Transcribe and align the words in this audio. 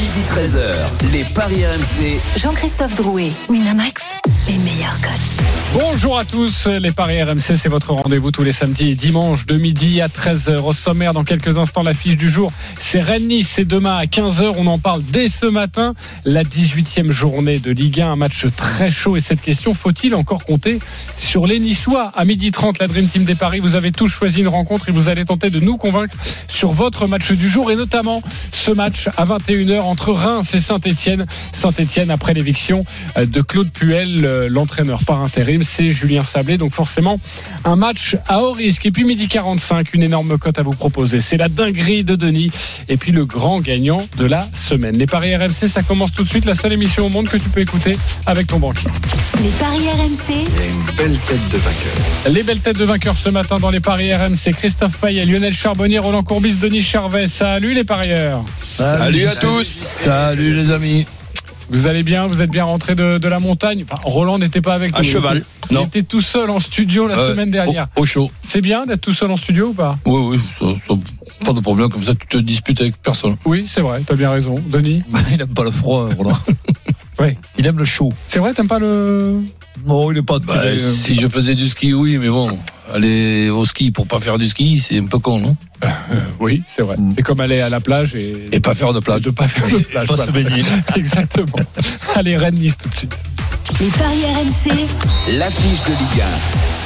Midi 0.00 0.20
13h, 0.30 1.12
les 1.12 1.24
Paris 1.24 1.62
RMC. 1.66 2.18
Jean-Christophe 2.38 2.94
Drouet, 2.94 3.32
Winamax, 3.50 4.02
les 4.48 4.56
meilleurs 4.56 4.98
codes. 5.02 5.50
Bonjour 5.72 6.18
à 6.18 6.24
tous, 6.24 6.66
les 6.66 6.90
Paris 6.90 7.22
RMC, 7.22 7.54
c'est 7.54 7.68
votre 7.68 7.92
rendez-vous 7.92 8.32
tous 8.32 8.42
les 8.42 8.50
samedis 8.50 8.90
et 8.90 8.94
dimanches 8.96 9.46
de 9.46 9.56
midi 9.56 10.00
à 10.00 10.08
13h. 10.08 10.56
Au 10.62 10.72
sommaire, 10.72 11.12
dans 11.12 11.22
quelques 11.22 11.58
instants, 11.58 11.84
l'affiche 11.84 12.16
du 12.16 12.28
jour, 12.28 12.50
c'est 12.80 13.00
Rennes-Nice, 13.00 13.48
c'est 13.54 13.64
demain 13.64 13.96
à 13.96 14.06
15h. 14.06 14.54
On 14.58 14.66
en 14.66 14.80
parle 14.80 15.00
dès 15.04 15.28
ce 15.28 15.46
matin, 15.46 15.94
la 16.24 16.42
18e 16.42 17.12
journée 17.12 17.60
de 17.60 17.70
Ligue 17.70 18.00
1, 18.00 18.10
un 18.10 18.16
match 18.16 18.46
très 18.56 18.90
chaud. 18.90 19.16
Et 19.16 19.20
cette 19.20 19.42
question, 19.42 19.72
faut-il 19.72 20.16
encore 20.16 20.44
compter 20.44 20.80
sur 21.16 21.46
les 21.46 21.60
Niçois 21.60 22.10
À 22.16 22.24
midi 22.24 22.50
30, 22.50 22.80
la 22.80 22.88
Dream 22.88 23.06
Team 23.06 23.22
des 23.22 23.36
Paris, 23.36 23.60
vous 23.60 23.76
avez 23.76 23.92
tous 23.92 24.08
choisi 24.08 24.40
une 24.40 24.48
rencontre 24.48 24.88
et 24.88 24.92
vous 24.92 25.08
allez 25.08 25.24
tenter 25.24 25.50
de 25.50 25.60
nous 25.60 25.76
convaincre 25.76 26.16
sur 26.48 26.72
votre 26.72 27.06
match 27.06 27.30
du 27.30 27.48
jour 27.48 27.70
et 27.70 27.76
notamment 27.76 28.22
ce 28.50 28.72
match 28.72 29.08
à 29.16 29.24
21h 29.24 29.89
entre 29.90 30.12
Reims 30.12 30.54
et 30.54 30.60
Saint-Etienne. 30.60 31.26
Saint-Etienne 31.52 32.10
après 32.10 32.34
l'éviction 32.34 32.84
de 33.16 33.40
Claude 33.42 33.70
Puel, 33.70 34.46
l'entraîneur 34.46 35.04
par 35.04 35.20
intérim 35.22 35.62
c'est 35.62 35.92
Julien 35.92 36.22
Sablé. 36.22 36.58
Donc 36.58 36.72
forcément, 36.72 37.18
un 37.64 37.76
match 37.76 38.16
à 38.28 38.42
haut 38.42 38.52
risque. 38.52 38.86
Et 38.86 38.90
puis 38.90 39.04
midi 39.04 39.28
45, 39.28 39.92
une 39.94 40.02
énorme 40.02 40.38
cote 40.38 40.58
à 40.58 40.62
vous 40.62 40.70
proposer. 40.70 41.20
C'est 41.20 41.36
la 41.36 41.48
dinguerie 41.48 42.04
de 42.04 42.16
Denis. 42.16 42.50
Et 42.88 42.96
puis 42.96 43.12
le 43.12 43.24
grand 43.24 43.60
gagnant 43.60 44.06
de 44.16 44.24
la 44.24 44.48
semaine. 44.54 44.96
Les 44.96 45.06
paris 45.06 45.34
RMC, 45.36 45.68
ça 45.68 45.82
commence 45.82 46.12
tout 46.12 46.24
de 46.24 46.28
suite. 46.28 46.44
La 46.44 46.54
seule 46.54 46.72
émission 46.72 47.06
au 47.06 47.08
monde 47.08 47.28
que 47.28 47.36
tu 47.36 47.48
peux 47.48 47.60
écouter 47.60 47.98
avec 48.26 48.46
ton 48.46 48.58
banquier. 48.58 48.88
Les 49.42 49.50
paris 49.50 49.88
RMC. 49.88 50.20
Il 50.28 50.34
y 50.34 50.62
a 50.62 50.66
une 50.66 50.96
belle 50.96 51.18
tête 51.18 51.48
de 51.50 51.58
vainqueur. 51.58 52.32
Les 52.32 52.42
belles 52.42 52.60
têtes 52.60 52.78
de 52.78 52.84
vainqueurs 52.84 53.16
ce 53.16 53.28
matin 53.28 53.56
dans 53.60 53.70
les 53.70 53.80
paris 53.80 54.14
RMC. 54.14 54.52
Christophe 54.56 54.98
Payet, 54.98 55.24
Lionel 55.24 55.54
Charbonnier, 55.54 55.98
Roland 55.98 56.22
Courbis, 56.22 56.56
Denis 56.56 56.82
Charvet. 56.82 57.26
Salut 57.26 57.74
les 57.74 57.84
parieurs. 57.84 58.44
Salut, 58.56 59.26
à 59.26 59.36
tous. 59.36 59.69
Salut 59.70 60.52
les 60.54 60.70
amis. 60.72 61.06
Vous 61.70 61.86
allez 61.86 62.02
bien 62.02 62.26
Vous 62.26 62.42
êtes 62.42 62.50
bien 62.50 62.64
rentré 62.64 62.96
de, 62.96 63.18
de 63.18 63.28
la 63.28 63.38
montagne? 63.38 63.84
Enfin, 63.88 64.00
Roland 64.02 64.38
n'était 64.38 64.60
pas 64.60 64.74
avec 64.74 64.92
À 64.96 64.98
nous. 64.98 65.04
cheval. 65.04 65.44
Il 65.70 65.74
Non. 65.74 65.84
était 65.86 66.02
tout 66.02 66.20
seul 66.20 66.50
en 66.50 66.58
studio 66.58 67.06
la 67.06 67.16
Euh, 67.16 67.30
semaine 67.32 67.52
dernière. 67.52 67.86
Au, 67.96 68.02
au 68.02 68.04
chaud. 68.04 68.28
C'est 68.42 68.60
bien 68.60 68.84
d'être 68.86 69.00
tout 69.02 69.12
seul 69.12 69.30
en 69.30 69.36
studio 69.36 69.68
ou 69.68 69.72
pas? 69.72 69.96
Oui, 70.04 70.20
oui, 70.36 70.40
ça, 70.58 70.66
ça- 70.88 71.44
pas 71.44 71.52
de 71.52 71.60
problème. 71.60 71.88
Comme 71.88 72.02
ça, 72.02 72.14
tu 72.16 72.26
te 72.26 72.36
disputes 72.38 72.80
avec 72.80 73.00
personne. 73.00 73.36
Oui, 73.44 73.64
c'est 73.68 73.80
vrai, 73.80 74.00
t'as 74.04 74.16
bien 74.16 74.30
raison. 74.30 74.56
Denis? 74.66 75.04
Il 75.32 75.40
aime 75.40 75.54
pas 75.54 75.62
le 75.64 75.70
froid, 75.70 76.08
Roland. 76.16 76.36
Ouais. 77.20 77.36
Il 77.58 77.66
aime 77.66 77.76
le 77.76 77.84
chaud. 77.84 78.10
C'est 78.28 78.38
vrai, 78.38 78.54
t'aimes 78.54 78.66
pas 78.66 78.78
le. 78.78 79.42
Non, 79.86 80.10
il 80.12 80.18
est 80.18 80.22
pas. 80.22 80.38
Bah, 80.38 80.56
très- 80.58 80.78
si 80.78 81.14
je 81.14 81.28
faisais 81.28 81.54
du 81.54 81.68
ski, 81.68 81.92
oui, 81.94 82.18
mais 82.18 82.28
bon, 82.28 82.58
aller 82.92 83.50
au 83.50 83.64
ski 83.64 83.90
pour 83.90 84.06
pas 84.06 84.20
faire 84.20 84.38
du 84.38 84.48
ski, 84.48 84.80
c'est 84.80 84.98
un 84.98 85.06
peu 85.06 85.18
con, 85.18 85.38
non? 85.40 85.56
Oui, 86.40 86.62
c'est 86.68 86.82
vrai. 86.82 86.96
Mm. 86.96 87.12
C'est 87.16 87.22
comme 87.22 87.40
aller 87.40 87.60
à 87.60 87.68
la 87.68 87.80
plage 87.80 88.14
et. 88.14 88.46
Et 88.52 88.60
pas 88.60 88.74
faire 88.74 88.92
de 88.92 89.00
plage. 89.00 89.22
de 89.22 89.30
pas 89.30 89.48
faire 89.48 89.68
de 89.78 89.82
plage. 89.84 90.08
pas 90.08 90.16
se 90.26 90.30
baigner. 90.30 90.62
Exactement. 90.96 91.58
Allez, 92.14 92.36
Rennes 92.36 92.54
Nice 92.56 92.76
tout 92.78 92.88
de 92.88 92.94
suite. 92.94 93.16
Les 93.80 93.86
paris 93.88 94.24
RMC. 94.24 95.36
L'affiche 95.38 95.82
de 95.84 95.90
Ligue 95.90 96.24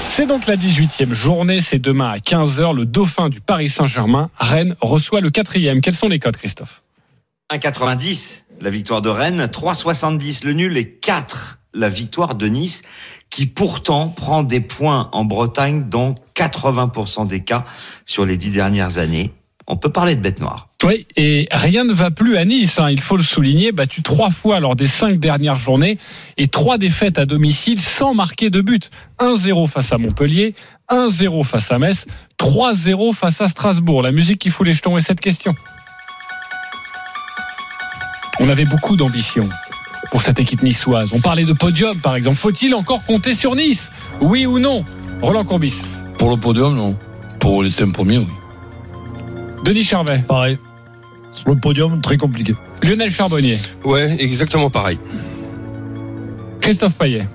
C'est 0.09 0.27
donc 0.27 0.47
la 0.47 0.57
18e 0.57 1.13
journée, 1.13 1.61
c'est 1.61 1.79
demain 1.79 2.11
à 2.11 2.19
15h. 2.19 2.75
Le 2.75 2.85
dauphin 2.85 3.29
du 3.31 3.41
Paris 3.41 3.69
Saint-Germain, 3.71 4.29
Rennes, 4.39 4.77
reçoit 4.81 5.21
le 5.21 5.31
quatrième. 5.31 5.81
Quels 5.81 5.95
sont 5.95 6.09
les 6.09 6.19
codes, 6.19 6.37
Christophe? 6.37 6.83
1,90 7.53 8.43
la 8.61 8.71
victoire 8.71 9.03
de 9.03 9.09
Rennes, 9.09 9.47
3,70 9.53 10.45
le 10.47 10.53
nul 10.53 10.77
et 10.79 10.89
4 10.89 11.59
la 11.75 11.89
victoire 11.89 12.35
de 12.35 12.47
Nice, 12.47 12.83
qui 13.31 13.47
pourtant 13.47 14.09
prend 14.09 14.43
des 14.43 14.61
points 14.61 15.09
en 15.13 15.25
Bretagne 15.25 15.89
dans 15.89 16.15
80% 16.37 17.27
des 17.27 17.41
cas 17.41 17.65
sur 18.05 18.25
les 18.25 18.37
dix 18.37 18.51
dernières 18.51 18.99
années. 18.99 19.33
On 19.67 19.77
peut 19.77 19.91
parler 19.91 20.15
de 20.15 20.21
bête 20.21 20.41
noire. 20.41 20.69
Oui, 20.85 21.07
et 21.17 21.49
rien 21.51 21.85
ne 21.85 21.95
va 21.95 22.11
plus 22.11 22.37
à 22.37 22.45
Nice, 22.45 22.79
hein, 22.79 22.91
il 22.91 23.01
faut 23.01 23.17
le 23.17 23.23
souligner, 23.23 23.73
battu 23.73 24.03
trois 24.03 24.31
fois 24.31 24.61
lors 24.61 24.77
des 24.77 24.87
cinq 24.87 25.19
dernières 25.19 25.57
journées 25.57 25.97
et 26.37 26.49
trois 26.49 26.77
défaites 26.77 27.19
à 27.19 27.25
domicile 27.25 27.81
sans 27.81 28.13
marquer 28.13 28.51
de 28.51 28.61
but. 28.61 28.91
1-0 29.19 29.67
face 29.67 29.93
à 29.93 29.99
Montpellier, 29.99 30.55
1-0 30.91 31.45
face 31.45 31.73
à 31.73 31.79
Metz, 31.79 32.05
3-0 32.39 33.15
face 33.15 33.41
à 33.41 33.49
Strasbourg. 33.49 34.03
La 34.03 34.13
musique 34.13 34.39
qui 34.39 34.51
fout 34.51 34.67
les 34.67 34.75
jetons 34.75 34.99
est 34.99 35.01
cette 35.01 35.21
question. 35.21 35.55
On 38.39 38.49
avait 38.51 38.67
beaucoup 38.67 38.97
d'ambition 38.97 39.49
pour 40.11 40.23
cette 40.23 40.39
équipe 40.39 40.63
niçoise. 40.63 41.11
On 41.13 41.21
parlait 41.21 41.45
de 41.45 41.53
podium, 41.53 41.99
par 41.99 42.17
exemple. 42.17 42.37
Faut-il 42.37 42.75
encore 42.75 43.05
compter 43.05 43.35
sur 43.35 43.55
Nice? 43.55 43.91
Oui 44.21 44.47
ou 44.47 44.59
non? 44.59 44.85
Roland 45.23 45.45
Courbis. 45.45 45.83
Pour 46.19 46.31
le 46.31 46.37
podium, 46.37 46.75
non. 46.77 46.97
Pour 47.41 47.63
les 47.63 47.71
cinq 47.71 47.93
premiers, 47.93 48.19
oui. 48.19 48.29
Denis 49.65 49.85
Charvet. 49.85 50.25
Pareil. 50.27 50.59
Sur 51.33 51.49
le 51.49 51.57
podium, 51.57 52.01
très 52.01 52.17
compliqué. 52.17 52.55
Lionel 52.83 53.11
Charbonnier. 53.11 53.59
Ouais, 53.85 54.17
exactement 54.21 54.71
pareil. 54.71 54.99
Christophe 56.61 56.95
Payet. 56.95 57.27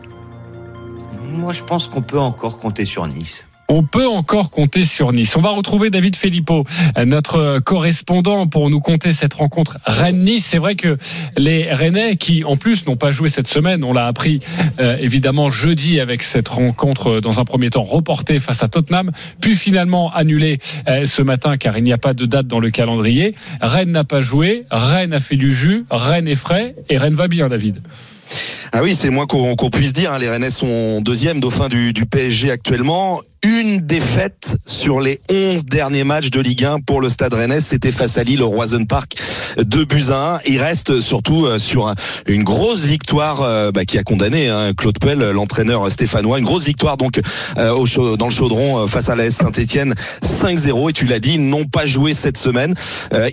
Moi, 1.32 1.54
je 1.54 1.64
pense 1.64 1.88
qu'on 1.88 2.02
peut 2.02 2.20
encore 2.20 2.60
compter 2.60 2.86
sur 2.86 3.06
Nice. 3.08 3.46
On 3.72 3.84
peut 3.84 4.08
encore 4.08 4.50
compter 4.50 4.84
sur 4.84 5.14
Nice. 5.14 5.36
On 5.36 5.42
va 5.42 5.52
retrouver 5.52 5.92
David 5.92 6.16
Filippo, 6.16 6.66
notre 7.06 7.60
correspondant, 7.60 8.48
pour 8.48 8.72
nous 8.72 8.80
compter 8.80 9.14
cette 9.14 9.36
rencontre 9.36 9.78
Rennes-Nice. 9.86 10.44
C'est 10.44 10.58
vrai 10.58 10.76
que 10.76 10.98
les 11.38 11.72
Rennais, 11.72 12.18
qui 12.18 12.44
en 12.44 12.58
plus 12.58 12.88
n'ont 12.88 12.96
pas 12.96 13.12
joué 13.12 13.30
cette 13.30 13.48
semaine, 13.48 13.84
on 13.84 13.94
l'a 13.94 14.08
appris 14.08 14.40
euh, 14.80 14.98
évidemment 15.00 15.52
jeudi 15.52 16.00
avec 16.00 16.24
cette 16.24 16.48
rencontre 16.48 17.08
euh, 17.08 17.22
dans 17.22 17.40
un 17.40 17.46
premier 17.46 17.70
temps 17.70 17.84
reportée 17.84 18.40
face 18.40 18.64
à 18.64 18.68
Tottenham, 18.68 19.12
puis 19.40 19.56
finalement 19.56 20.12
annulée 20.14 20.60
euh, 20.88 21.06
ce 21.06 21.22
matin 21.22 21.58
car 21.58 21.78
il 21.78 21.84
n'y 21.84 21.94
a 21.94 21.98
pas 21.98 22.16
de 22.16 22.26
date 22.26 22.48
dans 22.48 22.60
le 22.60 22.72
calendrier. 22.72 23.36
Rennes 23.62 23.92
n'a 23.92 24.04
pas 24.04 24.22
joué, 24.22 24.66
Rennes 24.72 25.14
a 25.14 25.20
fait 25.20 25.36
du 25.36 25.54
jus, 25.54 25.86
Rennes 25.92 26.28
est 26.28 26.36
frais 26.36 26.76
et 26.90 26.98
Rennes 26.98 27.14
va 27.14 27.28
bien, 27.28 27.50
David. 27.50 27.82
Ah 28.72 28.82
oui, 28.84 28.96
c'est 28.96 29.08
le 29.08 29.14
moins 29.14 29.26
qu'on 29.26 29.56
puisse 29.72 29.94
dire. 29.94 30.14
hein. 30.14 30.20
Les 30.20 30.30
Rennais 30.30 30.52
sont 30.52 31.02
deuxième 31.02 31.40
dauphin 31.40 31.70
du, 31.70 31.92
du 31.92 32.06
PSG 32.06 32.52
actuellement. 32.52 33.20
Une 33.44 33.80
défaite 33.80 34.58
sur 34.66 35.00
les 35.00 35.22
11 35.32 35.66
derniers 35.66 36.04
matchs 36.04 36.30
de 36.30 36.40
Ligue 36.42 36.66
1 36.66 36.80
pour 36.82 37.02
le 37.02 37.10
Stade 37.10 37.34
Rennais. 37.34 37.62
C'était 37.62 37.92
face 37.92 38.18
à 38.18 38.24
Lille 38.24 38.44
au 38.44 38.50
Roison 38.50 38.86
Park, 38.86 39.16
2 39.58 39.86
buts 39.86 40.04
à 40.12 40.36
1. 40.36 40.40
Il 40.46 40.60
reste 40.62 41.00
surtout 41.00 41.46
euh, 41.46 41.58
sur 41.58 41.88
un- 41.88 41.96
une 42.28 42.44
grosse 42.44 42.84
victoire 42.86 43.42
euh, 43.42 43.72
bah, 43.72 43.86
qui 43.86 43.98
a 43.98 44.04
condamné 44.04 44.50
hein, 44.50 44.74
Claude 44.78 45.00
Puel, 45.00 45.18
l'entraîneur 45.32 45.90
stéphanois. 45.90 46.38
Une 46.38 46.46
grosse 46.46 46.66
victoire 46.66 46.98
donc 46.98 47.20
euh, 47.58 48.16
dans 48.18 48.28
le 48.28 48.32
chaudron 48.34 48.86
face 48.88 49.10
à 49.10 49.16
la 49.16 49.32
Saint-Etienne 49.32 49.96
5-0. 50.24 50.90
Et 50.90 50.94
tu 50.94 51.06
l'as 51.06 51.20
dit, 51.20 51.36
ils 51.36 51.50
n'ont 51.50 51.66
pas 51.66 51.86
joué 51.88 52.14
cette 52.14 52.38
semaine. 52.38 52.76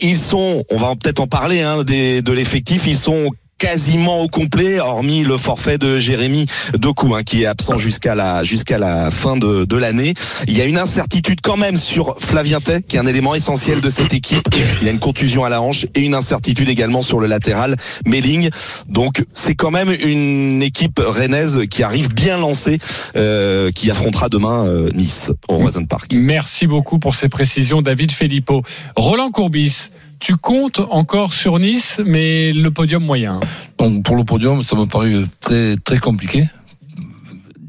Ils 0.01 0.19
sont, 0.19 0.65
on 0.71 0.79
va 0.79 0.95
peut-être 0.97 1.21
en 1.21 1.27
parler 1.27 1.61
hein, 1.63 1.83
de 1.85 2.33
l'effectif, 2.33 2.85
ils 2.87 2.97
sont 2.97 3.31
quasiment 3.59 4.21
au 4.21 4.29
complet, 4.29 4.81
hormis 4.81 5.25
le 5.25 5.37
forfait 5.37 5.79
de 5.79 5.99
Jérémy 5.99 6.47
Doku, 6.79 7.15
hein, 7.15 7.23
qui 7.23 7.43
est 7.43 7.47
absent 7.47 7.79
jusqu'à 7.79 8.15
la 8.15 8.45
jusqu'à 8.45 8.79
la 8.79 9.11
fin 9.11 9.37
de, 9.37 9.77
l'année. 9.77 10.15
Il 10.47 10.57
y 10.57 10.61
a 10.61 10.65
une 10.65 10.79
incertitude 10.79 11.41
quand 11.43 11.57
même 11.57 11.77
sur 11.77 12.17
Flavien 12.19 12.61
Tay, 12.61 12.83
qui 12.83 12.97
est 12.97 12.99
un 12.99 13.07
élément 13.07 13.35
essentiel 13.35 13.81
de 13.81 13.91
cette 13.91 14.15
équipe. 14.15 14.49
Il 14.81 14.89
a 14.89 14.91
une 14.91 14.99
contusion 14.99 15.45
à 15.45 15.49
la 15.49 15.61
hanche 15.61 15.87
et 15.95 16.01
une 16.01 16.15
incertitude 16.15 16.69
également 16.69 17.03
sur 17.03 17.21
le 17.21 17.27
latéral 17.27 17.77
Melling. 18.07 18.49
Donc 18.89 19.25
c'est 19.35 19.55
quand 19.55 19.71
même 19.71 19.91
une 19.91 20.63
équipe 20.63 21.01
rennaise 21.05 21.61
qui 21.71 21.83
arrive 21.83 22.13
bien 22.15 22.39
lancée, 22.39 22.79
euh, 23.17 23.71
qui 23.71 23.91
affrontera 23.91 24.29
demain 24.29 24.67
euh, 24.67 24.91
Nice 24.93 25.31
au 25.49 25.57
Roison 25.57 25.85
Park. 25.85 26.13
Merci 26.15 26.67
beaucoup 26.67 26.99
pour 26.99 27.15
ces 27.15 27.29
précisions, 27.29 27.83
David 27.83 28.13
Filippo. 28.13 28.63
Roland 28.97 29.31
Courbis, 29.31 29.91
tu 30.19 30.37
comptes 30.37 30.81
encore 30.91 31.33
sur 31.35 31.59
Nice, 31.59 32.01
mais 32.05 32.53
le 32.53 32.71
podium 32.71 33.05
moyen. 33.05 33.41
Donc 33.79 34.03
pour 34.05 34.17
le 34.17 34.25
podium, 34.25 34.63
ça 34.63 34.77
me 34.77 34.87
paraît 34.87 35.23
très 35.41 35.77
très 35.77 35.99
compliqué. 35.99 36.49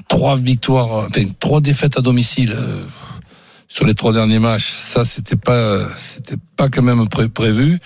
Trois 0.08 0.38
victoires, 0.38 1.08
enfin 1.08 1.26
trois 1.40 1.60
défaites 1.62 1.98
à 1.98 2.02
domicile 2.02 2.54
euh, 2.58 2.86
sur 3.68 3.86
les 3.86 3.94
trois 3.94 4.14
derniers 4.14 4.40
matchs. 4.40 4.72
Ça, 4.72 5.04
c'était 5.04 5.36
pas 5.36 5.90
c'était 5.98 6.38
pas 6.56 6.70
quand 6.70 6.82
même 6.84 7.08
pré- 7.10 7.28
prévu. 7.30 7.80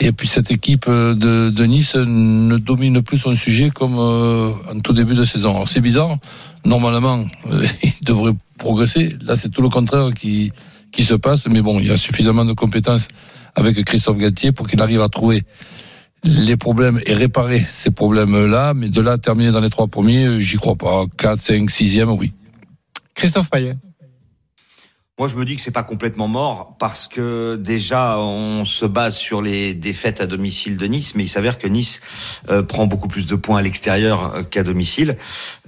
Et 0.00 0.10
puis 0.10 0.26
cette 0.26 0.50
équipe 0.50 0.86
euh, 0.88 1.14
de, 1.14 1.64
Nice 1.64 1.94
ne 1.94 2.56
domine 2.56 3.02
plus 3.02 3.18
son 3.18 3.36
sujet 3.36 3.70
comme 3.70 3.96
euh, 3.98 4.50
en 4.74 4.80
tout 4.80 4.92
début 4.92 5.14
de 5.14 5.24
saison. 5.24 5.50
Alors 5.54 5.68
c'est 5.68 5.80
bizarre. 5.80 6.16
Normalement, 6.64 7.24
il 7.84 7.92
devrait 8.04 8.32
progresser. 8.58 9.16
Là, 9.24 9.36
c'est 9.36 9.50
tout 9.50 9.62
le 9.62 9.68
contraire 9.68 10.12
qui 10.12 10.50
qui 10.90 11.04
se 11.04 11.14
passe. 11.14 11.46
Mais 11.46 11.62
bon, 11.62 11.78
il 11.78 11.86
y 11.86 11.90
a 11.92 11.96
suffisamment 11.96 12.44
de 12.44 12.52
compétences 12.52 13.06
avec 13.54 13.82
Christophe 13.84 14.18
Galtier 14.18 14.52
pour 14.52 14.68
qu'il 14.68 14.80
arrive 14.80 15.00
à 15.00 15.08
trouver 15.08 15.44
les 16.24 16.56
problèmes 16.56 17.00
et 17.06 17.14
réparer 17.14 17.60
ces 17.68 17.90
problèmes-là, 17.90 18.74
mais 18.74 18.88
de 18.88 19.00
là 19.00 19.12
à 19.12 19.18
terminer 19.18 19.50
dans 19.50 19.60
les 19.60 19.70
trois 19.70 19.88
premiers, 19.88 20.26
euh, 20.26 20.38
j'y 20.38 20.56
crois 20.56 20.76
pas. 20.76 21.04
4, 21.16 21.38
5, 21.38 21.68
6e, 21.68 22.16
oui. 22.16 22.32
Christophe 23.14 23.50
Payet. 23.50 23.76
Moi, 25.22 25.28
je 25.28 25.36
me 25.36 25.44
dis 25.44 25.54
que 25.54 25.62
c'est 25.62 25.70
pas 25.70 25.84
complètement 25.84 26.26
mort 26.26 26.74
parce 26.80 27.06
que 27.06 27.54
déjà 27.54 28.18
on 28.18 28.64
se 28.64 28.84
base 28.86 29.14
sur 29.14 29.40
les 29.40 29.72
défaites 29.72 30.20
à 30.20 30.26
domicile 30.26 30.76
de 30.76 30.84
Nice, 30.86 31.14
mais 31.14 31.22
il 31.22 31.28
s'avère 31.28 31.58
que 31.58 31.68
Nice 31.68 32.00
euh, 32.50 32.64
prend 32.64 32.88
beaucoup 32.88 33.06
plus 33.06 33.28
de 33.28 33.36
points 33.36 33.60
à 33.60 33.62
l'extérieur 33.62 34.34
euh, 34.34 34.42
qu'à 34.42 34.64
domicile. 34.64 35.16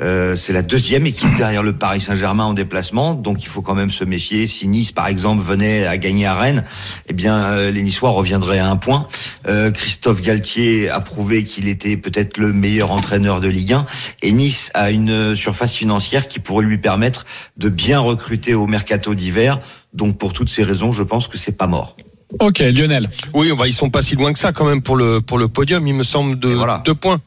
Euh, 0.01 0.35
c'est 0.35 0.53
la 0.53 0.63
deuxième 0.63 1.07
équipe 1.07 1.37
derrière 1.37 1.63
le 1.63 1.73
Paris 1.73 2.01
Saint-Germain 2.01 2.47
en 2.47 2.53
déplacement, 2.53 3.15
donc 3.15 3.45
il 3.45 3.47
faut 3.47 3.63
quand 3.63 3.77
même 3.77 3.93
se 3.93 4.03
méfier. 4.03 4.49
Si 4.49 4.67
Nice, 4.67 4.91
par 4.91 5.07
exemple, 5.07 5.41
venait 5.41 5.87
à 5.87 5.99
gagner 5.99 6.27
à 6.27 6.35
Rennes, 6.35 6.65
eh 7.07 7.13
bien 7.13 7.45
euh, 7.45 7.71
les 7.71 7.85
Niçois 7.85 8.11
reviendraient 8.11 8.59
à 8.59 8.69
un 8.69 8.77
point. 8.77 9.07
Euh, 9.47 9.71
Christophe 9.71 10.21
Galtier 10.21 10.91
a 10.91 10.99
prouvé 10.99 11.45
qu'il 11.45 11.69
était 11.69 11.97
peut-être 11.97 12.39
le 12.39 12.53
meilleur 12.53 12.91
entraîneur 12.91 13.41
de 13.41 13.47
Ligue 13.47 13.75
1, 13.75 13.87
et 14.23 14.33
Nice 14.33 14.73
a 14.75 14.91
une 14.91 15.37
surface 15.37 15.77
financière 15.77 16.27
qui 16.27 16.41
pourrait 16.41 16.65
lui 16.65 16.79
permettre 16.79 17.25
de 17.57 17.69
bien 17.69 18.01
recruter 18.01 18.55
au 18.55 18.67
mercato 18.67 19.15
d'hiver 19.15 19.44
donc 19.93 20.19
pour 20.19 20.33
toutes 20.33 20.49
ces 20.49 20.65
raisons, 20.65 20.93
je 20.93 21.03
pense 21.03 21.29
que 21.29 21.39
c'est 21.39 21.57
pas 21.57 21.67
mort. 21.67 21.97
Ok, 22.41 22.59
Lionel. 22.59 23.11
Oui, 23.33 23.53
bah, 23.57 23.67
ils 23.67 23.73
sont 23.73 23.91
pas 23.91 24.03
si 24.03 24.17
loin 24.17 24.33
que 24.33 24.39
ça 24.39 24.53
quand 24.53 24.65
même 24.65 24.83
pour 24.83 24.97
le 24.97 25.21
pour 25.21 25.39
le 25.39 25.49
podium. 25.49 25.87
Il 25.87 25.95
me 25.95 26.03
semble 26.03 26.39
de 26.39 26.57
deux 26.85 26.95
points 26.95 27.19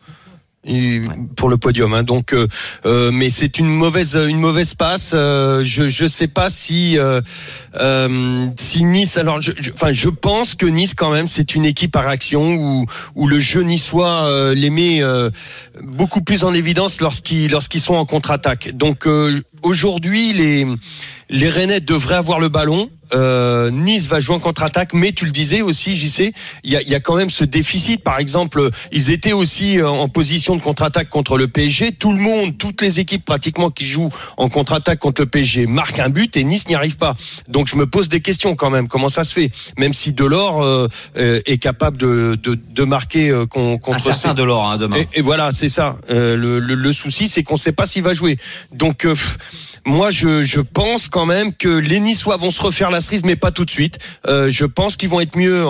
pour 1.35 1.49
le 1.49 1.57
podium. 1.57 1.93
Hein. 1.93 2.03
Donc, 2.03 2.33
euh, 2.33 2.47
euh, 2.85 3.11
mais 3.11 3.29
c'est 3.29 3.59
une 3.59 3.67
mauvaise 3.67 4.15
une 4.15 4.39
mauvaise 4.39 4.73
passe. 4.73 5.11
Euh, 5.13 5.63
je 5.63 5.89
je 5.89 6.07
sais 6.07 6.27
pas 6.27 6.49
si 6.49 6.97
euh, 6.97 7.21
euh 7.79 8.47
si 8.57 8.83
Nice. 8.83 9.17
Alors, 9.17 9.41
je, 9.41 9.51
enfin, 9.73 9.91
je, 9.91 10.09
pense 10.09 10.55
que 10.55 10.65
Nice 10.65 10.93
quand 10.93 11.11
même 11.11 11.27
c'est 11.27 11.55
une 11.55 11.65
équipe 11.65 11.95
à 11.95 12.01
réaction 12.01 12.55
où 12.55 12.85
où 13.15 13.27
le 13.27 13.39
jeu 13.39 13.61
niçois 13.61 14.53
les 14.53 14.69
met 14.69 15.01
beaucoup 15.83 16.21
plus 16.21 16.43
en 16.43 16.53
évidence 16.53 17.01
lorsqu'ils 17.01 17.51
lorsqu'ils 17.51 17.81
sont 17.81 17.95
en 17.95 18.05
contre-attaque. 18.05 18.71
Donc 18.75 19.07
aujourd'hui 19.61 20.33
les 20.33 20.67
les 21.29 21.49
Rennais 21.49 21.81
devraient 21.81 22.15
avoir 22.15 22.39
le 22.39 22.49
ballon. 22.49 22.89
Euh, 23.13 23.71
nice 23.71 24.07
va 24.07 24.19
jouer 24.19 24.35
en 24.35 24.39
contre-attaque, 24.39 24.93
mais 24.93 25.11
tu 25.11 25.25
le 25.25 25.31
disais 25.31 25.61
aussi, 25.61 25.95
JC, 25.95 26.33
il 26.63 26.71
y 26.71 26.75
a, 26.75 26.81
y 26.81 26.95
a, 26.95 26.99
quand 26.99 27.15
même 27.15 27.29
ce 27.29 27.43
déficit. 27.43 28.03
Par 28.03 28.19
exemple, 28.19 28.69
ils 28.91 29.11
étaient 29.11 29.33
aussi 29.33 29.79
euh, 29.79 29.89
en 29.89 30.09
position 30.09 30.55
de 30.55 30.61
contre-attaque 30.61 31.09
contre 31.09 31.37
le 31.37 31.47
PSG. 31.47 31.93
Tout 31.93 32.11
le 32.11 32.19
monde, 32.19 32.57
toutes 32.57 32.81
les 32.81 32.99
équipes 32.99 33.25
pratiquement 33.25 33.69
qui 33.69 33.85
jouent 33.85 34.09
en 34.37 34.49
contre-attaque 34.49 34.99
contre 34.99 35.21
le 35.21 35.27
PSG 35.27 35.67
marquent 35.67 35.99
un 35.99 36.09
but 36.09 36.35
et 36.37 36.43
Nice 36.43 36.67
n'y 36.67 36.75
arrive 36.75 36.97
pas. 36.97 37.15
Donc 37.47 37.67
je 37.67 37.75
me 37.75 37.87
pose 37.87 38.09
des 38.09 38.21
questions 38.21 38.55
quand 38.55 38.69
même. 38.69 38.87
Comment 38.87 39.09
ça 39.09 39.23
se 39.23 39.33
fait? 39.33 39.51
Même 39.77 39.93
si 39.93 40.11
Delors 40.11 40.61
euh, 40.63 40.87
euh 41.17 41.41
est 41.45 41.57
capable 41.57 41.97
de, 41.97 42.37
de, 42.41 42.55
de 42.55 42.83
marquer 42.83 43.29
euh, 43.29 43.45
contre 43.45 44.01
certain 44.01 44.33
Delors 44.33 44.69
hein, 44.69 44.77
demain. 44.77 44.97
Et, 44.97 45.19
et 45.19 45.21
voilà, 45.21 45.51
c'est 45.51 45.69
ça. 45.69 45.97
Le, 46.09 46.35
le, 46.35 46.75
le, 46.75 46.93
souci, 46.93 47.27
c'est 47.27 47.43
qu'on 47.43 47.55
ne 47.55 47.59
sait 47.59 47.71
pas 47.71 47.85
s'il 47.85 48.03
va 48.03 48.13
jouer. 48.13 48.37
Donc 48.71 49.05
moi, 49.87 50.11
je, 50.11 50.59
pense 50.59 51.07
quand 51.07 51.25
même 51.25 51.53
que 51.53 51.69
les 51.69 52.01
Niçois 52.01 52.35
vont 52.35 52.51
se 52.51 52.61
refaire 52.61 52.91
la 52.91 52.99
cerise, 52.99 53.23
mais 53.23 53.37
pas 53.37 53.51
tout 53.51 53.63
de 53.63 53.69
suite. 53.69 53.99
Euh, 54.27 54.49
je 54.49 54.65
pense 54.65 54.97
qu'ils 54.97 55.07
vont 55.07 55.21
être 55.21 55.37
mieux 55.37 55.65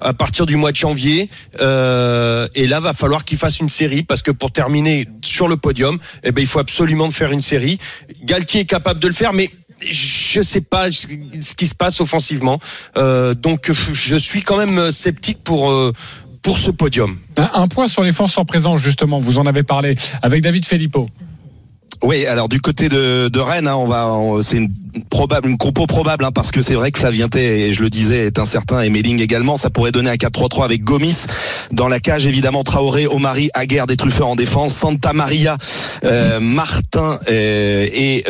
à 0.00 0.14
partir 0.14 0.46
du 0.46 0.54
mois 0.54 0.70
de 0.70 0.76
janvier. 0.76 1.28
Euh, 1.60 2.46
et 2.54 2.68
là, 2.68 2.78
va 2.78 2.92
falloir 2.92 3.24
qu'ils 3.24 3.36
fassent 3.36 3.58
une 3.58 3.68
série 3.68 4.04
parce 4.04 4.22
que 4.22 4.30
pour 4.30 4.52
terminer 4.52 5.08
sur 5.24 5.48
le 5.48 5.56
podium, 5.56 5.98
eh 6.22 6.30
ben, 6.30 6.40
il 6.40 6.46
faut 6.46 6.60
absolument 6.60 7.10
faire 7.10 7.32
une 7.32 7.42
série. 7.42 7.78
Galtier 8.22 8.60
est 8.60 8.64
capable 8.64 9.00
de 9.00 9.08
le 9.08 9.14
faire, 9.14 9.32
mais 9.32 9.50
je 9.80 10.40
sais 10.40 10.60
pas 10.60 10.92
ce 10.92 11.54
qui 11.56 11.66
se 11.66 11.74
passe 11.74 12.00
offensivement. 12.00 12.60
Euh, 12.96 13.34
donc, 13.34 13.72
je 13.72 14.16
suis 14.16 14.42
quand 14.42 14.56
même 14.56 14.92
sceptique 14.92 15.42
pour. 15.42 15.74
Pour 16.40 16.56
ce 16.56 16.70
podium. 16.70 17.18
Un, 17.36 17.50
un 17.52 17.68
point 17.68 17.88
sur 17.88 18.04
les 18.04 18.12
forces 18.12 18.38
en 18.38 18.44
présence, 18.44 18.80
justement, 18.80 19.18
vous 19.18 19.38
en 19.38 19.44
avez 19.44 19.64
parlé 19.64 19.96
avec 20.22 20.40
David 20.40 20.64
Filippo. 20.64 21.08
Oui, 22.02 22.26
alors 22.26 22.48
du 22.48 22.60
côté 22.60 22.88
de, 22.88 23.38
Rennes, 23.38 23.66
hein, 23.66 23.74
on 23.76 23.86
va, 23.86 24.42
c'est 24.42 24.56
une 24.56 24.70
probable, 25.10 25.48
une 25.48 25.58
compo 25.58 25.86
probable, 25.86 26.24
hein, 26.24 26.30
parce 26.32 26.50
que 26.50 26.60
c'est 26.60 26.74
vrai 26.74 26.90
que 26.90 26.98
Flavienté, 26.98 27.68
et 27.68 27.72
je 27.72 27.82
le 27.82 27.90
disais, 27.90 28.26
est 28.26 28.38
incertain, 28.38 28.80
et 28.82 28.90
Melling 28.90 29.20
également. 29.20 29.56
Ça 29.56 29.70
pourrait 29.70 29.92
donner 29.92 30.10
un 30.10 30.14
4-3-3 30.14 30.64
avec 30.64 30.82
Gomis 30.82 31.26
dans 31.72 31.88
la 31.88 32.00
cage, 32.00 32.26
évidemment 32.26 32.64
Traoré, 32.64 33.06
Omari, 33.06 33.50
Aguerre, 33.54 33.86
des 33.86 33.96
truffeurs 33.96 34.28
en 34.28 34.36
défense, 34.36 34.72
Santa 34.72 35.12
Maria, 35.12 35.56
euh, 36.04 36.40
Martin 36.40 37.18
euh, 37.30 37.86
et 37.92 38.24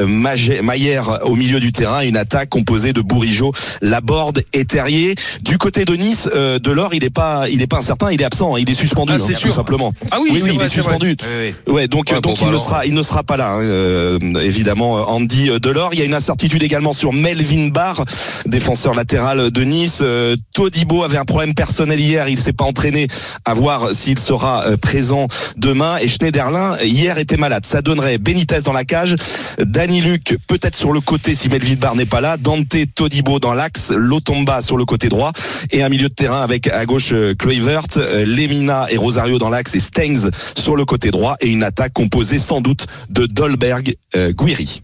Mayer 0.63 1.03
au 1.25 1.37
milieu 1.37 1.61
du 1.61 1.73
terrain. 1.73 2.03
Une 2.03 2.17
attaque 2.17 2.49
composée 2.49 2.93
de 2.93 3.01
Bourigeau, 3.01 3.53
Laborde 3.81 4.43
et 4.53 4.65
Terrier. 4.65 5.15
Du 5.43 5.59
côté 5.59 5.85
de 5.85 5.95
Nice, 5.95 6.29
euh, 6.35 6.59
Delors, 6.59 6.95
il 6.95 7.05
est 7.05 7.11
pas, 7.11 7.49
il 7.49 7.63
est 7.63 7.67
pas 7.67 7.79
incertain, 7.79 8.11
il 8.13 8.21
est 8.21 8.25
absent, 8.25 8.55
hein, 8.55 8.61
il 8.61 8.71
est 8.71 8.75
suspendu, 8.75 9.13
ah, 9.15 9.19
c'est 9.19 9.35
hein, 9.35 9.39
tout 9.41 9.53
simplement. 9.53 9.93
Ah 10.11 10.19
oui, 10.21 10.31
oui, 10.33 10.43
oui 10.45 10.53
il 10.55 10.63
est 10.63 10.69
suspendu. 10.69 11.17
Ouais, 11.67 11.89
donc 11.89 12.13
donc 12.21 12.41
il 12.41 12.51
ne 12.51 12.59
sera, 12.59 12.87
il 12.87 12.95
ne 12.95 13.03
sera 13.03 13.23
pas 13.23 13.37
là. 13.37 13.53
Hein, 13.53 13.63
euh, 13.63 14.19
évidemment, 14.43 15.09
Andy 15.11 15.51
Delors. 15.61 15.95
Il 15.95 15.99
y 15.99 16.03
a 16.03 16.05
une 16.05 16.15
incertitude 16.15 16.48
également 16.57 16.93
sur 16.93 17.13
Melvin 17.13 17.69
Barr, 17.69 18.05
défenseur 18.47 18.95
latéral 18.95 19.51
de 19.51 19.63
Nice. 19.63 19.99
Euh, 20.01 20.37
Todibo 20.55 21.05
avait 21.05 21.19
un 21.19 21.25
problème 21.25 21.55
personnel 21.55 22.01
hier, 22.01 22.29
il 22.29 22.39
s'est 22.39 22.53
pas 22.53 22.65
entraîné 22.65 23.07
à 23.45 23.55
voir 23.55 23.91
s'il 23.93 24.19
sera 24.19 24.65
euh, 24.67 24.77
présent 24.77 25.29
demain. 25.57 25.99
Et 25.99 26.09
Schneiderlin, 26.09 26.79
hier, 26.83 27.19
était 27.19 27.37
malade. 27.37 27.67
Ça 27.67 27.83
donnerait 27.83 28.19
Benitez 28.19 28.63
dans 28.65 28.73
la 28.73 28.85
cage, 28.85 29.17
Danny 29.59 30.01
Luc 30.01 30.39
peut-être 30.47 30.77
sur 30.77 30.93
le 30.93 31.01
côté 31.01 31.35
si 31.35 31.49
Melvin 31.49 31.75
Barr 31.75 31.95
n'est 31.95 32.07
pas 32.07 32.21
là, 32.21 32.37
Dante 32.37 32.77
Todibo 32.95 33.39
dans 33.39 33.55
l'axe, 33.55 33.91
Lotomba 33.91 34.61
sur 34.61 34.77
le 34.77 34.85
côté 34.85 35.09
droit 35.09 35.33
et 35.71 35.83
un 35.83 35.89
milieu 35.89 36.09
de 36.09 36.15
terrain 36.15 36.43
avec 36.43 36.69
à 36.69 36.87
gauche 36.87 37.13
Kluivert, 37.39 37.87
Lemina 37.97 38.87
et 38.91 38.97
Rosario 38.97 39.39
dans 39.39 39.51
l'axe 39.51 39.75
et 39.75 39.81
Stengs 39.81 40.31
sur 40.57 40.77
le 40.77 40.85
côté 40.85 41.11
droit 41.11 41.37
et 41.41 41.49
une 41.49 41.63
attaque 41.63 41.93
composée 41.93 42.39
sans 42.39 42.61
doute 42.61 42.87
de 43.11 43.27
Dolberg, 43.27 43.95
Guiri. 44.15 44.83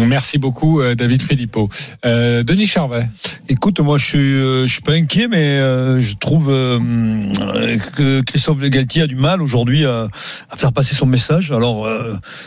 Merci 0.00 0.38
beaucoup, 0.38 0.80
euh, 0.80 0.94
David 0.94 1.22
Filippo. 1.22 1.68
Euh, 2.06 2.42
Denis 2.42 2.66
Charvet. 2.66 3.06
Écoute, 3.48 3.78
moi, 3.80 3.98
je 3.98 4.06
suis, 4.06 4.18
euh, 4.18 4.66
je 4.66 4.72
suis 4.72 4.80
pas 4.80 4.92
inquiet, 4.92 5.28
mais 5.28 5.58
euh, 5.58 6.00
je 6.00 6.14
trouve 6.14 6.46
que 6.46 8.22
Christophe 8.22 8.58
Galtier 8.60 9.02
a 9.02 9.06
du 9.06 9.16
mal 9.16 9.42
aujourd'hui 9.42 9.84
à, 9.84 10.08
à, 10.48 10.56
faire 10.56 10.72
passer 10.72 10.94
son 10.94 11.04
message. 11.04 11.52
Alors, 11.52 11.86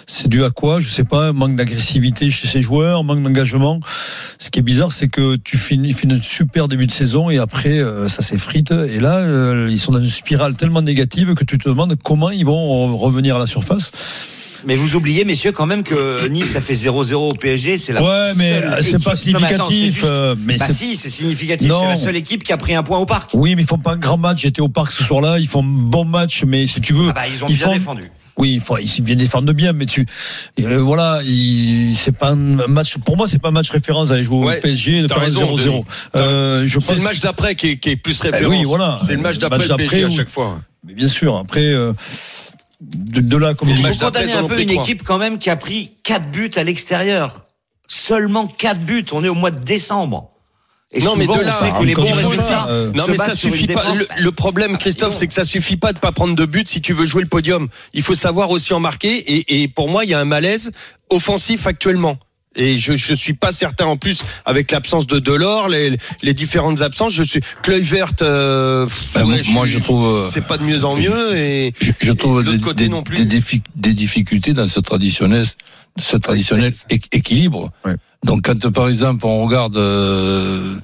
c'est 0.07 0.27
dû 0.27 0.43
à 0.43 0.49
quoi? 0.49 0.79
Je 0.79 0.89
sais 0.89 1.03
pas. 1.03 1.33
Manque 1.33 1.55
d'agressivité 1.55 2.31
chez 2.31 2.47
ses 2.47 2.63
joueurs, 2.63 3.03
manque 3.03 3.21
d'engagement. 3.21 3.79
Ce 4.39 4.49
qui 4.49 4.59
est 4.59 4.63
bizarre, 4.63 4.91
c'est 4.91 5.07
que 5.07 5.35
tu 5.35 5.57
finis, 5.57 5.93
finis 5.93 6.15
un 6.15 6.21
super 6.21 6.67
début 6.67 6.87
de 6.87 6.91
saison 6.91 7.29
et 7.29 7.37
après, 7.37 7.79
ça 8.07 8.23
s'effrite. 8.23 8.71
Et 8.71 8.99
là, 8.99 9.67
ils 9.69 9.79
sont 9.79 9.91
dans 9.91 9.99
une 9.99 10.09
spirale 10.09 10.55
tellement 10.55 10.81
négative 10.81 11.35
que 11.35 11.43
tu 11.43 11.59
te 11.59 11.69
demandes 11.69 11.95
comment 12.03 12.31
ils 12.31 12.45
vont 12.45 12.97
revenir 12.97 13.35
à 13.35 13.39
la 13.39 13.47
surface. 13.47 13.91
Mais 14.65 14.75
vous 14.75 14.95
oubliez, 14.95 15.25
messieurs, 15.25 15.51
quand 15.51 15.65
même 15.65 15.83
que 15.83 16.27
Nice 16.27 16.55
a 16.55 16.61
fait 16.61 16.73
0-0 16.73 17.13
au 17.13 17.33
PSG. 17.33 17.77
C'est 17.77 17.93
la 17.93 18.01
ouais, 18.01 18.33
mais 18.37 18.61
c'est 18.81 19.03
pas 19.03 19.15
significatif. 19.15 20.03
Non, 20.03 20.35
mais, 20.39 20.55
attends, 20.55 20.65
bah 20.67 20.73
si, 20.73 20.95
c'est 20.95 21.09
significatif. 21.09 21.71
C'est 21.79 21.87
la 21.87 21.95
seule 21.95 22.15
équipe 22.15 22.43
qui 22.43 22.53
a 22.53 22.57
pris 22.57 22.73
un 22.73 22.83
point 22.83 22.97
au 22.97 23.05
parc. 23.05 23.31
Oui, 23.33 23.55
mais 23.55 23.61
ils 23.61 23.67
font 23.67 23.77
pas 23.77 23.93
un 23.93 23.97
grand 23.97 24.17
match. 24.17 24.41
J'étais 24.41 24.61
au 24.61 24.69
parc 24.69 24.91
ce 24.91 25.03
soir-là. 25.03 25.39
Ils 25.39 25.47
font 25.47 25.61
un 25.61 25.65
bon 25.65 26.05
match, 26.05 26.43
mais 26.45 26.67
si 26.67 26.81
tu 26.81 26.93
veux. 26.93 27.09
Ah 27.09 27.13
bah, 27.13 27.21
ils 27.31 27.43
ont 27.43 27.47
bien 27.47 27.73
défendu. 27.73 28.11
Oui, 28.37 28.61
ils 28.81 29.03
viennent 29.03 29.17
défendre 29.17 29.53
bien, 29.53 29.71
mais 29.71 29.85
tu, 29.85 30.05
euh, 30.59 30.81
voilà, 30.81 31.21
c'est 31.95 32.11
pas 32.11 32.31
un 32.31 32.67
match. 32.67 32.97
Pour 32.97 33.15
moi, 33.15 33.27
c'est 33.29 33.41
pas 33.41 33.47
un 33.47 33.51
match 33.51 33.69
référence 33.69 34.11
à 34.11 34.15
aller 34.15 34.23
jouer 34.25 34.57
au 34.57 34.61
PSG 34.61 35.03
de 35.03 35.07
faire 35.07 35.25
0-0. 35.25 35.85
Euh, 36.15 36.67
c'est 36.81 36.95
le 36.95 37.01
match 37.01 37.21
d'après 37.21 37.55
qui, 37.55 37.79
qui, 37.79 37.91
est 37.91 37.95
plus 37.95 38.19
eh 38.23 38.31
référence. 38.31 38.53
oui, 38.53 38.63
voilà. 38.65 38.97
C'est 38.97 39.13
le 39.13 39.21
match 39.21 39.37
d'après 39.37 39.65
le 39.65 39.75
PSG 39.75 40.03
à 40.05 40.09
chaque 40.09 40.29
fois. 40.29 40.59
Mais 40.85 40.93
bien 40.93 41.07
sûr, 41.07 41.37
après. 41.37 41.65
Euh, 41.65 41.93
de, 42.93 43.21
de 43.21 43.37
là, 43.37 43.53
comme 43.53 43.69
il 43.69 43.77
faut 43.77 44.05
condamner 44.05 44.33
un 44.33 44.47
peu 44.47 44.61
une 44.61 44.69
équipe 44.69 45.03
quand 45.03 45.17
même 45.17 45.37
qui 45.37 45.49
a 45.49 45.55
pris 45.55 45.91
4 46.03 46.31
buts 46.31 46.51
à 46.55 46.63
l'extérieur. 46.63 47.45
Seulement 47.87 48.47
4 48.47 48.79
buts. 48.79 49.05
On 49.11 49.23
est 49.23 49.29
au 49.29 49.35
mois 49.35 49.51
de 49.51 49.63
décembre. 49.63 50.31
Et 50.91 51.01
non, 51.01 51.15
mais 51.15 51.27
de 51.27 51.33
là, 51.33 51.77
que 51.77 51.83
les 51.83 51.93
bons 51.93 52.11
résultats 52.11 52.67
euh, 52.69 52.91
non, 52.93 53.05
mais 53.09 53.17
ça 53.17 53.35
suffit 53.35 53.67
pas. 53.67 53.83
Le, 54.17 54.31
problème, 54.31 54.77
Christophe, 54.77 55.13
c'est 55.13 55.27
que 55.27 55.33
ça 55.33 55.43
suffit 55.43 55.77
pas 55.77 55.91
de 55.91 55.99
pas 55.99 56.11
prendre 56.11 56.35
de 56.35 56.45
but 56.45 56.69
si 56.69 56.79
tu 56.79 56.93
veux 56.93 57.05
jouer 57.05 57.21
le 57.21 57.27
podium. 57.27 57.67
Il 57.93 58.01
faut 58.01 58.13
savoir 58.13 58.49
aussi 58.51 58.73
en 58.73 58.79
marquer. 58.79 59.17
Et, 59.17 59.63
et 59.63 59.67
pour 59.67 59.89
moi, 59.89 60.05
il 60.05 60.11
y 60.11 60.13
a 60.13 60.19
un 60.19 60.25
malaise 60.25 60.71
offensif 61.09 61.67
actuellement. 61.67 62.17
Et 62.55 62.77
je 62.77 62.95
je 62.95 63.13
suis 63.13 63.33
pas 63.33 63.51
certain 63.51 63.85
en 63.85 63.97
plus 63.97 64.23
avec 64.45 64.71
l'absence 64.71 65.07
de 65.07 65.19
Delors, 65.19 65.69
les, 65.69 65.97
les 66.23 66.33
différentes 66.33 66.81
absences. 66.81 67.13
Je 67.13 67.23
suis 67.23 67.41
Kluivert. 67.61 68.11
Euh, 68.21 68.87
ben, 69.13 69.25
moi, 69.49 69.65
je, 69.65 69.79
trouve 69.79 70.19
euh, 70.19 70.29
c'est 70.29 70.45
pas 70.45 70.57
de 70.57 70.63
mieux 70.63 70.85
en 70.85 70.95
mieux 70.95 71.35
et 71.35 71.73
je, 71.79 71.91
je 71.99 72.11
trouve 72.11 72.43
des, 72.43 72.59
côté 72.59 72.87
non 72.87 73.03
plus. 73.03 73.25
Des, 73.25 73.41
des, 73.75 73.93
difficultés 73.93 74.53
dans 74.53 74.67
ce 74.67 74.79
traditionnel, 74.79 75.45
ce 75.97 76.17
traditionnel 76.17 76.73
équilibre. 76.89 77.71
Ouais. 77.83 77.95
Donc 78.23 78.45
quand 78.45 78.71
par 78.71 78.87
exemple 78.87 79.25
on 79.25 79.45
regarde 79.45 79.77
euh, 79.77 80.75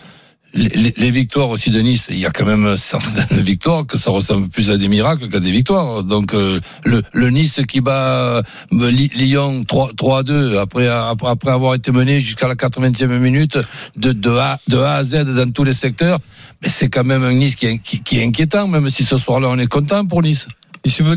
les, 0.54 1.12
victoires 1.12 1.50
aussi 1.50 1.70
de 1.70 1.80
Nice, 1.80 2.08
il 2.10 2.20
y 2.20 2.26
a 2.26 2.32
quand 2.32 2.46
même 2.46 2.76
certaines 2.76 3.40
victoires 3.42 3.86
que 3.86 3.98
ça 3.98 4.12
ressemble 4.12 4.50
plus 4.50 4.70
à 4.72 4.78
des 4.78 4.88
miracles 4.88 5.30
qu'à 5.30 5.40
des 5.40 5.52
victoires. 5.52 6.04
Donc 6.04 6.34
euh, 6.34 6.60
le, 6.84 7.30
Nice 7.30 7.62
qui 7.68 7.82
bat 7.82 8.44
euh, 8.72 8.92
Lyon 8.92 9.64
3, 9.68 9.92
3 9.96 10.20
à 10.20 10.24
2 10.24 10.58
après, 10.58 10.88
avoir 10.88 11.76
été 11.76 11.92
mené 11.92 12.20
jusqu'à 12.20 12.48
la 12.48 12.56
80e 12.56 13.18
minute 13.18 13.58
de, 13.96 14.38
a, 14.38 14.60
à 14.86 15.04
Z 15.04 15.26
dans 15.36 15.52
tous 15.52 15.64
les 15.64 15.74
secteurs, 15.74 16.20
c'est 16.66 16.90
quand 16.90 17.04
même 17.04 17.24
un 17.24 17.34
Nice 17.34 17.56
qui 17.56 17.68
est, 17.68 17.78
qui, 17.80 18.02
qui 18.02 18.20
est 18.20 18.24
inquiétant, 18.24 18.68
même 18.68 18.90
si 18.90 19.06
ce 19.06 19.18
soir-là 19.18 19.48
on 19.50 19.58
est 19.58 19.68
content 19.68 20.06
pour 20.06 20.22
Nice. 20.22 20.48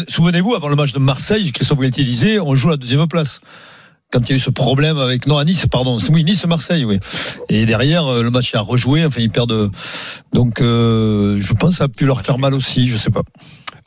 Souvenez-vous, 0.08 0.54
avant 0.54 0.68
le 0.68 0.76
match 0.76 0.92
de 0.92 0.98
Marseille, 0.98 1.50
Christophe 1.50 1.78
Galtier 1.78 2.04
disait, 2.04 2.38
on 2.38 2.54
joue 2.54 2.68
la 2.68 2.76
deuxième 2.76 3.06
place. 3.08 3.40
Quand 4.12 4.20
il 4.20 4.30
y 4.30 4.32
a 4.32 4.36
eu 4.36 4.40
ce 4.40 4.50
problème 4.50 4.98
avec 4.98 5.26
non 5.26 5.38
à 5.38 5.44
Nice 5.44 5.66
pardon 5.70 5.98
oui 6.10 6.24
Nice 6.24 6.46
Marseille 6.46 6.84
oui 6.84 7.00
et 7.48 7.66
derrière 7.66 8.06
euh, 8.06 8.22
le 8.22 8.30
match 8.30 8.54
a 8.54 8.60
rejoué 8.60 9.04
enfin 9.04 9.20
ils 9.20 9.30
perdent 9.30 9.70
donc 10.32 10.60
euh, 10.60 11.38
je 11.40 11.52
pense 11.52 11.70
que 11.70 11.76
ça 11.76 11.84
a 11.84 11.88
pu 11.88 12.06
leur 12.06 12.22
faire 12.22 12.38
mal 12.38 12.54
aussi 12.54 12.86
je 12.86 12.96
sais 12.96 13.10
pas 13.10 13.22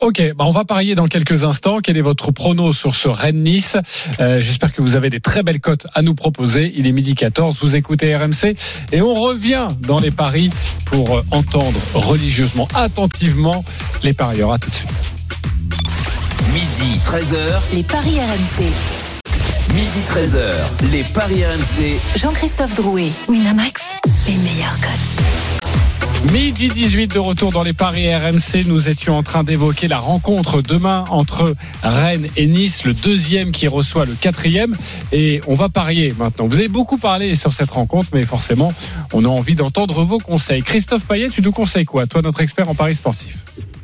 Ok, 0.00 0.22
bah 0.36 0.44
on 0.46 0.52
va 0.52 0.64
parier 0.64 0.94
dans 0.94 1.08
quelques 1.08 1.44
instants. 1.44 1.80
Quel 1.82 1.96
est 1.96 2.02
votre 2.02 2.30
prono 2.30 2.72
sur 2.72 2.94
ce 2.94 3.08
Rennes-Nice 3.08 3.76
euh, 4.20 4.40
J'espère 4.40 4.72
que 4.72 4.80
vous 4.80 4.94
avez 4.94 5.10
des 5.10 5.18
très 5.18 5.42
belles 5.42 5.60
cotes 5.60 5.88
à 5.92 6.02
nous 6.02 6.14
proposer. 6.14 6.72
Il 6.76 6.86
est 6.86 6.92
midi 6.92 7.16
14, 7.16 7.58
vous 7.60 7.74
écoutez 7.74 8.14
RMC 8.14 8.54
et 8.92 9.02
on 9.02 9.12
revient 9.14 9.66
dans 9.80 9.98
les 9.98 10.12
paris 10.12 10.50
pour 10.84 11.24
entendre 11.32 11.80
religieusement, 11.94 12.68
attentivement 12.76 13.64
les 14.04 14.12
parieurs. 14.12 14.52
À 14.52 14.58
tout 14.60 14.70
de 14.70 14.74
suite. 14.76 14.90
Midi 16.54 17.00
13h. 17.04 17.74
Les 17.74 17.82
paris 17.82 18.20
RMC. 18.20 19.07
Midi 19.88 20.00
13h. 20.06 20.92
Les 20.92 21.02
paris 21.02 21.46
RMC. 21.46 21.98
Jean-Christophe 22.18 22.74
Drouet, 22.74 23.10
Winamax, 23.26 23.80
les 24.26 24.36
meilleurs 24.36 24.78
cotes. 24.80 26.30
Midi 26.30 26.68
18 26.68 27.14
de 27.14 27.18
retour 27.18 27.52
dans 27.52 27.62
les 27.62 27.72
paris 27.72 28.14
RMC. 28.14 28.66
Nous 28.66 28.90
étions 28.90 29.16
en 29.16 29.22
train 29.22 29.44
d'évoquer 29.44 29.88
la 29.88 29.96
rencontre 29.96 30.60
demain 30.60 31.04
entre 31.08 31.54
Rennes 31.82 32.26
et 32.36 32.46
Nice, 32.46 32.84
le 32.84 32.92
deuxième 32.92 33.50
qui 33.50 33.66
reçoit 33.66 34.04
le 34.04 34.12
quatrième. 34.12 34.76
Et 35.10 35.40
on 35.46 35.54
va 35.54 35.70
parier 35.70 36.14
maintenant. 36.18 36.48
Vous 36.48 36.56
avez 36.58 36.68
beaucoup 36.68 36.98
parlé 36.98 37.34
sur 37.34 37.54
cette 37.54 37.70
rencontre, 37.70 38.10
mais 38.12 38.26
forcément, 38.26 38.70
on 39.14 39.24
a 39.24 39.28
envie 39.28 39.54
d'entendre 39.54 40.02
vos 40.04 40.18
conseils. 40.18 40.62
Christophe 40.62 41.06
Payet, 41.06 41.30
tu 41.30 41.40
nous 41.40 41.52
conseilles 41.52 41.86
quoi? 41.86 42.06
Toi, 42.06 42.20
notre 42.20 42.42
expert 42.42 42.68
en 42.68 42.74
paris 42.74 42.94
sportif. 42.94 43.38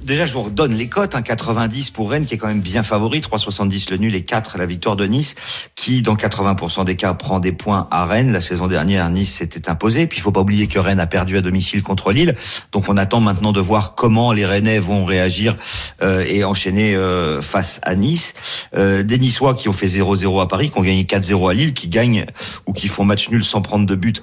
Déjà, 0.04 0.26
je 0.26 0.34
vous 0.34 0.42
redonne 0.42 0.74
les 0.74 0.86
cotes. 0.86 1.14
1,90 1.14 1.90
pour 1.90 2.10
Rennes, 2.10 2.26
qui 2.26 2.34
est 2.34 2.36
quand 2.36 2.46
même 2.46 2.60
bien 2.60 2.82
favori. 2.82 3.20
3,70 3.20 3.90
le 3.90 3.96
nul 3.96 4.14
et 4.14 4.20
4 4.20 4.58
la 4.58 4.66
victoire 4.66 4.96
de 4.96 5.06
Nice, 5.06 5.34
qui, 5.76 6.02
dans 6.02 6.14
80% 6.14 6.84
des 6.84 6.94
cas, 6.94 7.14
prend 7.14 7.40
des 7.40 7.52
points 7.52 7.88
à 7.90 8.04
Rennes. 8.04 8.30
La 8.30 8.42
saison 8.42 8.66
dernière, 8.66 9.08
Nice 9.08 9.36
s'était 9.36 9.70
imposé. 9.70 10.06
Puis, 10.06 10.18
il 10.18 10.20
faut 10.20 10.30
pas 10.30 10.40
oublier 10.40 10.66
que 10.66 10.78
Rennes 10.78 11.00
a 11.00 11.06
perdu 11.06 11.38
à 11.38 11.40
domicile 11.40 11.82
contre 11.82 12.12
Lille. 12.12 12.36
Donc, 12.72 12.90
on 12.90 12.98
attend 12.98 13.20
maintenant 13.20 13.52
de 13.52 13.60
voir 13.60 13.94
comment 13.94 14.32
les 14.32 14.44
Rennais 14.44 14.78
vont 14.78 15.06
réagir 15.06 15.56
euh, 16.02 16.22
et 16.28 16.44
enchaîner 16.44 16.94
euh, 16.94 17.40
face 17.40 17.80
à 17.82 17.94
Nice. 17.94 18.34
Euh, 18.76 19.04
des 19.04 19.16
Niçois 19.16 19.54
qui 19.54 19.70
ont 19.70 19.72
fait 19.72 19.86
0-0 19.86 20.42
à 20.42 20.46
Paris, 20.46 20.68
qui 20.70 20.78
ont 20.78 20.82
gagné 20.82 21.04
4-0 21.04 21.50
à 21.50 21.54
Lille, 21.54 21.72
qui 21.72 21.88
gagnent 21.88 22.26
ou 22.66 22.74
qui 22.74 22.88
font 22.88 23.06
match 23.06 23.30
nul 23.30 23.42
sans 23.42 23.62
prendre 23.62 23.86
de 23.86 23.94
but 23.94 24.20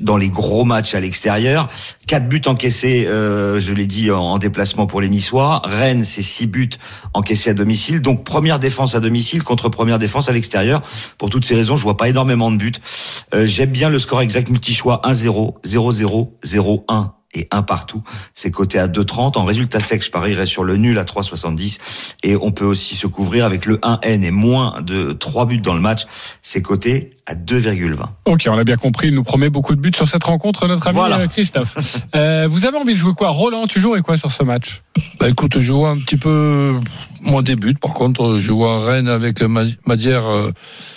dans 0.00 0.16
les 0.16 0.30
gros 0.30 0.64
matchs 0.64 0.94
à 0.94 1.00
l'extérieur. 1.00 1.68
4 2.06 2.26
buts 2.26 2.40
encaissés, 2.46 3.06
euh, 3.06 3.60
je 3.60 3.74
l'ai 3.74 3.86
dit, 3.86 4.10
en 4.10 4.38
déplacement 4.38 4.86
pour 4.86 5.02
les 5.02 5.09
Rennes, 5.64 6.04
c'est 6.04 6.22
6 6.22 6.46
buts 6.46 6.70
encaissés 7.14 7.50
à 7.50 7.54
domicile. 7.54 8.00
Donc 8.00 8.24
première 8.24 8.58
défense 8.58 8.94
à 8.94 9.00
domicile 9.00 9.42
contre 9.42 9.68
première 9.68 9.98
défense 9.98 10.28
à 10.28 10.32
l'extérieur. 10.32 10.82
Pour 11.18 11.30
toutes 11.30 11.44
ces 11.44 11.54
raisons, 11.54 11.76
je 11.76 11.82
vois 11.82 11.96
pas 11.96 12.08
énormément 12.08 12.50
de 12.50 12.56
buts. 12.56 12.72
Euh, 13.34 13.46
J'aime 13.46 13.70
bien 13.70 13.88
le 13.88 13.98
score 13.98 14.22
exact 14.22 14.48
multi-choix 14.48 15.00
1-0, 15.04 15.60
0-0, 15.64 16.30
0-1 16.44 17.19
et 17.32 17.46
un 17.52 17.62
partout. 17.62 18.02
C'est 18.34 18.50
coté 18.50 18.78
à 18.78 18.88
2,30. 18.88 19.38
En 19.38 19.44
résultat 19.44 19.78
sec, 19.80 20.04
je 20.04 20.10
parierais 20.10 20.46
sur 20.46 20.64
le 20.64 20.76
nul 20.76 20.98
à 20.98 21.04
3,70. 21.04 22.14
Et 22.24 22.36
on 22.36 22.50
peut 22.50 22.64
aussi 22.64 22.96
se 22.96 23.06
couvrir 23.06 23.44
avec 23.44 23.66
le 23.66 23.76
1N 23.76 24.22
et 24.24 24.30
moins 24.32 24.80
de 24.80 25.12
3 25.12 25.46
buts 25.46 25.58
dans 25.58 25.74
le 25.74 25.80
match. 25.80 26.02
C'est 26.42 26.62
coté 26.62 27.16
à 27.26 27.34
2,20. 27.36 27.96
Ok, 28.24 28.46
on 28.48 28.54
l'a 28.56 28.64
bien 28.64 28.74
compris. 28.74 29.08
Il 29.08 29.14
nous 29.14 29.22
promet 29.22 29.48
beaucoup 29.48 29.76
de 29.76 29.80
buts 29.80 29.92
sur 29.94 30.08
cette 30.08 30.24
rencontre, 30.24 30.66
notre 30.66 30.88
ami 30.88 30.96
Voilà. 30.96 31.20
euh, 31.20 31.26
Christophe. 31.28 31.76
Euh, 32.16 32.48
vous 32.50 32.66
avez 32.66 32.76
envie 32.78 32.94
de 32.94 32.98
jouer 32.98 33.12
quoi? 33.14 33.28
Roland, 33.30 33.66
tu 33.68 33.80
jouerais 33.80 34.02
quoi 34.02 34.16
sur 34.16 34.32
ce 34.32 34.42
match? 34.42 34.82
Bah 35.20 35.28
écoute, 35.28 35.60
je 35.60 35.72
vois 35.72 35.90
un 35.90 35.98
petit 35.98 36.16
peu 36.16 36.74
moins 37.22 37.42
des 37.44 37.54
buts. 37.54 37.74
Par 37.80 37.92
contre, 37.94 38.38
je 38.38 38.50
vois 38.50 38.84
Rennes 38.84 39.08
avec 39.08 39.40
Ma- 39.42 39.62
Madière, 39.86 40.26
euh, 40.26 40.50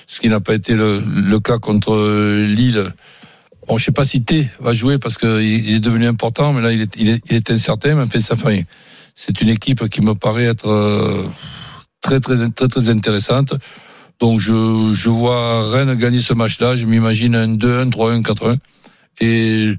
ce 0.07 0.19
qui 0.19 0.29
n'a 0.29 0.39
pas 0.39 0.55
été 0.55 0.73
le, 0.73 0.99
le 1.05 1.39
cas 1.39 1.59
contre 1.59 1.93
euh, 1.93 2.47
Lille. 2.47 2.91
Bon, 3.67 3.77
je 3.77 3.85
sais 3.85 3.91
pas 3.91 4.05
si 4.05 4.23
T 4.23 4.47
va 4.59 4.73
jouer 4.73 4.97
parce 4.97 5.17
qu'il 5.17 5.41
il 5.41 5.75
est 5.75 5.79
devenu 5.79 6.07
important, 6.07 6.53
mais 6.53 6.61
là 6.61 6.71
il 6.71 6.81
est, 6.81 6.95
il 6.97 7.09
est, 7.09 7.21
il 7.29 7.35
est 7.35 7.51
incertain. 7.51 7.95
Mais 7.95 8.05
fait, 8.07 8.21
ça 8.21 8.35
fait 8.35 8.47
rien. 8.47 8.63
C'est 9.15 9.41
une 9.41 9.49
équipe 9.49 9.87
qui 9.89 10.01
me 10.01 10.15
paraît 10.15 10.45
être 10.45 10.69
euh, 10.69 11.27
très 12.01 12.19
très 12.19 12.49
très 12.49 12.67
très 12.67 12.89
intéressante. 12.89 13.53
Donc 14.19 14.39
je, 14.39 14.91
je 14.93 15.09
vois 15.09 15.69
Rennes 15.71 15.95
gagner 15.95 16.21
ce 16.21 16.33
match-là. 16.33 16.75
Je 16.75 16.85
m'imagine 16.85 17.35
un 17.35 17.53
2-1, 17.53 17.91
3-1, 17.91 18.21
4-1. 18.23 18.57
Et 19.21 19.73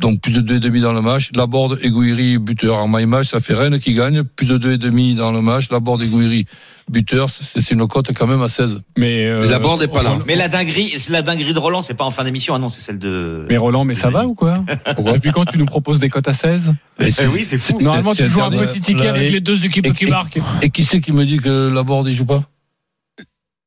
donc 0.00 0.20
plus 0.20 0.32
de 0.32 0.58
2,5 0.58 0.80
dans 0.80 0.92
le 0.92 1.00
match. 1.02 1.30
Laborde 1.34 1.78
et 1.82 1.90
Gouiri, 1.90 2.38
buteur 2.38 2.78
en 2.78 2.88
my 2.88 3.06
match, 3.06 3.28
ça 3.28 3.40
fait 3.40 3.54
Rennes 3.54 3.78
qui 3.78 3.94
gagne. 3.94 4.22
Plus 4.24 4.46
de 4.46 4.58
2,5 4.58 5.14
dans 5.16 5.30
le 5.32 5.40
match. 5.42 5.70
Laborde 5.70 6.02
et 6.02 6.08
Gouiri, 6.08 6.46
buteur, 6.90 7.28
c'est 7.30 7.70
une 7.70 7.86
cote 7.86 8.10
quand 8.16 8.26
même 8.26 8.42
à 8.42 8.48
16. 8.48 8.80
Mais 8.98 9.26
euh, 9.26 9.46
La 9.48 9.58
Borde 9.58 9.82
est 9.82 9.88
pas 9.88 10.02
là. 10.02 10.14
Mais 10.26 10.36
la 10.36 10.48
dinguerie, 10.48 10.94
la 11.10 11.22
dinguerie 11.22 11.54
de 11.54 11.58
Roland, 11.58 11.82
c'est 11.82 11.94
pas 11.94 12.04
en 12.04 12.10
fin 12.10 12.24
d'émission. 12.24 12.54
Ah 12.54 12.58
non, 12.58 12.68
c'est 12.68 12.80
celle 12.80 12.98
de. 12.98 13.46
Mais 13.48 13.56
Roland, 13.56 13.84
mais 13.84 13.94
ça 13.94 14.10
va 14.10 14.26
ou 14.26 14.34
quoi? 14.34 14.64
Depuis 15.12 15.30
quand 15.32 15.44
tu 15.44 15.58
nous 15.58 15.66
proposes 15.66 15.98
des 16.00 16.08
cotes 16.08 16.28
à 16.28 16.32
16 16.32 16.74
Mais 16.98 17.06
Eh 17.08 17.10
c'est- 17.10 17.26
oui, 17.26 17.42
c'est 17.42 17.58
fou. 17.58 17.78
Normalement, 17.80 18.14
tu 18.14 18.28
joues 18.28 18.42
un 18.42 18.50
petit 18.50 18.80
ticket 18.80 19.04
Là, 19.04 19.10
avec 19.10 19.28
et- 19.28 19.32
les 19.32 19.40
deux 19.40 19.64
équipes 19.66 19.86
et- 19.86 19.92
qui 19.92 20.04
et- 20.04 20.10
marquent. 20.10 20.40
Et 20.62 20.70
qui 20.70 20.84
c'est 20.84 21.00
qui 21.00 21.12
me 21.12 21.24
dit 21.24 21.36
que 21.38 21.70
Laborde 21.72 22.08
il 22.08 22.14
joue 22.16 22.24
pas? 22.26 22.42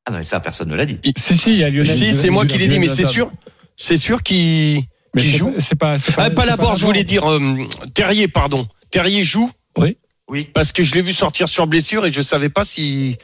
Ah 0.06 0.10
non, 0.10 0.18
mais 0.18 0.24
ça, 0.24 0.38
personne 0.40 0.68
ne 0.68 0.74
l'a 0.76 0.84
dit. 0.84 0.98
Si, 1.16 1.36
si, 1.36 1.52
il 1.52 1.58
y 1.58 1.64
a 1.64 1.70
Lionel. 1.70 1.86
Si, 1.86 2.12
c'est 2.12 2.28
moi 2.28 2.44
qui 2.44 2.58
l'ai 2.58 2.68
dit, 2.68 2.78
mais 2.78 2.88
c'est 2.88 3.04
sûr. 3.04 3.30
C'est 3.76 3.96
sûr 3.96 4.22
qu'il 4.22 4.82
Mais 5.14 5.22
c'est 5.22 5.28
joue. 5.38 5.50
pas- 5.52 5.60
C'est 5.60 5.74
pas. 5.76 5.98
c'est 5.98 6.12
Ah, 6.16 6.30
pas 6.30 6.46
la 6.46 6.56
Borde, 6.56 6.78
je 6.78 6.84
voulais 6.84 7.04
dire 7.04 7.28
euh, 7.30 7.40
Terrier, 7.94 8.28
pardon. 8.28 8.66
Terrier 8.90 9.22
joue 9.22 9.50
Oui. 9.78 10.48
parce 10.54 10.72
que 10.72 10.82
je 10.84 10.94
l'ai 10.94 11.02
vu 11.02 11.12
sortir 11.12 11.48
sur 11.48 11.66
blessure 11.66 12.06
et 12.06 12.12
je 12.12 12.20
savais 12.22 12.48
pas 12.48 12.64
si. 12.64 13.16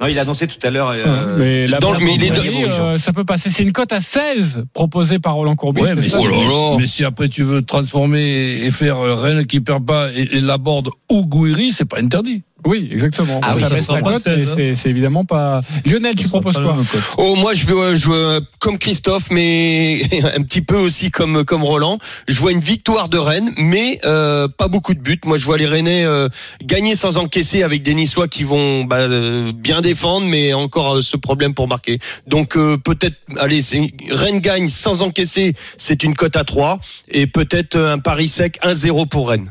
Non, 0.00 0.08
il 0.08 0.18
a 0.18 0.22
annoncé 0.22 0.46
tout 0.46 0.58
à 0.62 0.68
l'heure. 0.70 0.90
euh, 0.90 1.36
Mais 1.38 1.66
la 1.66 1.78
dans 1.78 1.88
Borde, 1.92 2.00
le- 2.02 2.06
mais 2.06 2.68
euh, 2.68 2.98
ça 2.98 3.12
peut 3.14 3.24
passer. 3.24 3.48
C'est 3.50 3.62
une 3.62 3.72
cote 3.72 3.92
à 3.92 4.00
16 4.00 4.64
proposée 4.74 5.18
par 5.18 5.34
Roland 5.36 5.54
Courbis. 5.54 5.80
Ouais, 5.82 5.94
mais, 5.94 6.02
ça 6.02 6.18
Oh 6.20 6.26
là 6.26 6.36
là. 6.36 6.76
mais 6.78 6.86
si 6.86 7.02
après 7.02 7.28
tu 7.30 7.42
veux 7.44 7.62
transformer 7.62 8.60
et 8.64 8.70
faire 8.72 8.98
Rennes 9.00 9.46
qui 9.46 9.60
perd 9.60 9.86
pas 9.86 10.10
et, 10.14 10.36
et 10.36 10.40
Laborde 10.40 10.90
ou 11.10 11.24
Gouiri, 11.26 11.72
c'est 11.72 11.86
pas 11.86 11.98
interdit. 12.00 12.42
Oui, 12.66 12.88
exactement. 12.92 13.40
Ah 13.42 13.52
oui, 13.54 13.60
ça 13.62 13.68
ça 13.68 13.74
baisse 13.74 13.86
sera 13.86 14.00
la 14.00 14.02
cote, 14.02 14.22
16, 14.22 14.36
mais 14.36 14.44
c'est 14.54 14.74
c'est 14.74 14.90
évidemment 14.90 15.24
pas. 15.24 15.60
Lionel, 15.84 16.14
tu 16.16 16.24
Ça 16.24 16.28
sera 16.30 16.40
proposes 16.40 16.62
quoi. 16.62 16.76
Oh, 17.18 17.34
moi, 17.36 17.54
je 17.54 17.64
veux 17.66 17.94
jouer 17.94 18.16
euh, 18.16 18.40
comme 18.58 18.76
Christophe, 18.78 19.30
mais 19.30 20.02
un 20.36 20.42
petit 20.42 20.60
peu 20.60 20.76
aussi 20.76 21.10
comme 21.10 21.44
comme 21.44 21.62
Roland. 21.62 21.98
Je 22.28 22.38
vois 22.40 22.52
une 22.52 22.60
victoire 22.60 23.08
de 23.08 23.18
Rennes, 23.18 23.52
mais 23.56 24.00
euh, 24.04 24.48
pas 24.48 24.68
beaucoup 24.68 24.94
de 24.94 25.00
buts. 25.00 25.20
Moi, 25.24 25.38
je 25.38 25.44
vois 25.44 25.56
les 25.56 25.66
Rennais 25.66 26.04
euh, 26.04 26.28
gagner 26.64 26.94
sans 26.96 27.18
encaisser 27.18 27.62
avec 27.62 27.82
des 27.82 27.94
Niçois 27.94 28.28
qui 28.28 28.42
vont 28.44 28.84
bah, 28.84 28.96
euh, 28.98 29.52
bien 29.54 29.80
défendre, 29.80 30.26
mais 30.26 30.52
encore 30.52 30.96
euh, 30.96 31.00
ce 31.00 31.16
problème 31.16 31.54
pour 31.54 31.68
marquer. 31.68 31.98
Donc 32.26 32.56
euh, 32.56 32.76
peut-être, 32.76 33.16
allez, 33.38 33.62
c'est- 33.62 33.90
Rennes 34.10 34.40
gagne 34.40 34.68
sans 34.68 35.02
encaisser, 35.02 35.54
c'est 35.78 36.02
une 36.02 36.14
cote 36.14 36.36
à 36.36 36.44
3 36.44 36.78
et 37.10 37.26
peut-être 37.26 37.76
euh, 37.76 37.92
un 37.94 37.98
pari 37.98 38.28
sec 38.28 38.58
1-0 38.62 39.06
pour 39.08 39.30
Rennes. 39.30 39.50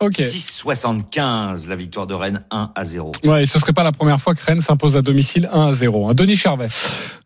Ok. 0.00 0.18
6,75 0.18 1.68
la 1.68 1.76
victoire 1.76 2.06
de 2.06 2.12
Rennes 2.14 2.44
1 2.50 2.72
à 2.74 2.84
0. 2.84 3.12
Ouais, 3.24 3.42
et 3.42 3.46
ce 3.46 3.58
serait 3.58 3.72
pas 3.72 3.82
la 3.82 3.92
première 3.92 4.20
fois 4.20 4.34
que 4.34 4.44
Rennes 4.44 4.60
s'impose 4.60 4.96
à 4.96 5.02
domicile 5.02 5.48
1 5.52 5.68
à 5.68 5.72
0. 5.72 6.08
hein. 6.10 6.14
Denis 6.14 6.36
Charvet. 6.36 6.68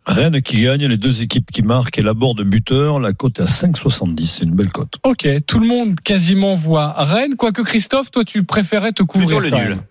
Rennes 0.06 0.40
qui 0.40 0.62
gagne, 0.62 0.86
les 0.86 0.96
deux 0.96 1.22
équipes 1.22 1.50
qui 1.50 1.62
marquent 1.62 1.98
et 1.98 2.02
la 2.02 2.14
Borde 2.14 2.42
buteur, 2.42 3.00
la 3.00 3.12
cote 3.12 3.40
est 3.40 3.42
à 3.42 3.46
5,70, 3.46 4.26
c'est 4.26 4.44
une 4.44 4.54
belle 4.54 4.70
cote. 4.70 4.94
Ok, 5.04 5.26
tout 5.46 5.58
le 5.58 5.66
monde 5.66 6.00
quasiment 6.00 6.54
voit 6.54 6.92
Rennes, 6.96 7.34
quoique 7.36 7.62
Christophe, 7.62 8.10
toi 8.10 8.24
tu 8.24 8.44
préférais 8.44 8.92
te 8.92 9.02
couvrir. 9.02 9.38
Plutôt 9.40 9.56
le 9.56 9.62
nul. 9.62 9.68
même. 9.70 9.82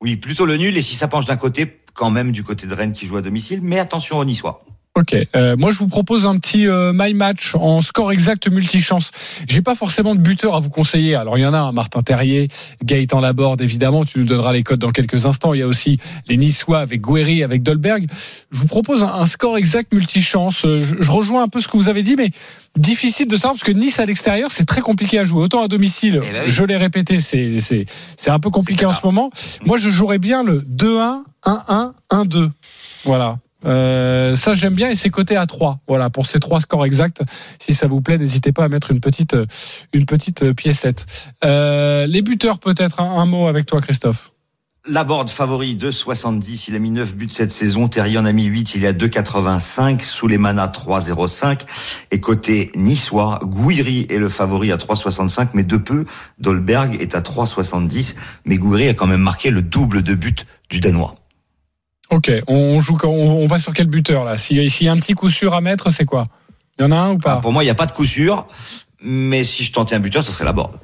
Oui, 0.00 0.16
plutôt 0.16 0.46
le 0.46 0.56
nul. 0.56 0.76
Et 0.76 0.82
si 0.82 0.94
ça 0.94 1.08
penche 1.08 1.26
d'un 1.26 1.36
côté, 1.36 1.80
quand 1.92 2.10
même 2.10 2.32
du 2.32 2.42
côté 2.44 2.66
de 2.66 2.74
Rennes 2.74 2.92
qui 2.92 3.06
joue 3.06 3.16
à 3.16 3.22
domicile. 3.22 3.60
Mais 3.62 3.78
attention 3.78 4.18
aux 4.18 4.24
Niçois. 4.24 4.64
Ok, 4.98 5.14
euh, 5.36 5.56
moi 5.56 5.70
je 5.70 5.78
vous 5.78 5.86
propose 5.86 6.26
un 6.26 6.36
petit 6.38 6.66
euh, 6.66 6.90
my 6.92 7.14
match 7.14 7.54
en 7.54 7.80
score 7.80 8.10
exact 8.10 8.50
multichance. 8.50 9.12
J'ai 9.46 9.62
pas 9.62 9.76
forcément 9.76 10.16
de 10.16 10.20
buteur 10.20 10.56
à 10.56 10.60
vous 10.60 10.70
conseiller. 10.70 11.14
Alors 11.14 11.38
il 11.38 11.42
y 11.42 11.46
en 11.46 11.54
a 11.54 11.58
un, 11.58 11.70
Martin 11.70 12.00
Terrier, 12.02 12.48
Gaëtan 12.82 13.20
Laborde, 13.20 13.60
évidemment, 13.60 14.04
tu 14.04 14.18
nous 14.18 14.24
donneras 14.24 14.52
les 14.52 14.64
codes 14.64 14.80
dans 14.80 14.90
quelques 14.90 15.24
instants. 15.24 15.54
Il 15.54 15.60
y 15.60 15.62
a 15.62 15.68
aussi 15.68 15.98
les 16.26 16.36
Niçois 16.36 16.80
avec 16.80 17.00
Guéry, 17.00 17.44
avec 17.44 17.62
Dolberg. 17.62 18.08
Je 18.50 18.58
vous 18.58 18.66
propose 18.66 19.04
un, 19.04 19.06
un 19.14 19.26
score 19.26 19.56
exact 19.56 19.92
multichance. 19.94 20.64
Euh, 20.64 20.80
Je, 20.80 20.96
je 21.00 21.10
rejoins 21.12 21.44
un 21.44 21.48
peu 21.48 21.60
ce 21.60 21.68
que 21.68 21.76
vous 21.76 21.88
avez 21.88 22.02
dit, 22.02 22.16
mais 22.16 22.30
difficile 22.76 23.28
de 23.28 23.36
savoir 23.36 23.52
parce 23.52 23.62
que 23.64 23.70
Nice 23.72 24.00
à 24.00 24.06
l'extérieur 24.06 24.50
c'est 24.50 24.64
très 24.64 24.80
compliqué 24.80 25.20
à 25.20 25.24
jouer. 25.24 25.42
Autant 25.42 25.62
à 25.62 25.68
domicile, 25.68 26.20
Eh 26.24 26.32
ben 26.32 26.42
oui. 26.46 26.50
je 26.50 26.64
l'ai 26.64 26.76
répété, 26.76 27.20
c'est 27.20 27.60
c'est 27.60 27.86
c'est 28.16 28.30
un 28.30 28.40
peu 28.40 28.50
compliqué 28.50 28.84
en 28.84 28.92
ce 28.92 29.04
moment. 29.04 29.30
Moi 29.64 29.76
je 29.76 29.90
jouerais 29.90 30.18
bien 30.18 30.42
le 30.42 30.60
2-1, 30.62 31.22
1-1, 31.44 31.92
1-2. 32.10 32.50
Voilà. 33.04 33.36
Euh, 33.64 34.36
ça 34.36 34.54
j'aime 34.54 34.74
bien 34.74 34.90
et 34.90 34.94
c'est 34.94 35.10
coté 35.10 35.36
à 35.36 35.46
3. 35.46 35.80
Voilà 35.88 36.10
pour 36.10 36.26
ces 36.26 36.38
trois 36.40 36.60
scores 36.60 36.86
exacts. 36.86 37.22
Si 37.58 37.74
ça 37.74 37.86
vous 37.86 38.00
plaît, 38.00 38.18
n'hésitez 38.18 38.52
pas 38.52 38.64
à 38.64 38.68
mettre 38.68 38.90
une 38.90 39.00
petite 39.00 39.34
euh, 39.34 39.46
une 39.92 40.06
petite 40.06 40.42
euh, 40.42 40.54
piécette. 40.54 41.06
Euh, 41.44 42.06
les 42.06 42.22
buteurs 42.22 42.58
peut-être 42.58 43.00
un, 43.00 43.26
mot 43.26 43.48
avec 43.48 43.66
toi 43.66 43.80
Christophe. 43.80 44.30
Laborde 44.86 45.28
favori 45.28 45.76
2,70. 45.76 46.66
Il 46.68 46.76
a 46.76 46.78
mis 46.78 46.90
9 46.90 47.16
buts 47.16 47.28
cette 47.30 47.52
saison. 47.52 47.88
Terrier 47.88 48.16
en 48.16 48.24
a 48.24 48.32
mis 48.32 48.44
8. 48.44 48.76
Il 48.76 48.84
est 48.84 48.88
à 48.88 48.92
2,85. 48.92 50.02
Souleymana 50.02 50.68
3,05. 50.68 51.62
Et 52.10 52.20
côté 52.20 52.70
niçois, 52.74 53.38
Gouiri 53.42 54.06
est 54.08 54.18
le 54.18 54.28
favori 54.28 54.72
à 54.72 54.76
3,65. 54.76 55.48
Mais 55.52 55.64
de 55.64 55.76
peu, 55.76 56.06
Dolberg 56.38 56.96
est 57.02 57.14
à 57.14 57.20
3,70. 57.20 58.14
Mais 58.46 58.56
Gouiri 58.56 58.88
a 58.88 58.94
quand 58.94 59.08
même 59.08 59.20
marqué 59.20 59.50
le 59.50 59.62
double 59.62 60.02
de 60.02 60.14
buts 60.14 60.36
du 60.70 60.80
Danois. 60.80 61.16
Ok, 62.10 62.30
on, 62.46 62.80
joue, 62.80 62.96
on, 63.04 63.46
va 63.46 63.58
sur 63.58 63.74
quel 63.74 63.86
buteur 63.86 64.24
là? 64.24 64.38
S'il 64.38 64.70
s'il 64.70 64.86
y 64.86 64.88
a 64.88 64.92
un 64.92 64.96
petit 64.96 65.12
coup 65.12 65.28
sûr 65.28 65.52
à 65.54 65.60
mettre, 65.60 65.90
c'est 65.90 66.06
quoi? 66.06 66.26
Il 66.78 66.82
y 66.82 66.84
en 66.86 66.92
a 66.92 66.96
un 66.96 67.12
ou 67.12 67.18
pas? 67.18 67.34
Ah, 67.34 67.36
pour 67.36 67.52
moi, 67.52 67.62
il 67.62 67.66
n'y 67.66 67.70
a 67.70 67.74
pas 67.74 67.86
de 67.86 67.92
coup 67.92 68.06
sûr. 68.06 68.46
Mais 69.02 69.44
si 69.44 69.62
je 69.62 69.72
tentais 69.72 69.94
un 69.94 70.00
buteur, 70.00 70.24
ce 70.24 70.32
serait 70.32 70.44
la 70.44 70.52
Borde. 70.52 70.78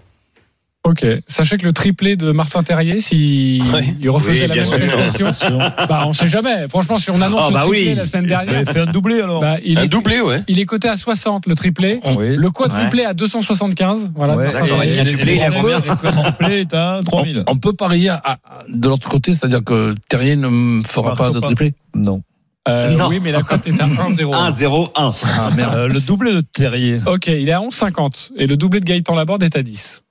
Ok. 1.02 1.06
Sachez 1.28 1.56
que 1.56 1.64
le 1.66 1.72
triplé 1.72 2.16
de 2.16 2.30
Martin 2.32 2.62
Terrier, 2.62 3.00
s'il 3.00 3.62
il 4.00 4.10
refaisait 4.10 4.48
Oui, 4.50 4.56
la 4.56 4.64
prestation, 4.64 5.58
bah 5.88 6.04
on 6.06 6.12
sait 6.12 6.28
jamais. 6.28 6.68
Franchement, 6.68 6.98
si 6.98 7.10
on 7.10 7.20
annonce 7.20 7.48
le 7.48 7.54
bah 7.54 7.60
triplé 7.62 7.88
oui. 7.90 7.94
la 7.94 8.04
semaine 8.04 8.24
Il 8.24 8.28
dernière, 8.28 8.54
avait 8.56 8.72
fait 8.72 8.80
un 8.80 8.86
doublé 8.86 9.20
alors. 9.20 9.40
bah, 9.40 9.56
il, 9.64 9.78
Un 9.78 9.82
est, 9.82 9.88
doublé, 9.88 10.20
ouais. 10.20 10.40
il 10.48 10.60
est 10.60 10.64
coté 10.66 10.88
à 10.88 10.96
60 10.96 11.46
le 11.46 11.54
triplé, 11.54 12.00
Oui. 12.16 12.36
le 12.36 12.50
quadruplé 12.50 13.04
à 13.04 13.14
275. 13.14 14.12
Voilà. 14.14 14.36
Ouais. 14.36 14.52
D'accord, 14.52 14.80
avec 14.80 14.98
un 14.98 15.04
et- 15.06 15.12
il 15.12 16.74
à 16.74 16.98
On, 17.00 17.02
3000. 17.02 17.44
on 17.48 17.56
peut 17.58 17.72
parier 17.72 18.08
à- 18.10 18.20
à- 18.24 18.38
de 18.68 18.88
l'autre 18.88 19.08
côté, 19.08 19.32
c'est-à-dire 19.32 19.62
que 19.64 19.94
Terrier 20.08 20.36
ne 20.36 20.48
me 20.48 20.82
fera 20.82 21.14
pas 21.14 21.30
de 21.30 21.40
triplé? 21.40 21.74
Non. 21.94 22.22
Euh, 22.68 22.96
Non. 22.96 23.08
oui, 23.08 23.20
mais 23.22 23.30
la 23.30 23.42
cote 23.42 23.66
est 23.66 23.80
à 23.80 23.86
1-0. 23.86 24.32
1-0-1. 24.32 24.90
Ah 25.38 25.50
merde. 25.54 25.74
Euh, 25.74 25.88
le 25.88 26.00
doublé 26.00 26.32
de 26.32 26.40
Terrier. 26.40 27.00
Ok, 27.06 27.26
il 27.26 27.48
est 27.48 27.52
à 27.52 27.60
11,50 27.60 28.30
et 28.38 28.46
le 28.46 28.56
doublé 28.56 28.80
de 28.80 28.84
Gaëtan 28.86 29.14
Laborde 29.14 29.42
est 29.42 29.56
à 29.56 29.62
10. 29.62 30.03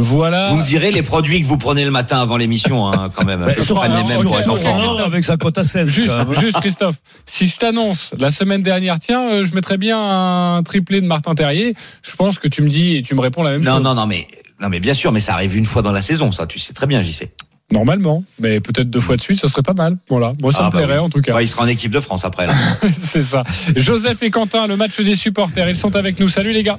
Voilà. 0.00 0.48
Vous 0.50 0.56
me 0.56 0.64
direz 0.64 0.90
les 0.90 1.02
produits 1.02 1.40
que 1.42 1.46
vous 1.46 1.58
prenez 1.58 1.84
le 1.84 1.90
matin 1.90 2.20
avant 2.20 2.36
l'émission, 2.36 2.90
hein, 2.90 3.10
quand 3.14 3.24
même. 3.24 3.40
Bah, 3.44 3.52
je 3.56 3.72
prenne 3.72 3.94
les 3.96 4.04
mêmes 4.04 4.22
pour 4.22 4.38
être 4.38 4.48
en 4.50 4.54
ok, 4.54 4.60
forme. 4.60 4.82
non, 4.82 4.98
avec 4.98 5.24
sa 5.24 5.36
cote 5.36 5.58
à 5.58 5.64
16. 5.64 5.88
Juste, 5.88 6.10
même. 6.10 6.32
juste 6.40 6.58
Christophe, 6.60 6.96
si 7.26 7.46
je 7.46 7.56
t'annonce 7.56 8.12
la 8.18 8.30
semaine 8.30 8.62
dernière, 8.62 8.98
tiens, 8.98 9.28
euh, 9.30 9.44
je 9.44 9.54
mettrais 9.54 9.76
bien 9.78 9.98
un 10.00 10.62
triplé 10.62 11.00
de 11.00 11.06
Martin 11.06 11.34
Terrier, 11.34 11.74
je 12.02 12.16
pense 12.16 12.38
que 12.38 12.48
tu 12.48 12.62
me 12.62 12.68
dis 12.68 12.96
et 12.96 13.02
tu 13.02 13.14
me 13.14 13.20
réponds 13.20 13.42
la 13.42 13.52
même 13.52 13.62
Non, 13.62 13.74
chose. 13.76 13.82
non, 13.82 13.94
non, 13.94 14.06
mais, 14.06 14.26
non, 14.60 14.68
mais 14.68 14.80
bien 14.80 14.94
sûr, 14.94 15.12
mais 15.12 15.20
ça 15.20 15.34
arrive 15.34 15.56
une 15.56 15.64
fois 15.66 15.82
dans 15.82 15.92
la 15.92 16.02
saison, 16.02 16.32
ça, 16.32 16.46
tu 16.46 16.58
sais 16.58 16.72
très 16.72 16.86
bien, 16.86 17.02
j'y 17.02 17.12
sais. 17.12 17.30
Normalement, 17.72 18.24
mais 18.40 18.58
peut-être 18.58 18.90
deux 18.90 19.00
fois 19.00 19.16
de 19.16 19.22
suite, 19.22 19.38
ce 19.40 19.46
serait 19.46 19.62
pas 19.62 19.74
mal. 19.74 19.96
Voilà, 20.08 20.32
moi 20.42 20.50
ça 20.50 20.58
Ah, 20.62 20.66
me 20.66 20.70
bah 20.72 20.78
plairait 20.78 20.98
oui. 20.98 21.04
en 21.04 21.08
tout 21.08 21.20
cas. 21.20 21.34
Ouais, 21.34 21.44
il 21.44 21.48
sera 21.48 21.62
en 21.62 21.68
équipe 21.68 21.92
de 21.92 22.00
France 22.00 22.24
après, 22.24 22.48
là. 22.48 22.54
C'est 22.92 23.22
ça. 23.22 23.44
Joseph 23.76 24.20
et 24.24 24.30
Quentin, 24.30 24.66
le 24.66 24.76
match 24.76 24.98
des 25.00 25.14
supporters, 25.14 25.68
ils 25.68 25.76
sont 25.76 25.94
avec 25.94 26.18
nous. 26.18 26.28
Salut 26.28 26.52
les 26.52 26.64
gars. 26.64 26.78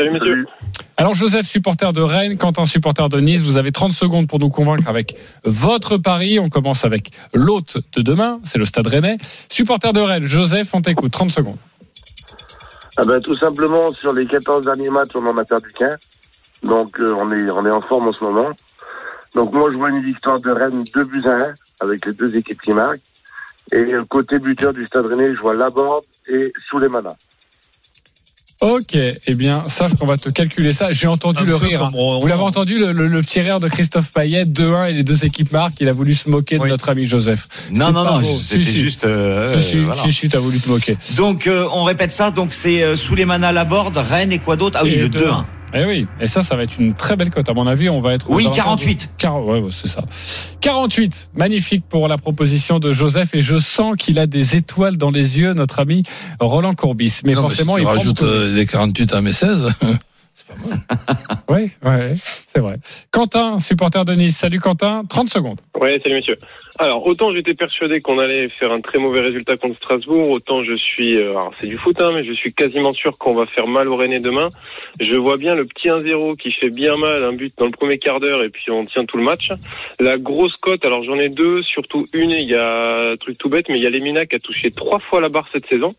Salut 0.00 0.12
messieurs. 0.12 0.46
Alors 0.96 1.14
Joseph, 1.14 1.46
supporter 1.46 1.92
de 1.92 2.00
Rennes, 2.00 2.38
Quentin, 2.38 2.64
supporter 2.64 3.10
de 3.10 3.20
Nice, 3.20 3.42
vous 3.42 3.58
avez 3.58 3.70
30 3.70 3.92
secondes 3.92 4.28
pour 4.28 4.38
nous 4.38 4.48
convaincre 4.48 4.88
avec 4.88 5.14
votre 5.44 5.98
pari. 5.98 6.38
On 6.38 6.48
commence 6.48 6.86
avec 6.86 7.10
l'hôte 7.34 7.76
de 7.94 8.00
demain, 8.00 8.40
c'est 8.42 8.56
le 8.56 8.64
Stade 8.64 8.86
Rennais. 8.86 9.18
Supporter 9.50 9.92
de 9.92 10.00
Rennes, 10.00 10.24
Joseph, 10.24 10.70
on 10.72 10.80
t'écoute, 10.80 11.12
30 11.12 11.30
secondes. 11.30 11.58
Ah 12.96 13.02
ben, 13.04 13.20
tout 13.20 13.34
simplement, 13.34 13.92
sur 13.92 14.14
les 14.14 14.24
14 14.24 14.64
derniers 14.64 14.88
matchs, 14.88 15.10
on 15.16 15.26
en 15.26 15.36
a 15.36 15.44
perdu 15.44 15.68
qu'un. 15.78 15.98
Donc, 16.62 16.98
euh, 16.98 17.14
on, 17.20 17.30
est, 17.30 17.50
on 17.50 17.66
est 17.66 17.70
en 17.70 17.82
forme 17.82 18.08
en 18.08 18.14
ce 18.14 18.24
moment. 18.24 18.48
Donc, 19.34 19.52
moi, 19.52 19.70
je 19.70 19.76
vois 19.76 19.90
une 19.90 20.02
victoire 20.02 20.40
de 20.40 20.50
Rennes 20.50 20.82
2 20.94 21.04
buts 21.04 21.22
à 21.26 21.50
1, 21.50 21.54
avec 21.80 22.06
les 22.06 22.14
deux 22.14 22.34
équipes 22.34 22.62
qui 22.62 22.72
marquent. 22.72 23.02
Et 23.70 23.92
euh, 23.92 24.02
côté 24.08 24.38
buteur 24.38 24.72
du 24.72 24.86
Stade 24.86 25.04
Rennais, 25.04 25.34
je 25.34 25.40
vois 25.40 25.54
Laborde 25.54 26.04
et 26.26 26.54
Souleymana. 26.70 27.14
Ok, 28.60 28.94
eh 28.94 29.34
bien, 29.34 29.64
sache 29.68 29.94
qu'on 29.94 30.04
va 30.04 30.18
te 30.18 30.28
calculer 30.28 30.72
ça. 30.72 30.92
J'ai 30.92 31.06
entendu 31.06 31.40
Un 31.42 31.46
le 31.46 31.54
rire. 31.56 31.82
hein. 31.84 31.90
Vous 32.20 32.26
l'avez 32.26 32.42
entendu, 32.42 32.78
le, 32.78 32.92
le- 32.92 33.06
le 33.06 33.20
petit 33.22 33.40
rire 33.40 33.58
de 33.58 33.68
Christophe 33.68 34.12
Payet, 34.12 34.44
2-1 34.44 34.90
et 34.90 34.92
les 34.92 35.02
deux 35.02 35.24
équipes 35.24 35.50
marquent. 35.50 35.80
Il 35.80 35.88
a 35.88 35.94
voulu 35.94 36.12
se 36.14 36.28
moquer 36.28 36.58
de 36.58 36.62
Oui. 36.64 36.68
notre 36.68 36.90
ami 36.90 37.06
Joseph. 37.06 37.48
Non, 37.72 37.90
non, 37.90 38.04
non, 38.04 38.22
c'était 38.22 38.62
Si, 38.64 38.72
juste. 38.72 39.04
euh, 39.04 39.58
Si, 39.58 39.70
si, 39.70 39.78
voilà. 39.78 40.02
si, 40.02 40.12
si, 40.12 40.28
t'as 40.28 40.40
voulu 40.40 40.58
te 40.58 40.68
moquer. 40.68 40.98
Donc, 41.16 41.46
euh, 41.46 41.66
on 41.72 41.84
répète 41.84 42.12
ça. 42.12 42.30
Donc, 42.30 42.52
c'est 42.52 42.82
euh, 42.82 42.96
Souleymana 42.96 43.50
Laborde, 43.50 43.96
Rennes 43.96 44.32
et 44.32 44.38
quoi 44.38 44.56
d'autre? 44.56 44.78
Ah 44.78 44.84
oui, 44.84 44.92
Et 44.92 44.98
le 44.98 45.08
2-1. 45.08 45.44
2-1. 45.72 45.80
Eh 45.82 45.84
oui, 45.86 46.06
et 46.20 46.26
ça, 46.26 46.42
ça 46.42 46.56
va 46.56 46.62
être 46.62 46.78
une 46.78 46.94
très 46.94 47.16
belle 47.16 47.30
cote. 47.30 47.48
À 47.48 47.54
mon 47.54 47.66
avis, 47.66 47.88
on 47.88 48.00
va 48.00 48.14
être. 48.14 48.28
Oui, 48.30 48.44
alentours 48.44 48.64
48. 48.64 49.10
de- 49.18 49.22
Quar- 49.24 49.44
ouais, 49.44 49.60
ouais, 49.60 49.70
c'est 49.70 49.88
ça. 49.88 50.02
48. 50.60 51.30
Magnifique 51.34 51.84
pour 51.88 52.08
la 52.08 52.18
proposition 52.18 52.78
de 52.78 52.92
Joseph. 52.92 53.34
Et 53.34 53.40
je 53.40 53.58
sens 53.58 53.94
qu'il 53.98 54.18
a 54.18 54.26
des 54.26 54.56
étoiles 54.56 54.96
dans 54.96 55.10
les 55.10 55.38
yeux, 55.38 55.52
notre 55.54 55.80
ami 55.80 56.02
Roland 56.40 56.74
Courbis. 56.74 57.20
Mais 57.24 57.34
Non, 57.34 57.42
forcément, 57.42 57.76
si 57.76 57.82
il 57.82 57.86
tu 58.00 58.12
de 58.24 58.28
euh, 58.28 58.54
les 58.54 58.66
48 58.66 59.12
à 59.14 59.20
mes 59.20 59.32
16. 59.32 59.70
c'est 60.40 60.46
pas 60.46 60.68
mal. 60.68 60.78
Oui, 61.50 61.68
ouais, 61.84 62.14
c'est 62.46 62.60
vrai. 62.60 62.76
Quentin, 63.10 63.58
supporter 63.58 64.04
de 64.04 64.12
Nice. 64.12 64.36
Salut 64.36 64.60
Quentin, 64.60 65.02
30 65.08 65.28
secondes. 65.30 65.60
Ouais, 65.74 65.98
salut 66.00 66.14
messieurs. 66.14 66.36
Alors, 66.78 67.04
autant 67.04 67.34
j'étais 67.34 67.54
persuadé 67.54 68.00
qu'on 68.00 68.20
allait 68.20 68.48
faire 68.48 68.70
un 68.70 68.80
très 68.80 69.00
mauvais 69.00 69.20
résultat 69.20 69.56
contre 69.56 69.74
Strasbourg, 69.76 70.30
autant 70.30 70.62
je 70.62 70.74
suis, 70.76 71.16
euh, 71.16 71.30
alors 71.30 71.50
c'est 71.60 71.66
du 71.66 71.76
foot, 71.76 71.96
hein, 72.00 72.12
mais 72.14 72.22
je 72.22 72.32
suis 72.34 72.52
quasiment 72.54 72.92
sûr 72.92 73.18
qu'on 73.18 73.34
va 73.34 73.46
faire 73.46 73.66
mal 73.66 73.88
au 73.88 73.96
Rennais 73.96 74.20
demain. 74.20 74.48
Je 75.00 75.16
vois 75.16 75.36
bien 75.38 75.56
le 75.56 75.64
petit 75.64 75.88
1-0 75.88 76.36
qui 76.36 76.52
fait 76.52 76.70
bien 76.70 76.96
mal, 76.96 77.24
un 77.24 77.32
but 77.32 77.52
dans 77.58 77.66
le 77.66 77.72
premier 77.72 77.98
quart 77.98 78.20
d'heure 78.20 78.44
et 78.44 78.48
puis 78.48 78.70
on 78.70 78.84
tient 78.84 79.04
tout 79.04 79.16
le 79.16 79.24
match. 79.24 79.50
La 79.98 80.16
grosse 80.16 80.54
cote, 80.60 80.84
alors 80.84 81.02
j'en 81.02 81.18
ai 81.18 81.30
deux, 81.30 81.64
surtout 81.64 82.06
une, 82.12 82.30
il 82.30 82.48
y 82.48 82.54
a 82.54 83.10
un 83.12 83.16
truc 83.16 83.38
tout 83.38 83.48
bête, 83.48 83.68
mais 83.68 83.78
il 83.78 83.82
y 83.82 83.86
a 83.88 83.90
Lemina 83.90 84.24
qui 84.24 84.36
a 84.36 84.38
touché 84.38 84.70
trois 84.70 85.00
fois 85.00 85.20
la 85.20 85.28
barre 85.28 85.48
cette 85.52 85.68
saison. 85.68 85.94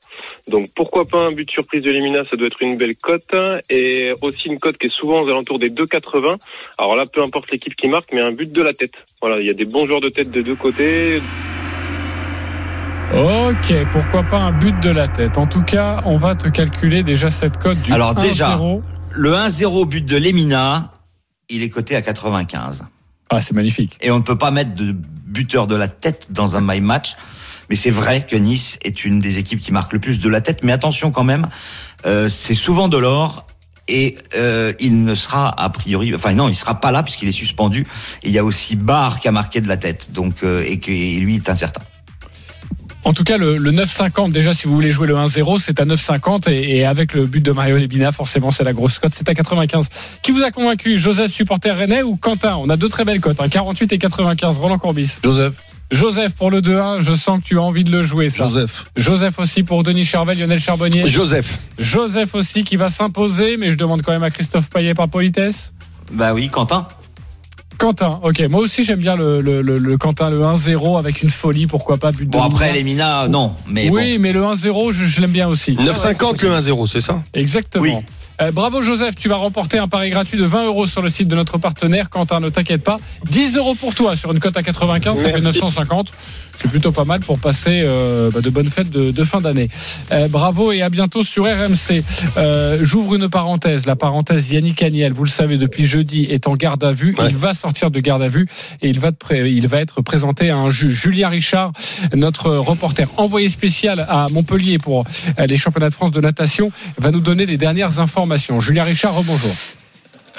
Donc 0.48 0.70
pourquoi 0.74 1.04
pas 1.04 1.20
un 1.20 1.32
but 1.32 1.52
surprise 1.52 1.84
de 1.84 1.92
Lemina, 1.92 2.24
ça 2.24 2.38
doit 2.38 2.48
être 2.48 2.62
une 2.62 2.78
belle 2.78 2.96
cote. 2.96 3.36
Et 3.70 4.14
aussi 4.22 4.31
une 4.46 4.60
cote 4.60 4.78
qui 4.78 4.88
est 4.88 4.94
souvent 4.94 5.22
aux 5.22 5.30
alentours 5.30 5.60
des 5.60 5.70
2,80. 5.70 6.38
Alors 6.78 6.96
là, 6.96 7.04
peu 7.12 7.24
importe 7.24 7.52
l'équipe 7.52 7.76
qui 7.76 7.88
marque, 7.88 8.10
mais 8.14 8.22
un 8.22 8.32
but 8.32 8.52
de 8.52 8.62
la 8.62 8.74
tête. 8.74 8.94
Voilà, 9.22 9.40
il 9.40 9.48
y 9.48 9.50
a 9.50 9.54
des 9.54 9.66
bons 9.66 9.86
joueurs 9.86 10.02
de 10.02 10.10
tête 10.10 10.32
des 10.32 10.44
deux 10.44 10.56
côtés. 10.56 11.22
Ok, 13.14 13.74
pourquoi 13.92 14.24
pas 14.24 14.38
un 14.38 14.54
but 14.54 14.80
de 14.82 14.90
la 14.90 15.08
tête. 15.10 15.38
En 15.38 15.46
tout 15.46 15.64
cas, 15.64 16.02
on 16.06 16.16
va 16.16 16.36
te 16.36 16.48
calculer 16.48 17.04
déjà 17.04 17.30
cette 17.30 17.58
cote 17.58 17.82
du 17.82 17.92
Alors, 17.92 18.16
déjà, 18.16 18.56
1-0. 18.56 18.82
Le 19.12 19.34
1-0 19.34 19.88
but 19.88 20.06
de 20.06 20.16
Lemina, 20.16 20.94
il 21.50 21.62
est 21.62 21.70
coté 21.70 21.98
à 21.98 22.02
95. 22.02 22.86
Ah, 23.30 23.42
c'est 23.42 23.54
magnifique. 23.54 23.98
Et 24.02 24.12
on 24.12 24.20
ne 24.20 24.24
peut 24.24 24.38
pas 24.38 24.52
mettre 24.52 24.74
de 24.76 24.96
buteur 25.26 25.68
de 25.68 25.76
la 25.76 25.88
tête 25.88 26.28
dans 26.30 26.56
un 26.56 26.62
my 26.62 26.80
match. 26.80 27.16
Mais 27.70 27.76
c'est 27.76 27.90
vrai 27.90 28.26
que 28.26 28.36
Nice 28.36 28.78
est 28.84 29.06
une 29.06 29.20
des 29.20 29.40
équipes 29.40 29.60
qui 29.60 29.72
marque 29.72 29.94
le 29.94 30.00
plus 30.00 30.20
de 30.20 30.30
la 30.30 30.42
tête. 30.42 30.64
Mais 30.64 30.72
attention 30.72 31.12
quand 31.12 31.24
même, 31.24 31.48
euh, 32.06 32.30
c'est 32.30 32.56
souvent 32.56 32.88
de 32.88 32.98
l'or. 32.98 33.46
Et 33.94 34.16
euh, 34.36 34.72
il 34.80 35.04
ne 35.04 35.16
sera 35.16 35.54
a 35.62 35.70
priori, 35.70 36.16
enfin 36.16 36.34
non, 36.34 36.48
il 36.48 36.56
sera 36.56 36.80
pas 36.80 36.92
là 36.92 37.04
puisqu'il 37.04 37.28
est 37.28 37.34
suspendu. 37.34 37.86
Et 38.24 38.30
il 38.30 38.32
y 38.32 38.40
a 38.40 38.44
aussi 38.46 38.78
Barre 38.78 39.20
qui 39.20 39.28
a 39.28 39.34
marqué 39.34 39.60
de 39.60 39.68
la 39.68 39.76
tête, 39.76 40.14
donc 40.14 40.44
euh, 40.44 40.64
et 40.66 40.80
que 40.80 40.92
et 40.92 41.20
lui 41.20 41.36
est 41.36 41.50
incertain. 41.50 41.82
En 43.04 43.14
tout 43.14 43.24
cas, 43.24 43.38
le, 43.38 43.58
le 43.58 43.72
9,50, 43.72 44.32
déjà, 44.32 44.54
si 44.54 44.68
vous 44.68 44.76
voulez 44.76 44.92
jouer 44.92 45.08
le 45.08 45.16
1-0, 45.16 45.60
c'est 45.60 45.82
à 45.82 45.86
9,50. 45.86 46.50
Et, 46.52 46.78
et 46.78 46.86
avec 46.86 47.14
le 47.14 47.26
but 47.26 47.44
de 47.44 47.52
Mario 47.52 47.78
Lebina, 47.78 48.12
forcément, 48.12 48.52
c'est 48.52 48.64
la 48.64 48.74
grosse 48.74 49.00
cote. 49.00 49.14
C'est 49.16 49.28
à 49.28 49.34
95. 49.34 49.88
Qui 50.22 50.32
vous 50.32 50.44
a 50.44 50.52
convaincu 50.52 50.98
Joseph, 51.00 51.34
supporter 51.34 51.76
rennais 51.76 52.04
ou 52.04 52.16
Quentin? 52.16 52.56
On 52.58 52.70
a 52.70 52.78
deux 52.78 52.90
très 52.90 53.04
belles 53.04 53.20
cotes, 53.20 53.42
hein, 53.42 53.50
48 53.50 53.92
et 53.92 53.98
95. 53.98 54.60
Roland 54.60 54.78
Courbis. 54.78 55.18
Joseph. 55.24 55.54
Joseph 55.92 56.34
pour 56.36 56.50
le 56.50 56.62
2-1, 56.62 57.02
je 57.02 57.14
sens 57.14 57.40
que 57.40 57.44
tu 57.44 57.58
as 57.60 57.62
envie 57.62 57.84
de 57.84 57.92
le 57.92 58.02
jouer, 58.02 58.30
ça. 58.30 58.46
Joseph. 58.46 58.86
Joseph 58.96 59.38
aussi 59.40 59.64
pour 59.64 59.84
Denis 59.84 60.06
Charvel, 60.06 60.40
Lionel 60.40 60.60
Charbonnier. 60.60 61.06
Joseph. 61.08 61.60
Joseph 61.78 62.34
aussi 62.34 62.64
qui 62.64 62.78
va 62.78 62.88
s'imposer, 62.88 63.58
mais 63.58 63.70
je 63.70 63.76
demande 63.76 64.02
quand 64.02 64.14
même 64.14 64.24
à 64.24 64.30
Christophe 64.30 64.70
Payet 64.70 64.94
par 64.94 65.10
politesse. 65.10 65.74
Bah 66.14 66.34
oui, 66.34 66.50
Quentin. 66.50 66.88
Quentin, 67.78 68.20
ok. 68.24 68.40
Moi 68.50 68.62
aussi, 68.62 68.84
j'aime 68.86 69.00
bien 69.00 69.16
le, 69.16 69.42
le, 69.42 69.62
le, 69.62 69.80
le 69.80 69.98
Quentin, 69.98 70.30
le 70.30 70.42
1-0 70.42 71.00
avec 71.00 71.24
une 71.24 71.30
folie, 71.32 71.68
pourquoi 71.68 71.98
pas, 71.98 72.12
but 72.12 72.26
de 72.26 72.32
Bon 72.32 72.42
après 72.42 72.74
Lemina. 72.74 73.24
Lemina, 73.24 73.28
non, 73.28 73.56
mais 73.68 73.90
oui, 73.90 74.18
mais 74.20 74.32
le 74.32 74.42
1-0, 74.42 74.92
je, 74.94 75.06
je 75.06 75.20
l'aime 75.20 75.32
bien 75.32 75.48
aussi. 75.48 75.74
9,50 75.74 76.44
le 76.46 76.52
1-0, 76.52 76.88
c'est 76.88 77.02
ça? 77.02 77.24
Exactement. 77.34 77.84
Oui. 77.84 77.94
Euh, 78.42 78.52
bravo 78.52 78.82
Joseph, 78.82 79.16
tu 79.16 79.30
vas 79.30 79.36
remporter 79.36 79.78
un 79.78 79.88
pari 79.88 80.10
gratuit 80.10 80.38
de 80.38 80.46
20 80.46 80.66
euros 80.66 80.88
sur 80.88 81.04
le 81.04 81.10
site 81.10 81.28
de 81.28 81.36
notre 81.36 81.60
partenaire. 81.60 82.10
Quentin, 82.10 82.40
ne 82.40 82.50
t'inquiète 82.50 82.84
pas. 82.84 82.98
10 83.30 83.58
euros 83.58 83.76
pour 83.76 83.94
toi 83.94 84.16
sur 84.16 84.32
une 84.32 84.40
cote 84.40 84.58
à 84.58 84.64
95, 84.64 85.22
ça 85.22 85.30
fait 85.30 85.42
950. 85.42 86.12
C'est 86.62 86.70
plutôt 86.70 86.92
pas 86.92 87.06
mal 87.06 87.22
pour 87.22 87.40
passer 87.40 87.82
euh, 87.84 88.30
bah, 88.30 88.42
de 88.42 88.50
bonnes 88.52 88.70
fêtes 88.70 88.92
de, 88.92 89.10
de 89.10 89.24
fin 89.24 89.40
d'année. 89.40 89.68
Euh, 90.12 90.28
bravo 90.28 90.72
et 90.72 90.84
à 90.84 90.90
bientôt 90.90 91.24
sur 91.24 91.46
RMC. 91.46 92.04
Euh, 92.38 92.78
J'ouvre 92.82 93.16
une 93.16 93.30
parenthèse. 93.30 93.88
La 93.88 93.96
parenthèse 93.96 94.52
Yannick 94.52 94.84
Agnel, 94.84 95.12
vous 95.12 95.24
le 95.24 95.30
savez, 95.30 95.58
depuis 95.58 95.86
jeudi 95.86 96.26
est 96.26 96.48
en 96.48 96.54
garde 96.54 96.84
à 96.84 96.92
vue. 96.92 97.16
Ouais. 97.18 97.30
Il 97.30 97.36
va 97.36 97.56
sortir 97.56 97.90
de 97.90 98.00
garde 98.00 98.22
à 98.22 98.28
vue 98.28 98.48
et 98.84 98.90
il 98.90 99.00
va, 99.00 99.10
il 99.32 99.68
va 99.68 99.82
être 99.82 100.02
présenté 100.02 100.52
à 100.52 100.58
un 100.58 100.70
juge. 100.70 101.02
Julien 101.02 101.30
Richard, 101.30 101.72
notre 102.14 102.52
reporter 102.52 103.08
envoyé 103.18 103.50
spécial 103.50 104.06
à 104.08 104.28
Montpellier 104.32 104.78
pour 104.78 105.06
euh, 105.40 105.48
les 105.48 105.58
championnats 105.58 105.90
de 105.90 105.96
France 105.96 106.12
de 106.12 106.22
natation, 106.22 106.72
va 107.00 107.10
nous 107.10 107.22
donner 107.22 107.48
les 107.48 107.58
dernières 107.58 107.98
informations. 107.98 108.60
Julien 108.60 108.84
Richard, 108.84 109.16
rebonjour. 109.16 109.52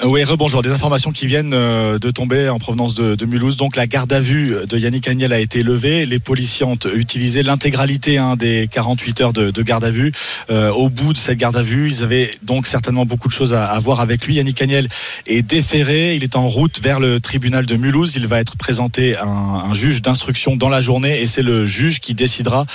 Euh, 0.01 0.07
Oui, 0.07 0.23
rebonjour. 0.23 0.61
Des 0.61 0.71
informations 0.71 1.11
qui 1.11 1.27
viennent 1.27 1.53
euh, 1.53 1.99
de 1.99 2.09
tomber 2.11 2.49
en 2.49 2.59
provenance 2.59 2.93
de, 2.93 3.15
de 3.15 3.25
Mulhouse. 3.25 3.57
Donc 3.57 3.75
la 3.75 3.87
garde 3.87 4.11
à 4.13 4.19
vue 4.19 4.55
de 4.67 4.77
Yannick 4.77 5.07
Agnel 5.07 5.33
a 5.33 5.39
été 5.39 5.63
levée. 5.63 6.05
Les 6.05 6.19
policiers 6.19 6.65
ont 6.65 6.77
utilisé 6.95 7.43
l'intégralité 7.43 8.17
hein, 8.17 8.35
des 8.35 8.67
48 8.71 9.21
heures 9.21 9.33
de, 9.33 9.51
de 9.51 9.61
garde 9.61 9.83
à 9.83 9.89
vue. 9.89 10.11
Euh, 10.49 10.71
au 10.71 10.89
bout 10.89 11.13
de 11.13 11.17
cette 11.17 11.37
garde 11.37 11.57
à 11.57 11.63
vue, 11.63 11.89
ils 11.89 12.03
avaient 12.03 12.31
donc 12.41 12.67
certainement 12.67 13.05
beaucoup 13.05 13.27
de 13.27 13.33
choses 13.33 13.53
à, 13.53 13.65
à 13.65 13.79
voir 13.79 13.99
avec 13.99 14.25
lui. 14.25 14.35
Yannick 14.35 14.61
Agnel 14.61 14.87
est 15.27 15.41
déféré. 15.41 16.15
Il 16.15 16.23
est 16.23 16.35
en 16.35 16.47
route 16.47 16.79
vers 16.81 16.99
le 16.99 17.19
tribunal 17.19 17.65
de 17.65 17.75
Mulhouse. 17.75 18.15
Il 18.15 18.27
va 18.27 18.39
être 18.39 18.57
présenté 18.57 19.15
à 19.15 19.25
un, 19.25 19.69
un 19.69 19.73
juge 19.73 20.01
d'instruction 20.01 20.55
dans 20.55 20.69
la 20.69 20.81
journée 20.81 21.21
et 21.21 21.25
c'est 21.25 21.43
le 21.43 21.65
juge 21.65 21.99
qui 21.99 22.13
décidera 22.13 22.65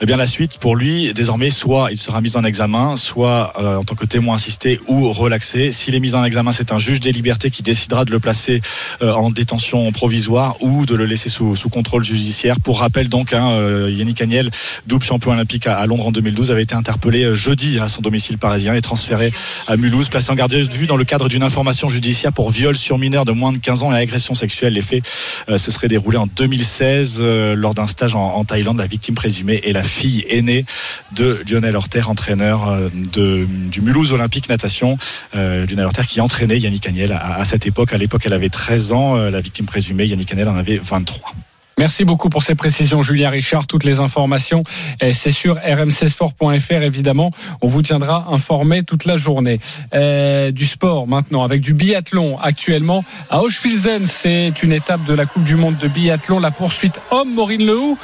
eh 0.00 0.06
bien 0.06 0.16
la 0.16 0.26
suite 0.26 0.58
pour 0.58 0.76
lui. 0.76 1.12
Désormais, 1.12 1.50
soit 1.50 1.88
il 1.90 1.98
sera 1.98 2.20
mis 2.20 2.36
en 2.36 2.44
examen, 2.44 2.96
soit 2.96 3.52
euh, 3.58 3.76
en 3.76 3.84
tant 3.84 3.94
que 3.94 4.06
témoin 4.06 4.36
assisté 4.36 4.80
ou 4.86 5.12
relaxé. 5.12 5.72
S'il 5.72 5.94
est 5.94 6.00
mis 6.00 6.14
en 6.14 6.24
examen, 6.24 6.52
c'est 6.68 6.74
un 6.74 6.78
juge 6.78 7.00
des 7.00 7.12
libertés 7.12 7.50
qui 7.50 7.62
décidera 7.62 8.04
de 8.04 8.10
le 8.10 8.18
placer 8.18 8.60
euh, 9.00 9.12
en 9.12 9.30
détention 9.30 9.90
provisoire 9.90 10.56
ou 10.60 10.84
de 10.84 10.94
le 10.94 11.06
laisser 11.06 11.30
sous, 11.30 11.56
contrôle 11.70 12.04
judiciaire. 12.04 12.60
Pour 12.60 12.80
rappel, 12.80 13.08
donc, 13.08 13.32
hein, 13.32 13.50
euh, 13.52 13.90
Yannick 13.90 14.20
Agnel, 14.20 14.50
double 14.86 15.02
champion 15.02 15.32
olympique 15.32 15.66
à, 15.66 15.84
Londres 15.86 16.08
en 16.08 16.12
2012, 16.12 16.50
avait 16.50 16.64
été 16.64 16.74
interpellé 16.74 17.24
euh, 17.24 17.34
jeudi 17.34 17.78
à 17.78 17.88
son 17.88 18.02
domicile 18.02 18.36
parisien 18.36 18.74
et 18.74 18.82
transféré 18.82 19.32
à 19.66 19.78
Mulhouse, 19.78 20.10
placé 20.10 20.30
en 20.30 20.34
garde 20.34 20.52
à 20.52 20.58
vue 20.58 20.86
dans 20.86 20.98
le 20.98 21.04
cadre 21.04 21.30
d'une 21.30 21.42
information 21.42 21.88
judiciaire 21.88 22.34
pour 22.34 22.50
viol 22.50 22.76
sur 22.76 22.98
mineur 22.98 23.24
de 23.24 23.32
moins 23.32 23.52
de 23.52 23.58
15 23.58 23.84
ans 23.84 23.94
et 23.94 23.98
agression 23.98 24.34
sexuelle. 24.34 24.74
Les 24.74 24.82
faits 24.82 25.06
se 25.06 25.70
seraient 25.70 25.88
déroulés 25.88 26.18
en 26.18 26.26
2016 26.26 27.20
euh, 27.22 27.54
lors 27.54 27.72
d'un 27.72 27.86
stage 27.86 28.14
en, 28.14 28.44
Thaïlande. 28.44 28.78
La 28.78 28.86
victime 28.86 29.14
présumée 29.14 29.62
est 29.64 29.72
la 29.72 29.82
fille 29.82 30.24
aînée 30.28 30.66
de 31.12 31.42
Lionel 31.50 31.76
Horter, 31.76 32.02
entraîneur 32.08 32.78
du 33.14 33.80
Mulhouse 33.80 34.12
Olympique 34.12 34.50
Natation. 34.50 34.98
Lionel 35.32 35.86
Horter 35.86 36.02
qui 36.06 36.20
entraînait 36.20 36.57
Yannick 36.58 36.86
Agnel 36.86 37.12
à, 37.12 37.44
cette 37.44 37.66
époque. 37.66 37.92
À 37.92 37.96
l'époque, 37.96 38.22
elle 38.24 38.32
avait 38.32 38.48
13 38.48 38.92
ans. 38.92 39.16
Euh, 39.16 39.30
La 39.30 39.40
victime 39.40 39.66
présumée, 39.66 40.06
Yannick 40.06 40.32
Agnel, 40.32 40.48
en 40.48 40.56
avait 40.56 40.78
23. 40.78 41.34
Merci 41.78 42.04
beaucoup 42.04 42.28
pour 42.28 42.42
ces 42.42 42.56
précisions, 42.56 43.02
Julien 43.02 43.30
Richard. 43.30 43.68
Toutes 43.68 43.84
les 43.84 44.00
informations, 44.00 44.64
eh, 45.00 45.12
c'est 45.12 45.30
sur 45.30 45.54
rmcsport.fr, 45.54 46.82
évidemment. 46.82 47.30
On 47.60 47.68
vous 47.68 47.82
tiendra 47.82 48.26
informé 48.32 48.82
toute 48.82 49.04
la 49.04 49.16
journée. 49.16 49.60
Euh, 49.94 50.50
du 50.50 50.66
sport 50.66 51.06
maintenant, 51.06 51.44
avec 51.44 51.60
du 51.60 51.74
biathlon 51.74 52.36
actuellement. 52.38 53.04
À 53.30 53.42
Auschwitz, 53.42 53.88
c'est 54.06 54.52
une 54.64 54.72
étape 54.72 55.04
de 55.04 55.14
la 55.14 55.24
Coupe 55.24 55.44
du 55.44 55.54
Monde 55.54 55.76
de 55.78 55.86
biathlon. 55.86 56.40
La 56.40 56.50
poursuite 56.50 56.98
homme, 57.12 57.32
Maureen 57.34 57.64
Lehou. 57.64 57.96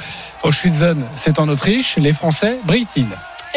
Auschwitz, 0.43 0.85
c'est 1.15 1.37
en 1.37 1.49
Autriche. 1.49 1.97
Les 1.97 2.13
Français 2.13 2.55
brillent-ils? 2.65 3.07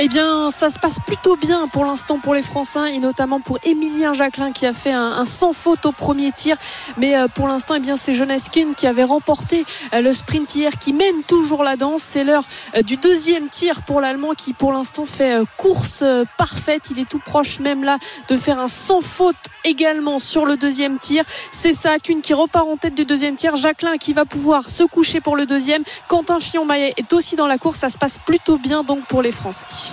Eh 0.01 0.07
bien, 0.07 0.53
ça 0.53 0.71
se 0.71 0.79
passe 0.79 1.01
plutôt 1.05 1.35
bien 1.35 1.67
pour 1.67 1.85
l'instant 1.85 2.21
pour 2.21 2.33
les 2.33 2.43
Français 2.43 2.95
et 2.95 3.01
notamment 3.01 3.41
pour 3.41 3.59
Émilien 3.65 4.15
Jacquelin 4.15 4.53
qui 4.53 4.65
a 4.65 4.73
fait 4.73 4.93
un, 4.93 5.27
sans 5.27 5.53
faute 5.53 5.87
au 5.87 5.93
premier 5.93 6.31
tir. 6.31 6.57
Mais 6.99 7.17
euh, 7.17 7.27
pour 7.27 7.49
l'instant, 7.49 7.75
eh 7.75 7.81
bien, 7.81 7.97
c'est 7.97 8.15
Joneskin 8.15 8.75
qui 8.77 8.87
avait 8.87 9.03
remporté 9.03 9.65
euh, 9.93 10.01
le 10.01 10.15
sprint 10.15 10.55
hier, 10.55 10.79
qui 10.79 10.93
mène 10.93 11.25
toujours 11.27 11.65
la 11.65 11.75
danse. 11.75 12.03
C'est 12.03 12.23
l'heure 12.23 12.45
euh, 12.77 12.83
du 12.83 12.97
deuxième 12.97 13.49
tir 13.49 13.83
pour 13.83 14.01
l'Allemand 14.01 14.35
qui, 14.35 14.53
pour 14.53 14.73
l'instant, 14.73 15.05
fait 15.05 15.41
course 15.57 16.05
parfaite. 16.37 16.83
Il 16.93 17.01
est 17.01 17.09
tout 17.09 17.19
proche 17.19 17.59
même 17.59 17.83
là 17.83 17.99
de 18.29 18.37
faire 18.37 18.61
un 18.61 18.69
sans 18.69 19.01
faute 19.01 19.35
également 19.65 20.21
sur 20.21 20.47
le 20.47 20.57
deuxième 20.57 20.99
tir. 20.99 21.25
C'est 21.51 21.75
ça, 21.75 21.99
Kuhn 21.99 22.21
qui 22.21 22.35
repart 22.35 22.69
en 22.69 22.77
tête 22.77 22.95
du 22.95 23.05
deuxième 23.05 23.35
tir. 23.35 23.57
Jacquelin 23.57 23.97
qui 23.97 24.13
va 24.13 24.25
pouvoir 24.25 24.69
se 24.69 24.85
coucher 24.85 25.21
pour 25.21 25.35
le 25.35 25.45
deuxième. 25.45 25.83
Quentin 26.07 26.39
Fillon-Maillet 26.39 26.95
est 26.97 27.13
aussi 27.13 27.35
dans 27.35 27.49
la 27.49 27.59
course. 27.59 27.81
Ça 27.81 27.91
se 27.91 27.99
passe 27.99 28.19
plutôt 28.19 28.59
bien 28.59 28.85
donc 28.85 29.05
pour 29.07 29.23
les 29.23 29.33
Français. 29.33 29.88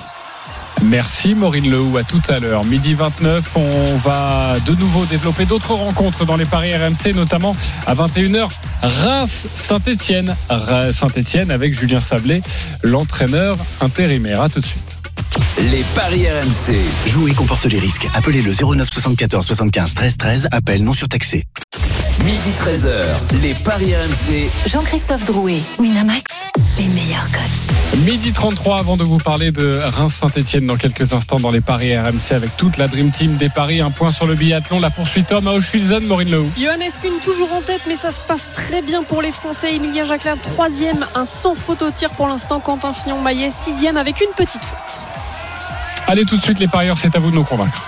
Merci 0.84 1.34
Maureen 1.36 1.70
Lehou, 1.70 1.98
à 1.98 2.04
tout 2.04 2.22
à 2.30 2.40
l'heure. 2.40 2.64
Midi 2.64 2.94
29, 2.94 3.52
on 3.56 3.96
va 3.98 4.58
de 4.66 4.74
nouveau 4.76 5.06
développer 5.06 5.46
d'autres 5.46 5.74
rencontres 5.74 6.26
dans 6.26 6.38
les 6.38 6.46
paris 6.46 6.76
RMC, 6.76 7.14
notamment 7.16 7.56
à 7.88 7.96
21h, 7.96 8.48
Reims-Saint-Etienne. 8.82 10.36
Saint-Etienne 10.92 11.52
avec 11.52 11.78
Julien 11.78 12.00
Sablé, 12.00 12.42
l'entraîneur 12.84 13.56
intérimaire. 13.82 14.42
À 14.42 14.50
tout 14.50 14.60
de 14.60 14.66
suite. 14.66 15.00
Les 15.72 15.84
paris 15.96 16.28
RMC. 16.28 16.76
Jouer 17.08 17.32
comporte 17.34 17.66
les 17.66 17.80
risques. 17.80 18.08
Appelez 18.14 18.42
le 18.42 18.54
09 18.54 18.90
74 18.92 19.46
75 19.46 19.94
13 19.94 20.18
13. 20.18 20.48
Appel 20.52 20.84
non 20.84 20.94
surtaxé. 20.94 21.46
Midi 22.26 22.50
13h, 22.58 23.42
les 23.44 23.54
paris 23.54 23.94
RMC. 23.96 24.50
Jean-Christophe 24.68 25.26
Drouet, 25.26 25.62
Winamax, 25.78 26.24
les 26.80 26.90
meilleurs 26.90 27.30
codes. 27.30 28.00
Midi 28.04 28.34
33 28.34 28.80
avant 28.80 28.98
de 28.98 29.04
vous 29.04 29.18
parler 29.20 29.52
de 29.52 29.84
Reims-Saint-Etienne 29.84 30.66
dans 30.66 30.76
quelques 30.76 31.14
instants 31.14 31.40
dans 31.40 31.52
les 31.52 31.62
paris 31.62 31.96
RMC 31.96 32.32
avec 32.32 32.58
toute 32.58 32.78
la 32.78 32.88
Dream 32.88 33.12
Team 33.12 33.38
des 33.38 33.50
paris. 33.50 33.80
Un 33.80 33.92
point 33.92 34.12
sur 34.12 34.26
le 34.26 34.34
biathlon, 34.34 34.80
la 34.80 34.90
poursuite 34.90 35.32
homme 35.32 35.48
à 35.48 35.52
Auschwitz, 35.52 35.92
Maureen 36.02 36.32
Lehou. 36.32 36.52
Johannes 36.58 36.92
Kuhn 37.00 37.14
toujours 37.24 37.54
en 37.54 37.62
tête, 37.62 37.82
mais 37.88 37.96
ça 37.96 38.12
se 38.12 38.22
passe 38.22 38.50
très 38.56 38.82
bien 38.82 39.04
pour 39.04 39.22
les 39.22 39.32
Français. 39.32 39.76
Emilien 39.76 40.04
Jacquelin, 40.04 40.38
troisième, 40.38 41.06
un 41.14 41.26
sans 41.26 41.54
faute 41.54 41.84
au 41.84 41.92
tir 41.92 42.10
pour 42.10 42.28
l'instant. 42.28 42.60
Quentin 42.60 42.92
Fillon-Maillet, 42.92 43.52
sixième 43.52 43.98
avec 43.98 44.20
une 44.22 44.34
petite 44.36 44.66
faute. 44.66 45.02
Allez 46.08 46.26
tout 46.26 46.38
de 46.38 46.42
suite 46.42 46.58
les 46.58 46.68
parieurs, 46.68 46.98
c'est 46.98 47.16
à 47.16 47.20
vous 47.20 47.30
de 47.30 47.36
nous 47.36 47.44
convaincre. 47.44 47.84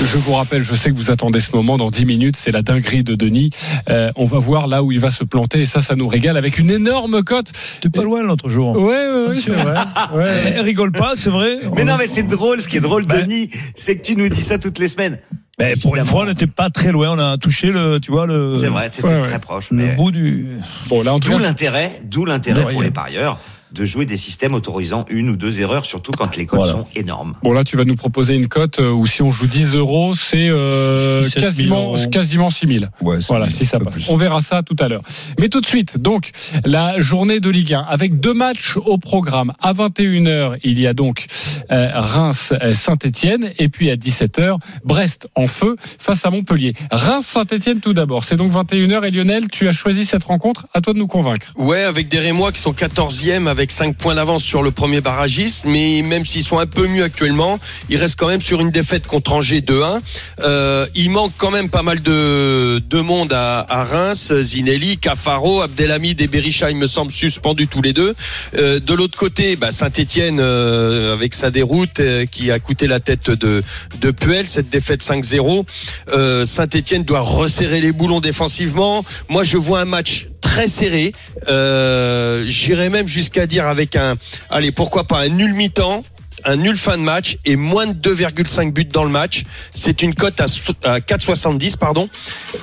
Je 0.00 0.16
vous 0.16 0.32
rappelle, 0.34 0.62
je 0.62 0.74
sais 0.74 0.90
que 0.90 0.96
vous 0.96 1.10
attendez 1.10 1.40
ce 1.40 1.54
moment 1.54 1.76
dans 1.76 1.90
10 1.90 2.06
minutes, 2.06 2.36
c'est 2.36 2.50
la 2.52 2.62
dinguerie 2.62 3.02
de 3.02 3.14
Denis. 3.14 3.50
Euh, 3.90 4.10
on 4.16 4.24
va 4.24 4.38
voir 4.38 4.66
là 4.66 4.82
où 4.82 4.92
il 4.92 5.00
va 5.00 5.10
se 5.10 5.24
planter 5.24 5.60
et 5.62 5.64
ça, 5.66 5.80
ça 5.80 5.96
nous 5.96 6.06
régale 6.08 6.36
avec 6.36 6.58
une 6.58 6.70
énorme 6.70 7.22
cote. 7.24 7.50
T'es 7.80 7.90
pas 7.90 8.02
loin 8.02 8.22
l'autre 8.22 8.48
jour. 8.48 8.76
Ouais, 8.76 8.82
ouais, 8.84 9.28
ouais 9.28 9.34
c'est 9.34 9.50
vrai. 9.50 9.74
Ouais. 10.14 10.54
Elle 10.56 10.60
rigole 10.62 10.92
pas, 10.92 11.12
c'est 11.16 11.30
vrai. 11.30 11.58
Mais 11.76 11.84
non, 11.84 11.96
mais 11.98 12.06
c'est 12.06 12.22
drôle. 12.22 12.60
Ce 12.60 12.68
qui 12.68 12.76
est 12.78 12.80
drôle, 12.80 13.04
Ben. 13.06 13.22
Denis, 13.24 13.50
c'est 13.74 13.96
que 13.98 14.02
tu 14.02 14.16
nous 14.16 14.28
dis 14.28 14.40
ça 14.40 14.58
toutes 14.58 14.78
les 14.78 14.88
semaines. 14.88 15.18
Mais 15.58 15.74
pour 15.76 15.96
une 15.96 16.04
fois, 16.04 16.22
on 16.22 16.26
n'était 16.26 16.46
pas 16.46 16.70
très 16.70 16.92
loin. 16.92 17.10
On 17.10 17.18
a 17.18 17.36
touché 17.36 17.70
le, 17.72 17.98
tu 18.00 18.10
vois, 18.12 18.26
le. 18.26 18.56
C'est 18.56 18.68
vrai, 18.68 18.88
c'était 18.92 19.08
Ouais, 19.08 19.16
ouais. 19.16 19.22
très 19.22 19.38
proche. 19.40 19.70
Le 19.70 19.76
mais- 19.76 19.94
bout 19.96 20.10
du. 20.12 20.46
Bon, 20.88 21.02
là, 21.02 21.12
en 21.14 21.18
tout 21.18 21.30
D'où 21.32 21.38
l'intérêt, 21.38 22.00
d'où 22.04 22.24
l'intérêt 22.24 22.60
pour 22.62 22.70
rien. 22.70 22.82
les 22.82 22.90
parieurs 22.90 23.38
de 23.72 23.84
jouer 23.84 24.06
des 24.06 24.16
systèmes 24.16 24.54
autorisant 24.54 25.04
une 25.08 25.28
ou 25.30 25.36
deux 25.36 25.60
erreurs, 25.60 25.84
surtout 25.86 26.12
quand 26.12 26.36
les 26.36 26.46
codes 26.46 26.58
Voilà. 26.60 26.72
sont 26.72 26.86
énormes. 26.96 27.34
Bon 27.42 27.52
là 27.52 27.64
tu 27.64 27.76
vas 27.76 27.84
nous 27.84 27.96
proposer 27.96 28.34
une 28.34 28.48
cote 28.48 28.78
euh, 28.80 28.90
où 28.90 29.06
si 29.06 29.22
on 29.22 29.30
joue 29.30 29.46
10 29.46 29.74
euros 29.74 30.14
c'est 30.14 30.48
euh, 30.48 31.22
17 31.22 31.32
000 31.40 31.44
quasiment 31.46 31.94
quasiment 32.10 32.50
6 32.50 32.66
000. 32.66 32.78
Ouais, 33.02 33.16
c'est 33.20 33.28
Voilà 33.28 33.50
si 33.50 33.66
ça 33.66 33.78
passe. 33.78 33.92
plus. 33.94 34.08
On 34.10 34.16
verra 34.16 34.40
ça 34.40 34.62
tout 34.62 34.76
à 34.78 34.88
l'heure. 34.88 35.02
Mais 35.38 35.48
tout 35.48 35.60
de 35.60 35.66
suite 35.66 35.98
donc 35.98 36.30
la 36.64 36.98
journée 37.00 37.40
de 37.40 37.50
Ligue 37.50 37.74
1 37.74 37.80
avec 37.80 38.20
deux 38.20 38.34
matchs 38.34 38.76
au 38.76 38.96
programme. 38.98 39.52
À 39.60 39.72
21h 39.72 40.58
il 40.64 40.80
y 40.80 40.86
a 40.86 40.94
donc 40.94 41.26
euh, 41.70 41.90
Reims 41.94 42.52
Saint-Étienne 42.72 43.50
et 43.58 43.68
puis 43.68 43.90
à 43.90 43.96
17h 43.96 44.58
Brest 44.84 45.28
en 45.34 45.46
feu 45.46 45.76
face 45.98 46.24
à 46.24 46.30
Montpellier. 46.30 46.74
Reims 46.90 47.26
Saint-Étienne 47.26 47.80
tout 47.80 47.92
d'abord. 47.92 48.24
C'est 48.24 48.36
donc 48.36 48.52
21h 48.52 49.04
et 49.06 49.10
Lionel 49.10 49.48
tu 49.48 49.68
as 49.68 49.72
choisi 49.72 50.06
cette 50.06 50.24
rencontre. 50.24 50.66
À 50.74 50.80
toi 50.80 50.92
de 50.94 50.98
nous 50.98 51.06
convaincre. 51.06 51.52
Ouais, 51.56 51.82
avec 51.82 52.08
des 52.08 52.18
Rémois 52.18 52.52
qui 52.52 52.60
sont 52.60 52.72
14e 52.72 53.46
avec 53.46 53.57
5 53.70 53.96
points 53.96 54.14
d'avance 54.14 54.42
sur 54.42 54.62
le 54.62 54.70
premier 54.70 55.00
barragiste, 55.00 55.64
mais 55.66 56.02
même 56.02 56.24
s'ils 56.24 56.44
sont 56.44 56.58
un 56.58 56.66
peu 56.66 56.86
mieux 56.86 57.02
actuellement, 57.02 57.58
ils 57.88 57.96
restent 57.96 58.18
quand 58.18 58.28
même 58.28 58.40
sur 58.40 58.60
une 58.60 58.70
défaite 58.70 59.06
contre 59.06 59.32
Angers 59.32 59.60
2-1. 59.60 60.00
Euh, 60.40 60.86
il 60.94 61.10
manque 61.10 61.32
quand 61.36 61.50
même 61.50 61.68
pas 61.68 61.82
mal 61.82 62.00
de, 62.00 62.78
de 62.78 63.00
monde 63.00 63.32
à, 63.32 63.64
Reims, 63.84 64.32
Zinelli, 64.40 64.98
Cafaro, 64.98 65.60
Abdelhamid 65.60 66.20
et 66.20 66.26
Berisha, 66.26 66.70
il 66.70 66.76
me 66.76 66.86
semble, 66.86 67.10
suspendus 67.10 67.68
tous 67.68 67.82
les 67.82 67.92
deux. 67.92 68.14
Euh, 68.56 68.80
de 68.80 68.94
l'autre 68.94 69.18
côté, 69.18 69.56
bah, 69.56 69.70
Saint-Etienne 69.70 70.40
avec 70.40 71.34
sa 71.34 71.50
déroute 71.50 72.00
euh, 72.00 72.26
qui 72.26 72.50
a 72.50 72.58
coûté 72.58 72.86
la 72.86 73.00
tête 73.00 73.30
de, 73.30 73.62
de 74.00 74.10
Puel, 74.10 74.48
cette 74.48 74.70
défaite 74.70 75.02
5-0. 75.02 75.64
Euh, 76.12 76.44
Saint-Etienne 76.44 77.04
doit 77.04 77.20
resserrer 77.20 77.80
les 77.80 77.92
boulons 77.92 78.20
défensivement. 78.20 79.04
Moi, 79.28 79.42
je 79.42 79.56
vois 79.56 79.80
un 79.80 79.84
match 79.84 80.28
très 80.40 80.66
serré. 80.66 81.12
Euh, 81.48 82.44
J'irais 82.46 82.90
même 82.90 83.06
jusqu'à 83.08 83.46
dire 83.46 83.66
avec 83.66 83.96
un, 83.96 84.16
allez, 84.50 84.72
pourquoi 84.72 85.04
pas 85.04 85.18
un 85.20 85.28
nul 85.28 85.54
mi-temps. 85.54 86.04
Un 86.44 86.54
nul 86.54 86.76
fin 86.76 86.96
de 86.96 87.02
match 87.02 87.36
et 87.44 87.56
moins 87.56 87.88
de 87.88 88.14
2,5 88.14 88.72
buts 88.72 88.84
dans 88.84 89.02
le 89.02 89.10
match. 89.10 89.42
C'est 89.74 90.02
une 90.02 90.14
cote 90.14 90.40
à, 90.40 90.46
so- 90.46 90.72
à 90.84 91.00
4,70 91.00 91.76
pardon. 91.76 92.08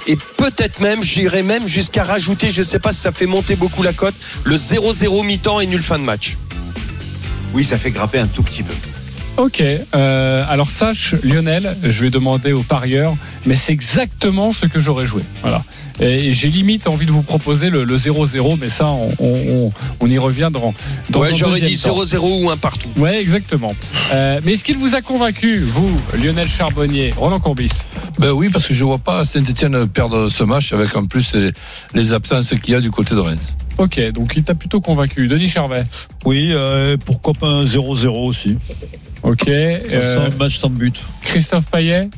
Et 0.08 0.16
peut-être 0.38 0.80
même, 0.80 1.04
j'irais 1.04 1.44
même 1.44 1.68
jusqu'à 1.68 2.06
rajouter, 2.06 2.52
je 2.52 2.64
sais 2.64 2.80
pas 2.80 2.94
si 2.94 3.02
ça 3.02 3.12
fait 3.12 3.26
monter 3.26 3.58
beaucoup 3.58 3.84
la 3.84 3.92
cote, 3.92 4.16
le 4.46 4.56
0-0 4.56 5.26
mi-temps 5.26 5.60
et 5.60 5.66
nul 5.68 5.82
fin 5.84 6.00
de 6.00 6.06
match. 6.06 6.38
Oui, 7.54 7.66
ça 7.66 7.78
fait 7.78 7.92
grimper 7.92 8.20
un 8.20 8.28
tout 8.28 8.44
petit 8.44 8.64
peu. 8.64 8.74
Ok, 9.38 9.62
euh, 9.62 10.46
alors 10.48 10.72
sache 10.72 11.14
Lionel, 11.22 11.76
je 11.84 12.06
vais 12.06 12.10
demander 12.10 12.54
aux 12.54 12.64
parieurs, 12.64 13.18
mais 13.46 13.58
c'est 13.58 13.74
exactement 13.74 14.54
ce 14.54 14.68
que 14.68 14.80
j'aurais 14.80 15.06
joué. 15.06 15.24
Voilà. 15.42 15.62
Et 16.01 16.34
j'ai 16.34 16.49
limite 16.49 16.88
envie 16.88 17.05
de 17.05 17.12
vous 17.12 17.21
proposer 17.23 17.69
le 17.69 17.84
le 17.86 17.97
0-0, 17.97 18.58
mais 18.60 18.67
ça, 18.69 18.88
on, 18.88 19.13
on- 19.19 19.71
on 20.01 20.08
y 20.08 20.17
revient 20.17 20.49
dans, 20.51 20.73
dans 21.10 21.19
ouais, 21.21 21.31
un 21.31 21.36
j'aurais 21.36 21.62
dit 21.62 21.77
temps. 21.77 22.03
0-0 22.03 22.43
ou 22.43 22.49
un 22.49 22.58
partout. 22.58 22.89
Ouais, 22.97 23.21
exactement. 23.21 23.73
Euh, 24.13 24.41
mais 24.43 24.53
est-ce 24.53 24.63
qu'il 24.65 24.77
vous 24.77 24.95
a 24.95 25.01
convaincu, 25.01 25.60
vous, 25.62 25.95
Lionel 26.21 26.49
Charbonnier, 26.49 27.12
Roland 27.15 27.39
Courbis? 27.39 27.71
Ben 28.19 28.31
oui, 28.31 28.49
parce 28.49 28.67
que 28.67 28.73
je 28.73 28.84
vois 28.84 28.97
pas 28.97 29.23
Saint-Etienne 29.25 29.88
perdre 29.88 30.29
ce 30.29 30.43
match 30.43 30.73
avec 30.73 30.95
en 30.97 31.05
plus 31.05 31.34
les, 31.34 31.51
les 31.93 32.12
absences 32.12 32.53
qu'il 32.62 32.73
y 32.73 32.75
a 32.75 32.81
du 32.81 32.91
côté 32.91 33.15
de 33.15 33.19
Reims. 33.21 33.55
Ok, 33.77 33.99
donc 34.12 34.34
il 34.36 34.43
t'a 34.43 34.55
plutôt 34.55 34.81
convaincu. 34.81 35.27
Denis 35.27 35.47
Charvet 35.49 35.86
Oui, 36.25 36.49
euh, 36.51 36.97
pourquoi 37.05 37.34
pas 37.34 37.47
un 37.47 37.63
0-0 37.65 38.08
aussi. 38.27 38.58
Ok. 39.23 39.43
Sans 39.45 39.51
euh, 39.51 40.29
match 40.39 40.58
sans 40.60 40.69
but. 40.69 40.95
Christophe 41.23 41.65
Payet 41.71 42.10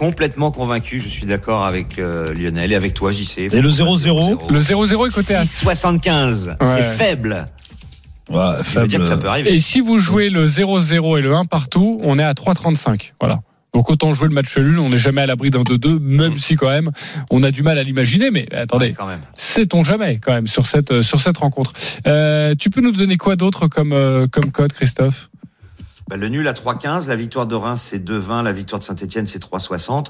Complètement 0.00 0.50
convaincu, 0.50 0.98
je 0.98 1.08
suis 1.08 1.26
d'accord 1.26 1.66
avec 1.66 1.98
euh, 1.98 2.32
Lionel 2.32 2.72
et 2.72 2.74
avec 2.74 2.94
toi, 2.94 3.12
JC. 3.12 3.50
Et 3.52 3.60
le 3.60 3.68
0-0 3.68 4.50
Le 4.50 4.58
0-0 4.58 5.08
est 5.08 5.14
coté 5.14 5.34
à 5.34 5.42
6,75. 5.42 6.48
Ouais. 6.48 6.56
C'est 6.64 6.82
faible. 6.82 7.46
Ouais, 8.30 8.54
Ce 8.56 8.62
qui 8.64 8.76
veut 8.76 8.86
dire 8.88 9.00
que 9.00 9.04
ça 9.04 9.18
peut 9.18 9.28
arriver. 9.28 9.52
Et 9.52 9.58
si 9.58 9.82
vous 9.82 9.98
jouez 9.98 10.30
le 10.30 10.46
0-0 10.46 11.18
et 11.18 11.20
le 11.20 11.34
1 11.34 11.44
partout, 11.44 12.00
on 12.02 12.18
est 12.18 12.22
à 12.22 12.32
3,35. 12.32 13.12
Voilà. 13.20 13.40
Donc 13.74 13.90
autant 13.90 14.14
jouer 14.14 14.28
le 14.28 14.34
match 14.34 14.56
nul, 14.56 14.78
on 14.78 14.88
n'est 14.88 14.98
jamais 14.98 15.20
à 15.20 15.26
l'abri 15.26 15.50
d'un 15.50 15.62
2-2, 15.62 16.00
même 16.00 16.38
si 16.38 16.56
quand 16.56 16.68
même 16.70 16.90
on 17.30 17.42
a 17.42 17.50
du 17.50 17.62
mal 17.62 17.78
à 17.78 17.82
l'imaginer, 17.82 18.30
mais 18.32 18.48
attendez, 18.52 18.86
Ouais, 18.86 18.92
quand 18.92 19.06
même. 19.06 19.20
sait-on 19.36 19.84
jamais 19.84 20.18
quand 20.18 20.32
même 20.32 20.48
sur 20.48 20.66
cette, 20.66 20.90
euh, 20.90 21.02
sur 21.02 21.20
cette 21.20 21.36
rencontre. 21.36 21.72
Euh, 22.06 22.54
tu 22.58 22.70
peux 22.70 22.80
nous 22.80 22.90
donner 22.90 23.16
quoi 23.16 23.36
d'autre 23.36 23.68
comme, 23.68 23.92
euh, 23.92 24.26
comme 24.26 24.50
code, 24.50 24.72
Christophe? 24.72 25.29
Bah, 26.10 26.16
le 26.16 26.26
nul 26.26 26.48
à 26.48 26.54
3,15, 26.54 27.06
la 27.06 27.14
victoire 27.14 27.46
de 27.46 27.54
Reims 27.54 27.86
c'est 27.88 28.04
2,20, 28.04 28.42
la 28.42 28.50
victoire 28.50 28.80
de 28.80 28.84
Saint-Etienne 28.84 29.28
c'est 29.28 29.40
3,60. 29.40 30.06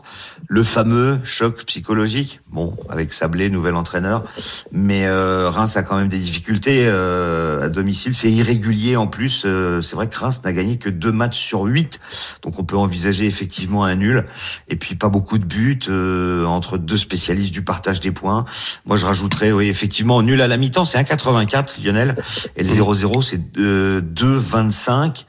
Le 0.49 0.63
fameux 0.63 1.21
choc 1.25 1.67
psychologique, 1.67 2.41
bon, 2.49 2.75
avec 2.89 3.13
Sablé, 3.13 3.51
nouvel 3.51 3.75
entraîneur, 3.75 4.25
mais 4.73 5.05
euh, 5.05 5.51
Reims 5.51 5.77
a 5.77 5.83
quand 5.83 5.99
même 5.99 6.09
des 6.09 6.19
difficultés 6.19 6.87
euh, 6.87 7.67
à 7.67 7.69
domicile, 7.69 8.15
c'est 8.15 8.31
irrégulier 8.33 8.97
en 8.97 9.09
plus. 9.09 9.43
Euh, 9.45 9.83
c'est 9.83 9.95
vrai 9.95 10.09
que 10.09 10.17
Reims 10.19 10.41
n'a 10.43 10.55
gagné 10.55 10.79
que 10.79 10.89
deux 10.89 11.13
matchs 11.13 11.39
sur 11.39 11.65
8, 11.65 12.01
donc 12.41 12.59
on 12.59 12.65
peut 12.65 12.79
envisager 12.79 13.27
effectivement 13.27 13.85
un 13.85 13.97
nul. 13.97 14.25
Et 14.69 14.77
puis 14.77 14.95
pas 14.95 15.11
beaucoup 15.11 15.37
de 15.37 15.45
buts 15.45 15.81
euh, 15.91 16.47
entre 16.47 16.79
deux 16.79 16.97
spécialistes 16.97 17.53
du 17.53 17.61
partage 17.61 18.01
des 18.01 18.11
points. 18.11 18.47
Moi 18.87 18.97
je 18.97 19.05
rajouterais, 19.05 19.53
oui, 19.53 19.69
effectivement, 19.69 20.23
nul 20.23 20.41
à 20.41 20.49
la 20.49 20.57
mi-temps, 20.57 20.87
c'est 20.87 20.99
1,84 20.99 21.85
Lionel, 21.85 22.17
et 22.57 22.63
le 22.63 22.71
0-0 22.71 23.21
c'est 23.21 23.55
2,25. 23.55 25.27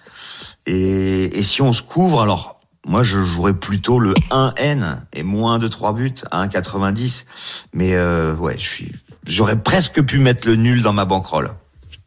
Et, 0.66 1.40
et 1.40 1.44
si 1.44 1.62
on 1.62 1.74
se 1.74 1.82
couvre, 1.82 2.22
alors 2.22 2.60
moi 2.88 3.04
je 3.04 3.20
jouerais 3.24 3.54
plutôt 3.54 4.00
le 4.00 4.14
1N 4.32 4.98
et 5.14 5.24
moins 5.24 5.60
de 5.60 5.68
3 5.68 5.94
buts 5.94 6.14
à 6.32 6.46
1,90. 6.46 7.26
Mais 7.74 7.94
euh, 7.94 8.36
ouais, 8.36 8.56
je 8.58 8.68
suis, 8.68 8.92
j'aurais 9.26 9.60
presque 9.60 10.02
pu 10.04 10.20
mettre 10.20 10.48
le 10.48 10.56
nul 10.56 10.82
dans 10.82 10.94
ma 10.94 11.06
banquerolle. 11.06 11.52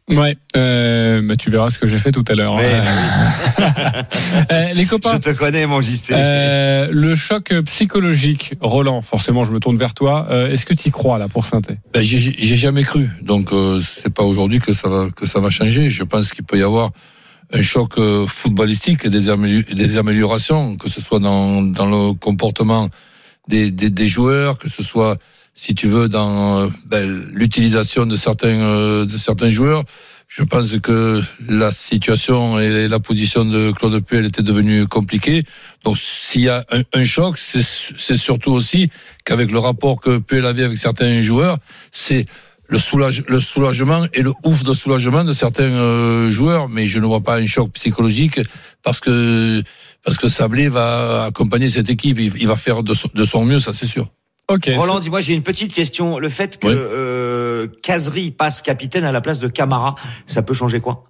Ouais, 0.07 0.37
euh, 0.55 1.23
bah 1.23 1.35
tu 1.35 1.49
verras 1.49 1.71
ce 1.71 1.79
que 1.79 1.87
j'ai 1.87 1.97
fait 1.97 2.11
tout 2.11 2.23
à 2.27 2.35
l'heure. 2.35 2.57
euh, 4.51 4.73
les 4.73 4.85
copains. 4.85 5.15
Je 5.15 5.31
te 5.31 5.35
connais, 5.35 5.65
mon 5.65 5.81
JC. 5.81 6.11
Euh, 6.11 6.89
le 6.91 7.15
choc 7.15 7.51
psychologique, 7.65 8.53
Roland. 8.61 9.01
Forcément, 9.01 9.45
je 9.45 9.51
me 9.51 9.59
tourne 9.59 9.77
vers 9.77 9.95
toi. 9.95 10.27
Euh, 10.29 10.51
Est-ce 10.51 10.67
que 10.67 10.75
tu 10.75 10.89
y 10.89 10.91
crois 10.91 11.17
là 11.17 11.27
pour 11.27 11.47
Sainté 11.47 11.79
ben, 11.91 12.03
J'ai 12.03 12.55
jamais 12.55 12.83
cru. 12.83 13.09
Donc 13.23 13.51
euh, 13.51 13.81
c'est 13.81 14.13
pas 14.13 14.21
aujourd'hui 14.21 14.59
que 14.59 14.73
ça 14.73 14.89
va 14.89 15.07
que 15.09 15.25
ça 15.25 15.39
va 15.39 15.49
changer. 15.49 15.89
Je 15.89 16.03
pense 16.03 16.33
qu'il 16.33 16.43
peut 16.43 16.59
y 16.59 16.63
avoir 16.63 16.91
un 17.51 17.61
choc 17.61 17.97
euh, 17.97 18.27
footballistique 18.27 19.07
des, 19.07 19.27
des 19.73 19.97
améliorations, 19.97 20.77
que 20.77 20.89
ce 20.89 21.01
soit 21.01 21.19
dans, 21.19 21.61
dans 21.61 21.85
le 21.85 22.13
comportement 22.13 22.89
des, 23.47 23.71
des, 23.71 23.89
des 23.89 24.07
joueurs, 24.07 24.57
que 24.57 24.69
ce 24.69 24.83
soit, 24.83 25.17
si 25.53 25.75
tu 25.75 25.87
veux, 25.87 26.09
dans 26.09 26.69
ben, 26.87 27.29
l'utilisation 27.31 28.05
de 28.05 28.15
certains, 28.15 28.61
euh, 28.61 29.05
de 29.05 29.17
certains 29.17 29.49
joueurs. 29.49 29.83
Je 30.27 30.43
pense 30.43 30.79
que 30.79 31.21
la 31.47 31.69
situation 31.69 32.59
et 32.59 32.87
la 32.87 32.99
position 32.99 33.45
de 33.45 33.71
Claude 33.71 34.03
Puel 34.03 34.25
était 34.25 34.41
devenue 34.41 34.87
compliquée. 34.87 35.43
Donc, 35.83 35.97
s'il 35.97 36.41
y 36.41 36.49
a 36.49 36.65
un, 36.71 36.81
un 36.93 37.03
choc, 37.03 37.37
c'est 37.37 38.17
surtout 38.17 38.51
aussi 38.51 38.89
qu'avec 39.23 39.51
le 39.51 39.59
rapport 39.59 40.01
que 40.01 40.17
Puel 40.17 40.45
avait 40.45 40.63
avec 40.63 40.79
certains 40.79 41.21
joueurs, 41.21 41.59
c'est 41.91 42.25
le, 42.67 42.79
soulage, 42.79 43.23
le 43.27 43.39
soulagement 43.39 44.05
et 44.13 44.21
le 44.21 44.33
ouf 44.43 44.63
de 44.63 44.73
soulagement 44.73 45.23
de 45.23 45.33
certains 45.33 45.63
euh, 45.63 46.31
joueurs, 46.31 46.69
mais 46.69 46.87
je 46.87 46.99
ne 46.99 47.05
vois 47.05 47.21
pas 47.21 47.37
un 47.37 47.45
choc 47.45 47.71
psychologique 47.73 48.39
parce 48.83 48.99
que 48.99 49.63
parce 50.03 50.17
que 50.17 50.29
Sablé 50.29 50.67
va 50.67 51.25
accompagner 51.25 51.67
cette 51.67 51.89
équipe, 51.89 52.19
il, 52.19 52.31
il 52.37 52.47
va 52.47 52.55
faire 52.55 52.83
de, 52.83 52.93
de, 53.15 53.25
son 53.25 53.43
mieux, 53.43 53.59
ça 53.59 53.73
c'est 53.73 53.87
sûr. 53.87 54.07
Okay, 54.47 54.75
Roland, 54.75 54.99
dis-moi, 54.99 55.21
j'ai 55.21 55.33
une 55.33 55.41
petite 55.41 55.73
question. 55.73 56.19
Le 56.19 56.29
fait 56.29 56.59
que 56.59 56.67
ouais. 56.67 56.75
euh, 56.75 57.67
Kazri 57.81 58.29
passe 58.29 58.61
capitaine 58.61 59.03
à 59.03 59.11
la 59.11 59.19
place 59.19 59.39
de 59.39 59.47
Camara, 59.47 59.95
ça 60.27 60.43
peut 60.43 60.53
changer 60.53 60.79
quoi? 60.79 61.05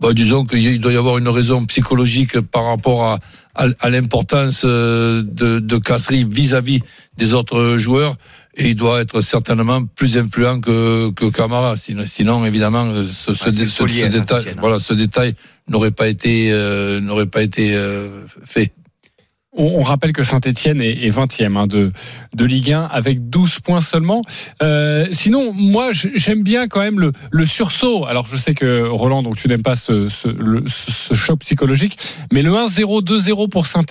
Bah, 0.00 0.12
disons 0.12 0.44
qu'il 0.44 0.80
doit 0.80 0.92
y 0.92 0.96
avoir 0.96 1.16
une 1.16 1.28
raison 1.28 1.64
psychologique 1.64 2.38
par 2.40 2.66
rapport 2.66 3.04
à, 3.04 3.18
à, 3.54 3.68
à 3.80 3.88
l'importance 3.88 4.62
euh, 4.66 5.22
de, 5.22 5.60
de 5.60 5.78
Kazri 5.78 6.26
vis-à-vis 6.28 6.82
des 7.16 7.32
autres 7.32 7.78
joueurs 7.78 8.16
et 8.56 8.68
il 8.68 8.74
doit 8.76 9.00
être 9.00 9.20
certainement 9.20 9.84
plus 9.84 10.16
influent 10.16 10.60
que, 10.60 11.10
que 11.10 11.26
Camara. 11.30 11.76
Sinon, 11.76 12.06
sinon 12.06 12.44
évidemment, 12.44 12.92
ce, 13.06 13.34
ce, 13.34 13.44
ouais, 13.46 13.52
ce, 13.52 13.66
ce 13.66 14.18
détail, 14.18 14.56
voilà, 14.58 14.78
ce 14.78 14.94
détail 14.94 15.34
n'aurait 15.68 15.90
pas 15.90 16.08
été 16.08 16.50
euh, 16.52 17.00
n'aurait 17.00 17.26
pas 17.26 17.42
été 17.42 17.74
euh, 17.74 18.26
fait. 18.44 18.72
On, 19.56 19.82
rappelle 19.82 20.12
que 20.12 20.24
Saint-Etienne 20.24 20.80
est, 20.80 21.10
20e 21.10 21.56
hein, 21.56 21.66
de, 21.68 21.92
de 22.34 22.44
Ligue 22.44 22.72
1 22.72 22.82
avec 22.82 23.30
12 23.30 23.60
points 23.60 23.80
seulement. 23.80 24.22
Euh, 24.62 25.06
sinon, 25.12 25.52
moi, 25.52 25.90
j'aime 25.92 26.42
bien 26.42 26.66
quand 26.66 26.80
même 26.80 26.98
le, 26.98 27.12
le, 27.30 27.46
sursaut. 27.46 28.04
Alors, 28.04 28.26
je 28.26 28.36
sais 28.36 28.54
que 28.54 28.88
Roland, 28.88 29.22
donc 29.22 29.36
tu 29.36 29.46
n'aimes 29.46 29.62
pas 29.62 29.76
ce, 29.76 30.08
ce, 30.08 31.14
choc 31.14 31.40
psychologique, 31.40 31.98
mais 32.32 32.42
le 32.42 32.50
1-0, 32.50 33.04
2-0 33.04 33.48
pour 33.48 33.68
saint 33.68 33.84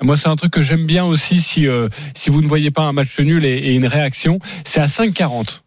moi, 0.00 0.16
c'est 0.16 0.28
un 0.28 0.36
truc 0.36 0.52
que 0.52 0.62
j'aime 0.62 0.86
bien 0.86 1.04
aussi 1.04 1.40
si, 1.40 1.66
euh, 1.66 1.88
si 2.14 2.30
vous 2.30 2.42
ne 2.42 2.48
voyez 2.48 2.70
pas 2.70 2.82
un 2.82 2.92
match 2.92 3.18
nul 3.20 3.44
et, 3.44 3.74
une 3.74 3.86
réaction. 3.86 4.38
C'est 4.64 4.80
à 4.80 4.86
5-40. 4.86 5.60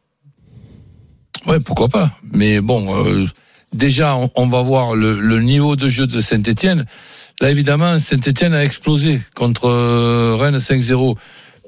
Ouais, 1.46 1.60
pourquoi 1.60 1.88
pas. 1.88 2.12
Mais 2.32 2.60
bon, 2.60 3.06
euh, 3.06 3.26
déjà, 3.74 4.16
on, 4.16 4.30
on, 4.36 4.48
va 4.48 4.62
voir 4.64 4.96
le, 4.96 5.20
le 5.20 5.42
niveau 5.42 5.76
de 5.76 5.88
jeu 5.88 6.08
de 6.08 6.20
Saint-Etienne. 6.20 6.86
Là, 7.42 7.50
évidemment, 7.50 8.00
Saint-Etienne 8.00 8.54
a 8.54 8.64
explosé 8.64 9.22
contre 9.36 9.70
Rennes 10.36 10.58
5-0. 10.58 11.16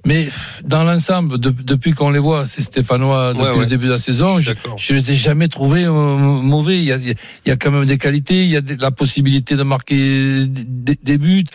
Mais 0.05 0.29
dans 0.63 0.83
l'ensemble, 0.83 1.37
de, 1.37 1.51
depuis 1.51 1.93
qu'on 1.93 2.09
les 2.09 2.19
voit, 2.19 2.47
ces 2.47 2.63
Stéphanois, 2.63 3.33
depuis 3.33 3.43
ouais, 3.43 3.51
ouais. 3.51 3.59
le 3.59 3.65
début 3.67 3.85
de 3.85 3.91
la 3.91 3.97
saison, 3.99 4.39
je 4.39 4.51
ne 4.51 4.97
les 4.97 5.11
ai 5.11 5.15
jamais 5.15 5.47
trouvés 5.47 5.85
euh, 5.85 5.91
mauvais. 5.91 6.77
Il 6.77 6.85
y, 6.85 6.91
a, 6.91 6.97
il 6.97 7.15
y, 7.45 7.51
a, 7.51 7.55
quand 7.55 7.69
même 7.69 7.85
des 7.85 7.99
qualités, 7.99 8.43
il 8.43 8.49
y 8.49 8.57
a 8.57 8.61
de, 8.61 8.81
la 8.81 8.89
possibilité 8.89 9.55
de 9.55 9.63
marquer 9.63 10.45
des, 10.47 10.97
des 11.01 11.17
buts. 11.17 11.45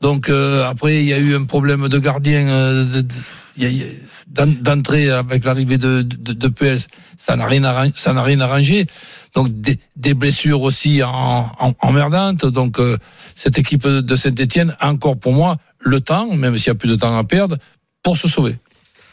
Donc 0.00 0.30
euh, 0.30 0.64
après, 0.68 1.00
il 1.00 1.06
y 1.06 1.12
a 1.12 1.18
eu 1.18 1.34
un 1.34 1.44
problème 1.44 1.88
de 1.88 1.98
gardien. 1.98 2.48
Euh, 2.48 3.02
de, 3.02 3.14
d'entrée 4.32 5.10
avec 5.10 5.44
l'arrivée 5.44 5.78
de, 5.78 6.02
de, 6.02 6.32
de 6.32 6.48
PS, 6.48 6.88
ça 7.16 7.36
n'a 7.36 7.46
rien 7.46 7.64
arrangé, 7.64 7.92
ça 7.96 8.12
n'a 8.12 8.22
rien 8.22 8.40
arrangé. 8.40 8.86
Donc 9.34 9.48
des, 9.50 9.78
des 9.96 10.14
blessures 10.14 10.62
aussi 10.62 11.02
en, 11.02 11.50
en, 11.58 11.74
emmerdantes. 11.80 12.46
Donc 12.46 12.78
euh, 12.78 12.98
cette 13.34 13.58
équipe 13.58 13.86
de 13.86 14.16
Saint-Etienne 14.16 14.76
a 14.78 14.90
encore 14.90 15.16
pour 15.16 15.32
moi 15.32 15.58
le 15.78 16.00
temps, 16.00 16.32
même 16.34 16.56
s'il 16.56 16.68
y 16.68 16.70
a 16.70 16.74
plus 16.74 16.88
de 16.88 16.96
temps 16.96 17.16
à 17.16 17.24
perdre, 17.24 17.56
pour 18.02 18.16
se 18.16 18.28
sauver. 18.28 18.56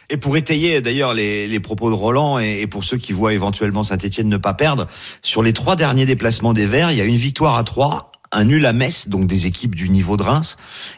Et 0.09 0.17
pour 0.17 0.37
étayer 0.37 0.81
d'ailleurs 0.81 1.13
les, 1.13 1.47
les, 1.47 1.59
propos 1.59 1.89
de 1.89 1.95
Roland 1.95 2.39
et, 2.39 2.61
et, 2.61 2.67
pour 2.67 2.83
ceux 2.83 2.97
qui 2.97 3.13
voient 3.13 3.33
éventuellement 3.33 3.83
Saint-Etienne 3.83 4.27
ne 4.27 4.37
pas 4.37 4.55
perdre, 4.55 4.87
sur 5.21 5.43
les 5.43 5.53
trois 5.53 5.75
derniers 5.75 6.07
déplacements 6.07 6.53
des 6.53 6.65
Verts, 6.65 6.91
il 6.91 6.97
y 6.97 7.01
a 7.01 7.05
une 7.05 7.15
victoire 7.15 7.57
à 7.57 7.63
trois, 7.63 8.11
un 8.31 8.45
nul 8.45 8.65
à 8.65 8.73
Metz, 8.73 9.07
donc 9.07 9.27
des 9.27 9.47
équipes 9.47 9.75
du 9.75 9.89
niveau 9.89 10.17
de 10.17 10.23
Reims, 10.23 10.57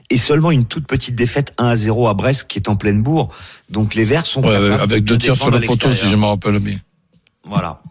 et 0.09 0.17
seulement 0.17 0.51
une 0.51 0.65
toute 0.65 0.87
petite 0.87 1.15
défaite 1.15 1.53
1 1.57 1.67
à 1.67 1.75
0 1.75 2.07
à 2.07 2.13
Brest 2.13 2.45
qui 2.47 2.59
est 2.59 2.69
en 2.69 2.75
pleine 2.75 3.01
bourre. 3.01 3.33
Donc 3.69 3.95
les 3.95 4.03
Verts 4.03 4.25
sont 4.25 4.43
ouais, 4.43 4.51
capables 4.51 4.81
avec 4.81 5.03
deux 5.03 5.17
tirs 5.17 5.35
sur 5.35 5.51
le 5.51 5.59
poteau, 5.61 5.93
si 5.93 6.09
je 6.09 6.15
me 6.15 6.25
rappelle 6.25 6.59
bien. 6.59 6.79
Voilà. 7.45 7.81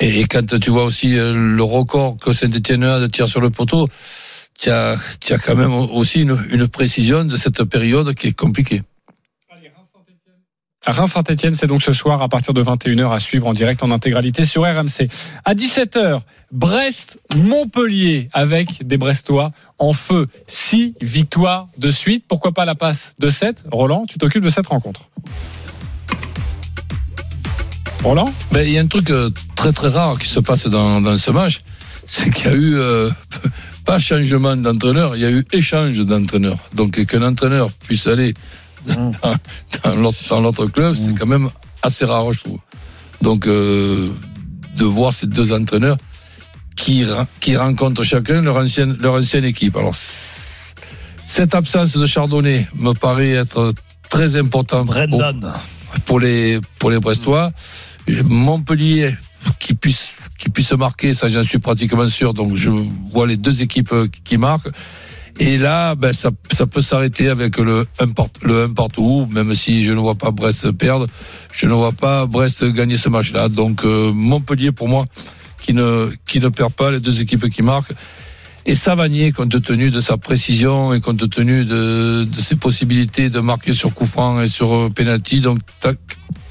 Et, 0.00 0.20
et 0.20 0.24
quand 0.24 0.58
tu 0.58 0.70
vois 0.70 0.84
aussi 0.84 1.18
euh, 1.18 1.32
le 1.32 1.62
record 1.62 2.16
que 2.18 2.32
Saint-Etienne 2.32 2.84
a 2.84 3.00
de 3.00 3.06
tirs 3.06 3.28
sur 3.28 3.40
le 3.40 3.50
poteau, 3.50 3.88
tu 4.58 4.70
as, 4.70 4.92
as 5.30 5.38
quand 5.38 5.56
même 5.56 5.72
aussi 5.72 6.22
une, 6.22 6.38
une 6.50 6.68
précision 6.68 7.24
de 7.24 7.36
cette 7.36 7.64
période 7.64 8.14
qui 8.14 8.28
est 8.28 8.32
compliquée. 8.32 8.82
Reims-Saint-Etienne, 10.86 11.54
c'est 11.54 11.66
donc 11.66 11.82
ce 11.82 11.92
soir 11.92 12.22
à 12.22 12.28
partir 12.28 12.54
de 12.54 12.62
21h 12.62 13.12
à 13.12 13.20
suivre 13.20 13.46
en 13.46 13.52
direct 13.52 13.82
en 13.82 13.90
intégralité 13.90 14.44
sur 14.44 14.62
RMC. 14.62 15.08
À 15.44 15.54
17h, 15.54 16.22
Brest-Montpellier 16.50 18.28
avec 18.32 18.84
des 18.86 18.96
Brestois 18.96 19.52
en 19.78 19.92
feu. 19.92 20.26
Six 20.46 20.94
victoires 21.00 21.68
de 21.78 21.90
suite. 21.90 22.24
Pourquoi 22.26 22.52
pas 22.52 22.64
la 22.64 22.74
passe 22.74 23.14
de 23.20 23.28
7 23.28 23.64
Roland, 23.70 24.06
tu 24.08 24.18
t'occupes 24.18 24.44
de 24.44 24.50
cette 24.50 24.66
rencontre. 24.66 25.08
Roland? 28.02 28.32
Ben, 28.50 28.66
Il 28.66 28.72
y 28.72 28.78
a 28.78 28.80
un 28.80 28.86
truc 28.86 29.10
euh, 29.10 29.30
très 29.54 29.72
très 29.72 29.88
rare 29.88 30.18
qui 30.18 30.26
se 30.26 30.40
passe 30.40 30.66
dans, 30.66 31.16
ce 31.16 31.30
match. 31.30 31.60
C'est 32.06 32.30
qu'il 32.30 32.46
y 32.46 32.48
a 32.48 32.54
eu 32.54 32.74
euh, 32.74 33.08
pas 33.84 34.00
changement 34.00 34.56
d'entraîneur, 34.56 35.14
il 35.14 35.22
y 35.22 35.24
a 35.24 35.30
eu 35.30 35.44
échange 35.52 35.96
d'entraîneur. 35.98 36.56
Donc 36.74 37.04
qu'un 37.06 37.22
entraîneur 37.22 37.70
puisse 37.70 38.08
aller 38.08 38.34
dans, 38.86 40.12
dans 40.30 40.40
l'autre 40.40 40.66
club, 40.66 40.94
c'est 40.94 41.14
quand 41.14 41.26
même 41.26 41.50
assez 41.82 42.04
rare, 42.04 42.32
je 42.32 42.40
trouve. 42.40 42.58
Donc, 43.20 43.46
euh, 43.46 44.08
de 44.76 44.84
voir 44.84 45.12
ces 45.12 45.26
deux 45.26 45.52
entraîneurs 45.52 45.96
qui, 46.76 47.04
qui 47.40 47.56
rencontrent 47.56 48.02
chacun 48.02 48.40
leur 48.40 48.56
ancienne, 48.56 48.96
leur 49.00 49.14
ancienne 49.14 49.44
équipe. 49.44 49.76
Alors, 49.76 49.94
cette 49.94 51.54
absence 51.54 51.96
de 51.96 52.06
Chardonnay 52.06 52.66
me 52.74 52.92
paraît 52.92 53.30
être 53.30 53.72
très 54.10 54.36
importante 54.36 54.88
pour, 55.08 55.22
pour, 56.04 56.20
les, 56.20 56.60
pour 56.78 56.90
les 56.90 56.98
Brestois. 56.98 57.52
Montpellier, 58.24 59.14
qui 59.58 59.74
puisse, 59.74 60.10
qui 60.38 60.48
puisse 60.48 60.72
marquer, 60.72 61.14
ça 61.14 61.28
j'en 61.28 61.44
suis 61.44 61.58
pratiquement 61.58 62.08
sûr. 62.08 62.34
Donc, 62.34 62.56
je 62.56 62.70
vois 63.12 63.26
les 63.26 63.36
deux 63.36 63.62
équipes 63.62 63.94
qui 64.24 64.38
marquent. 64.38 64.68
Et 65.38 65.58
là, 65.58 65.94
ben, 65.94 66.12
ça, 66.12 66.30
ça 66.52 66.66
peut 66.66 66.82
s'arrêter 66.82 67.28
avec 67.28 67.56
le 67.56 67.86
un, 68.00 68.06
le 68.42 68.64
un 68.64 68.68
partout, 68.68 69.26
même 69.30 69.54
si 69.54 69.82
je 69.82 69.92
ne 69.92 69.98
vois 69.98 70.14
pas 70.14 70.30
Brest 70.30 70.70
perdre. 70.72 71.06
Je 71.52 71.66
ne 71.66 71.72
vois 71.72 71.92
pas 71.92 72.26
Brest 72.26 72.64
gagner 72.64 72.96
ce 72.96 73.08
match-là. 73.08 73.48
Donc 73.48 73.84
euh, 73.84 74.12
Montpellier, 74.12 74.72
pour 74.72 74.88
moi, 74.88 75.06
qui 75.60 75.72
ne, 75.72 76.10
qui 76.26 76.38
ne 76.40 76.48
perd 76.48 76.72
pas, 76.72 76.90
les 76.90 77.00
deux 77.00 77.22
équipes 77.22 77.48
qui 77.48 77.62
marquent. 77.62 77.92
Et 78.64 78.74
Savanier, 78.74 79.32
compte 79.32 79.60
tenu 79.62 79.90
de 79.90 80.00
sa 80.00 80.16
précision 80.16 80.94
et 80.94 81.00
compte 81.00 81.28
tenu 81.28 81.64
de, 81.64 82.24
de 82.24 82.40
ses 82.40 82.54
possibilités 82.54 83.28
de 83.28 83.40
marquer 83.40 83.72
sur 83.72 83.92
coup 83.92 84.06
franc 84.06 84.40
et 84.40 84.46
sur 84.46 84.92
penalty, 84.94 85.40
donc 85.40 85.58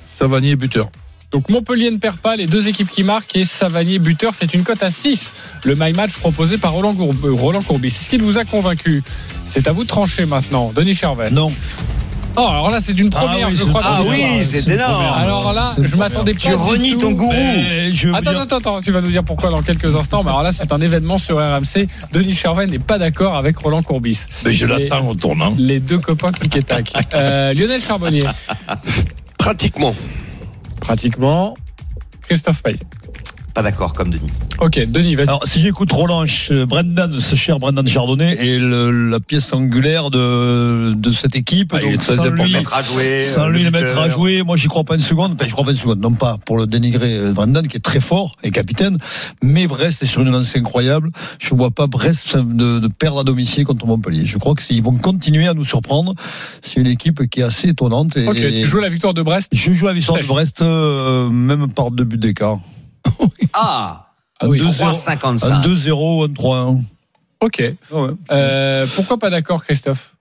Savanier 0.07 0.55
buteur. 0.57 0.89
Donc 1.31 1.49
Montpellier 1.49 1.89
ne 1.91 1.97
perd 1.97 2.17
pas, 2.17 2.35
les 2.35 2.45
deux 2.45 2.67
équipes 2.67 2.89
qui 2.89 3.03
marquent 3.03 3.35
et 3.37 3.45
Savanier 3.45 3.99
buteur, 3.99 4.33
c'est 4.35 4.53
une 4.53 4.63
cote 4.63 4.83
à 4.83 4.91
6. 4.91 5.33
Le 5.63 5.75
my 5.75 5.93
match 5.93 6.11
proposé 6.17 6.57
par 6.57 6.73
Roland, 6.73 6.95
euh, 6.99 7.31
Roland 7.33 7.61
Courbis. 7.61 7.87
Est-ce 7.87 8.09
qu'il 8.09 8.21
vous 8.21 8.37
a 8.37 8.43
convaincu 8.43 9.01
C'est 9.45 9.67
à 9.67 9.71
vous 9.71 9.83
de 9.83 9.87
trancher 9.87 10.25
maintenant. 10.25 10.71
Denis 10.75 10.93
Charvet. 10.95 11.31
Non. 11.31 11.51
Oh, 12.37 12.45
alors 12.47 12.69
là, 12.69 12.79
c'est 12.79 12.97
une 12.97 13.09
première, 13.09 13.49
oui, 13.49 13.55
je 13.57 13.63
c'est 13.63 13.69
crois. 13.69 13.81
Ah 13.83 14.01
oui, 14.09 14.23
c'est 14.43 14.65
énorme. 14.69 15.03
Alors 15.17 15.51
là, 15.51 15.73
C'est 15.75 15.85
je 15.85 15.95
m'attendais 15.97 16.33
Tu 16.33 16.47
pas. 16.49 16.55
du 16.55 16.55
renies 16.55 16.97
ton 16.97 17.11
gourou. 17.11 17.33
Attends, 17.33 18.31
dire- 18.31 18.41
attends, 18.41 18.57
attends, 18.57 18.81
tu 18.81 18.91
vas 18.93 19.01
nous 19.01 19.09
dire 19.11 19.23
pourquoi 19.25 19.49
dans 19.51 19.61
quelques 19.61 19.95
instants. 19.97 20.23
Mais 20.23 20.29
alors 20.29 20.43
là, 20.43 20.51
c'est 20.53 20.71
un 20.71 20.79
événement 20.79 21.17
sur 21.17 21.37
RMC. 21.37 21.87
Denis 22.13 22.33
Charvet 22.33 22.67
n'est 22.67 22.79
pas 22.79 22.97
d'accord 22.97 23.35
avec 23.35 23.57
Roland 23.57 23.83
Courbis. 23.83 24.25
Mais 24.45 24.53
je 24.53 24.65
Les- 24.65 24.87
l'attends 24.89 25.07
au 25.07 25.15
tournant. 25.15 25.53
Les 25.57 25.79
deux 25.81 25.99
copains 25.99 26.31
tic 26.31 26.55
et 26.55 26.63
tac. 26.63 26.91
Euh, 27.13 27.53
Lionel 27.53 27.81
Charbonnier, 27.81 28.23
Pratiquement. 29.37 29.93
Pratiquement. 30.81 31.55
Christophe 32.23 32.61
Payet. 32.63 33.00
Pas 33.53 33.63
d'accord 33.63 33.93
comme 33.93 34.09
Denis. 34.09 34.29
Ok, 34.59 34.79
Denis, 34.87 35.15
vas-y. 35.15 35.27
Alors, 35.27 35.45
si 35.45 35.59
j'écoute 35.61 35.91
Roland, 35.91 36.25
ch- 36.25 36.53
Brendan, 36.65 37.19
ce 37.19 37.35
cher 37.35 37.59
Brendan 37.59 37.85
Chardonnay, 37.85 38.33
est 38.39 38.59
le- 38.59 39.09
la 39.09 39.19
pièce 39.19 39.51
angulaire 39.53 40.09
de, 40.09 40.93
de 40.93 41.11
cette 41.11 41.35
équipe. 41.35 41.73
Ah, 41.75 41.81
Donc, 41.81 42.01
sans 42.01 42.29
lui, 42.29 42.53
Mettre 42.53 42.73
à 42.73 42.81
jouer. 42.81 43.23
sans 43.25 43.47
euh, 43.47 43.49
lui 43.49 43.63
le 43.63 43.71
mettre 43.71 43.99
à 43.99 44.07
jouer, 44.07 44.43
moi 44.43 44.55
j'y 44.55 44.67
crois 44.67 44.83
pas 44.85 44.95
une 44.95 45.01
seconde. 45.01 45.33
Enfin, 45.33 45.45
je 45.47 45.51
crois 45.51 45.65
pas 45.65 45.71
une 45.71 45.77
seconde, 45.77 45.99
non 45.99 46.13
pas 46.13 46.37
pour 46.45 46.57
le 46.57 46.65
dénigrer 46.65 47.17
euh, 47.17 47.31
Brendan 47.33 47.67
qui 47.67 47.75
est 47.77 47.81
très 47.81 47.99
fort 47.99 48.31
et 48.43 48.51
capitaine, 48.51 48.97
mais 49.43 49.67
Brest 49.67 50.01
est 50.01 50.05
sur 50.05 50.21
une 50.21 50.31
lancée 50.31 50.59
incroyable. 50.59 51.11
Je 51.39 51.53
vois 51.53 51.71
pas 51.71 51.87
Brest 51.87 52.37
de, 52.37 52.79
de 52.79 52.87
perdre 52.87 53.19
à 53.19 53.23
domicile 53.25 53.65
contre 53.65 53.85
Montpellier. 53.85 54.25
Je 54.25 54.37
crois 54.37 54.55
qu'ils 54.55 54.81
vont 54.81 54.95
continuer 54.95 55.47
à 55.47 55.53
nous 55.53 55.65
surprendre. 55.65 56.13
C'est 56.61 56.79
une 56.79 56.87
équipe 56.87 57.27
qui 57.29 57.41
est 57.41 57.43
assez 57.43 57.69
étonnante. 57.69 58.15
Et, 58.15 58.27
Ok, 58.27 58.37
tu 58.37 58.63
joues 58.63 58.79
la 58.79 58.89
victoire 58.89 59.13
de 59.13 59.21
Brest? 59.23 59.49
Je 59.53 59.73
joue 59.73 59.87
la 59.87 59.93
victoire 59.93 60.19
de 60.19 60.25
Brest 60.27 60.61
euh, 60.61 61.29
même 61.29 61.67
par 61.69 61.91
deux 61.91 62.05
buts 62.05 62.17
d'écart. 62.17 62.59
Ah, 63.53 64.07
Ah 64.39 64.47
oui. 64.47 64.59
2-0, 64.59 64.93
3,55. 64.93 65.51
un 65.51 65.61
2-0 65.61 65.91
ou 65.91 66.23
un 66.23 66.27
3-1. 66.27 66.81
Ok. 67.41 67.57
Ouais. 67.59 68.09
Euh, 68.31 68.87
pourquoi 68.95 69.17
pas 69.17 69.29
d'accord, 69.29 69.63
Christophe? 69.63 70.15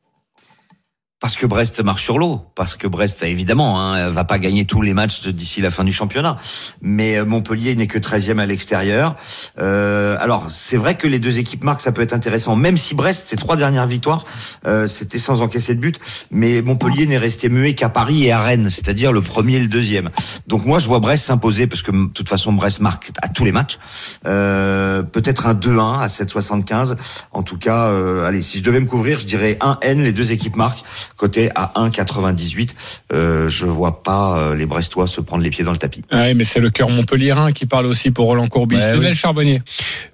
Parce 1.21 1.37
que 1.37 1.45
Brest 1.45 1.85
marche 1.85 2.03
sur 2.03 2.19
l'eau. 2.19 2.41
Parce 2.55 2.77
que 2.77 2.87
Brest, 2.87 3.23
évidemment, 3.23 3.79
hein, 3.79 4.09
va 4.09 4.25
pas 4.25 4.39
gagner 4.39 4.65
tous 4.65 4.81
les 4.81 4.95
matchs 4.95 5.29
d'ici 5.29 5.61
la 5.61 5.71
fin 5.71 5.85
du 5.85 5.93
championnat. 5.93 6.39
Mais 6.81 7.19
euh, 7.19 7.27
Montpellier 7.27 7.75
n'est 7.75 7.87
que 7.87 7.99
13e 7.99 8.39
à 8.39 8.47
l'extérieur. 8.47 9.17
Euh, 9.59 10.17
alors, 10.19 10.51
c'est 10.51 10.79
vrai 10.79 10.97
que 10.97 11.07
les 11.07 11.19
deux 11.19 11.39
équipes 11.39 11.63
marquent, 11.63 11.83
ça 11.83 11.93
peut 11.93 12.01
être 12.01 12.15
intéressant. 12.15 12.57
Même 12.57 12.79
si 12.79 12.95
Brest, 12.95 13.29
ses 13.29 13.37
trois 13.37 13.57
dernières 13.57 13.87
victoires, 13.87 14.25
euh, 14.65 14.87
c'était 14.87 15.19
sans 15.19 15.43
encaisser 15.43 15.75
de 15.75 15.81
but. 15.81 16.01
Mais 16.31 16.63
Montpellier 16.63 17.07
n'est 17.07 17.19
resté 17.19 17.51
muet 17.51 17.75
qu'à 17.75 17.91
Paris 17.91 18.25
et 18.25 18.33
à 18.33 18.41
Rennes, 18.41 18.71
c'est-à-dire 18.71 19.13
le 19.13 19.21
premier 19.21 19.57
et 19.57 19.61
le 19.61 19.69
deuxième. 19.69 20.09
Donc 20.47 20.65
moi, 20.65 20.79
je 20.79 20.87
vois 20.87 21.01
Brest 21.01 21.27
s'imposer 21.27 21.67
parce 21.67 21.83
que 21.83 21.91
de 21.91 22.13
toute 22.15 22.31
façon, 22.31 22.55
Brest 22.55 22.81
marque 22.81 23.13
à 23.21 23.29
tous 23.29 23.45
les 23.45 23.53
matchs. 23.53 23.79
Euh, 24.27 25.03
Peut-être 25.03 25.47
un 25.47 25.55
2-1 25.55 26.01
à 26.01 26.07
7,75. 26.07 26.97
En 27.33 27.43
tout 27.43 27.59
cas, 27.59 27.89
euh, 27.89 28.25
allez, 28.27 28.41
si 28.41 28.59
je 28.59 28.63
devais 28.63 28.81
me 28.81 28.87
couvrir, 28.87 29.21
je 29.21 29.27
dirais 29.27 29.59
1N, 29.61 30.03
les 30.03 30.13
deux 30.13 30.33
équipes 30.33 30.57
marquent. 30.57 30.83
Côté 31.21 31.51
à 31.55 31.71
1,98. 31.77 32.71
Euh, 33.13 33.47
je 33.47 33.67
vois 33.67 34.03
pas 34.03 34.39
euh, 34.39 34.55
les 34.55 34.65
Brestois 34.65 35.07
se 35.07 35.21
prendre 35.21 35.43
les 35.43 35.51
pieds 35.51 35.65
dans 35.65 35.71
le 35.71 35.77
tapis. 35.77 36.03
Oui, 36.11 36.33
mais 36.33 36.45
c'est 36.45 36.61
le 36.61 36.71
cœur 36.71 36.89
montpelliérain 36.89 37.53
qui 37.53 37.67
parle 37.67 37.85
aussi 37.85 38.11
pour 38.11 38.25
Roland 38.25 38.47
Courbis. 38.47 38.77
Ouais, 38.77 38.95
Lionel 38.95 39.11
oui. 39.11 39.15
Charbonnier. 39.15 39.63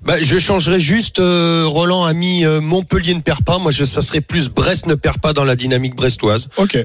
Bah, 0.02 0.20
je 0.20 0.36
changerais 0.36 0.80
juste. 0.80 1.20
euh, 1.20 1.62
Roland 1.64 2.06
a 2.06 2.12
mis 2.12 2.44
euh, 2.44 2.60
Montpellier 2.60 3.14
ne 3.14 3.20
perd 3.20 3.44
pas. 3.44 3.58
Moi, 3.58 3.70
je, 3.70 3.84
ça 3.84 4.02
serait 4.02 4.20
plus 4.20 4.48
Brest 4.48 4.86
ne 4.86 4.96
perd 4.96 5.18
pas 5.20 5.32
dans 5.32 5.44
la 5.44 5.54
dynamique 5.54 5.94
brestoise. 5.94 6.48
Ok. 6.56 6.76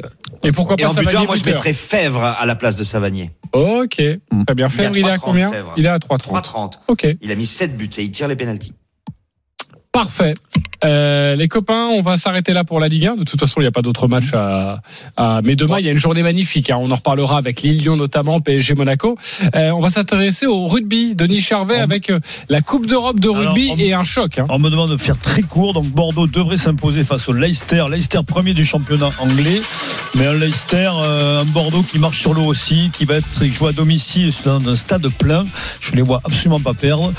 Et 0.43 0.51
pourquoi 0.51 0.75
Et 0.77 0.83
pas 0.83 0.89
en 0.89 0.93
Savanier 0.93 1.07
buteur, 1.07 1.25
moi 1.25 1.35
je 1.35 1.43
mettrais 1.43 1.73
Fèvre 1.73 2.23
à 2.23 2.45
la 2.45 2.53
place 2.53 2.75
de 2.75 2.83
Savanier. 2.83 3.31
Ok. 3.53 3.95
Très 3.95 4.55
bien. 4.55 4.67
Fèvre, 4.67 4.95
il 4.97 5.07
est 5.07 5.09
à 5.09 5.15
3,30 5.15 5.19
combien 5.19 5.51
Fèvre. 5.51 5.73
Il 5.77 5.85
est 5.87 5.89
à 5.89 5.97
3,30. 5.97 6.43
3,30. 6.43 6.71
Ok. 6.89 7.07
Il 7.21 7.31
a 7.31 7.35
mis 7.35 7.47
7 7.47 7.75
buts 7.75 7.89
et 7.97 8.03
il 8.03 8.11
tire 8.11 8.27
les 8.27 8.35
pénalties. 8.35 8.73
Parfait. 9.91 10.33
Euh, 10.85 11.35
les 11.35 11.47
copains, 11.49 11.87
on 11.93 12.01
va 12.01 12.15
s'arrêter 12.15 12.53
là 12.53 12.63
pour 12.63 12.79
la 12.79 12.87
Ligue 12.87 13.07
1. 13.07 13.15
De 13.17 13.23
toute 13.25 13.39
façon, 13.39 13.59
il 13.59 13.63
n'y 13.63 13.67
a 13.67 13.71
pas 13.71 13.81
d'autres 13.81 14.07
matchs 14.07 14.33
à, 14.33 14.81
à- 15.17 15.41
Mais 15.43 15.55
demain, 15.57 15.79
il 15.79 15.85
y 15.85 15.89
a 15.89 15.91
une 15.91 15.97
journée 15.99 16.23
magnifique. 16.23 16.69
hein. 16.69 16.77
On 16.79 16.89
en 16.91 16.95
reparlera 16.95 17.37
avec 17.37 17.61
Lille-Lyon 17.61 17.97
notamment, 17.97 18.39
PSG 18.39 18.73
Monaco. 18.73 19.17
Euh, 19.53 19.71
on 19.71 19.79
va 19.79 19.89
s'intéresser 19.89 20.45
au 20.47 20.67
rugby. 20.69 21.13
Denis 21.13 21.41
Charvet 21.41 21.75
avec 21.75 22.09
euh, 22.09 22.19
la 22.49 22.61
Coupe 22.61 22.87
d'Europe 22.87 23.19
de 23.19 23.29
Alors, 23.29 23.53
rugby 23.53 23.69
on- 23.73 23.77
et 23.77 23.93
un 23.93 24.03
choc. 24.03 24.39
hein. 24.39 24.47
On 24.49 24.59
me 24.59 24.69
demande 24.69 24.91
de 24.91 24.97
faire 24.97 25.19
très 25.19 25.41
court, 25.43 25.73
donc 25.73 25.85
Bordeaux 25.87 26.25
devrait 26.25 26.57
s'imposer 26.57 27.03
face 27.03 27.27
au 27.27 27.33
Leicester. 27.33 27.83
Leicester 27.91 28.19
premier 28.25 28.53
du 28.53 28.63
championnat 28.65 29.09
anglais, 29.19 29.61
mais 30.15 30.25
un 30.25 30.33
Leicester, 30.33 30.89
euh, 31.03 31.41
un 31.41 31.45
Bordeaux 31.45 31.83
qui 31.83 31.99
marche 31.99 32.21
sur 32.21 32.33
l'eau 32.33 32.45
aussi, 32.45 32.89
qui 32.93 33.03
va 33.05 33.15
être 33.15 33.45
joué 33.45 33.69
à 33.69 33.73
domicile 33.73 34.31
dans 34.45 34.67
un 34.69 34.75
stade 34.77 35.07
plein. 35.19 35.45
Je 35.81 35.91
les 35.91 36.01
vois 36.01 36.21
absolument 36.23 36.61
pas 36.61 36.73
perdre. 36.73 37.11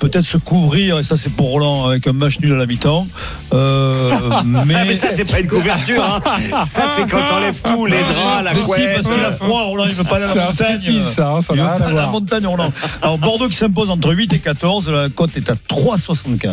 Peut-être 0.00 0.24
se 0.24 0.36
couvrir, 0.36 0.98
et 0.98 1.02
ça 1.02 1.16
c'est 1.16 1.30
pour 1.32 1.48
Roland 1.48 1.86
avec 1.86 2.06
un 2.10 2.12
match 2.12 2.38
nul 2.40 2.52
à 2.52 2.56
la 2.56 2.66
mi-temps. 2.66 3.06
Euh, 3.52 4.10
mais, 4.44 4.74
Ah, 4.76 4.84
mais 4.86 4.94
ça, 4.94 5.08
c'est 5.10 5.30
pas 5.30 5.40
une 5.40 5.46
couverture. 5.46 6.04
Hein. 6.04 6.20
Ça, 6.62 6.82
c'est 6.96 7.06
quand 7.08 7.24
t'enlèves 7.26 7.60
tout, 7.62 7.86
les 7.86 7.98
draps, 7.98 8.44
la 8.44 8.54
Mais 8.54 8.60
si, 8.60 8.66
couette. 8.66 8.94
parce 8.94 9.06
qu'il 9.08 9.24
a 9.24 9.32
froid, 9.32 9.62
Roland, 9.62 9.84
il 9.86 9.94
veut 9.94 10.04
pas 10.04 10.16
aller 10.16 10.24
à 10.26 10.28
C'est 10.28 10.38
la 10.38 10.46
montagne. 10.46 10.80
striptease, 10.80 11.08
ça, 11.14 11.30
hein, 11.30 11.40
ça 11.40 11.54
il 11.54 11.62
n'a 11.62 11.72
veut 11.72 11.78
pas 11.78 11.84
aller 11.86 11.98
à 11.98 12.02
la 12.02 12.06
montagne, 12.08 12.46
Roland. 12.46 12.72
Alors 13.02 13.18
Bordeaux 13.18 13.48
qui 13.48 13.56
s'impose 13.56 13.90
entre 13.90 14.12
8 14.12 14.32
et 14.32 14.38
14, 14.38 14.88
la 14.90 15.08
cote 15.08 15.36
est 15.36 15.50
à 15.50 15.54
3,75. 15.68 16.50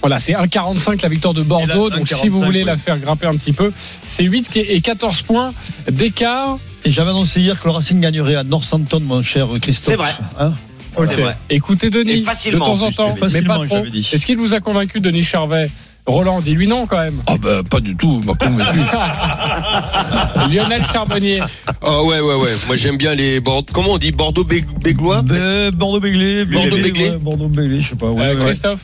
Voilà, 0.00 0.18
c'est 0.18 0.32
1,45 0.34 1.00
la 1.02 1.08
victoire 1.08 1.32
de 1.32 1.42
Bordeaux. 1.42 1.88
Là, 1.88 1.96
Donc, 1.96 2.08
si 2.08 2.14
1,45, 2.14 2.28
vous 2.28 2.42
voulez 2.42 2.60
oui. 2.60 2.66
la 2.66 2.76
faire 2.76 2.98
grimper 2.98 3.26
un 3.26 3.36
petit 3.36 3.54
peu, 3.54 3.72
c'est 4.06 4.24
8 4.24 4.50
et 4.56 4.80
14 4.82 5.22
points 5.22 5.52
d'écart. 5.90 6.58
Et 6.84 6.90
j'avais 6.90 7.10
annoncé 7.10 7.40
hier 7.40 7.58
que 7.58 7.64
le 7.66 7.70
Racing 7.70 8.00
gagnerait 8.00 8.34
à 8.34 8.44
Northampton, 8.44 9.00
mon 9.00 9.22
cher 9.22 9.46
Christophe. 9.62 9.94
C'est 9.94 9.96
vrai. 9.96 10.10
Hein 10.38 10.52
Ok. 10.96 11.06
C'est 11.08 11.20
vrai. 11.20 11.36
Écoutez 11.50 11.90
Denis, 11.90 12.22
de 12.22 12.58
temps 12.58 12.82
en 12.82 12.92
temps, 12.92 13.14
mais 13.32 13.42
pas 13.42 13.64
trop. 13.66 13.84
Est-ce 13.84 14.24
qu'il 14.26 14.36
vous 14.38 14.54
a 14.54 14.60
convaincu, 14.60 15.00
Denis 15.00 15.22
Charvet 15.24 15.70
Roland, 16.06 16.40
dis-lui 16.42 16.66
non 16.68 16.86
quand 16.86 16.98
même. 16.98 17.16
Ah 17.26 17.36
ben 17.40 17.62
pas 17.62 17.80
du 17.80 17.96
tout, 17.96 18.20
il 18.22 18.26
m'a 18.26 18.34
convaincu. 18.34 18.78
Lionel 20.54 20.82
Charbonnier. 20.92 21.40
Ah 21.80 22.02
ouais, 22.02 22.20
ouais, 22.20 22.34
ouais. 22.34 22.50
Moi, 22.66 22.76
j'aime 22.76 22.98
bien 22.98 23.14
les 23.14 23.40
Bordeaux. 23.40 23.72
Comment 23.72 23.92
on 23.92 23.98
dit 23.98 24.12
Bordeaux 24.12 24.44
Béglois? 24.44 25.22
Ben, 25.22 25.70
Bordeaux-Béglé, 25.70 26.44
Bordeaux 26.44 26.76
Béglé. 26.76 27.08
ouais, 27.10 27.16
Bordeaux-Béglé, 27.18 27.80
je 27.80 27.88
sais 27.90 27.96
pas. 27.96 28.10
ouais, 28.10 28.22
Euh, 28.22 28.36
ouais. 28.36 28.44
Christophe? 28.44 28.82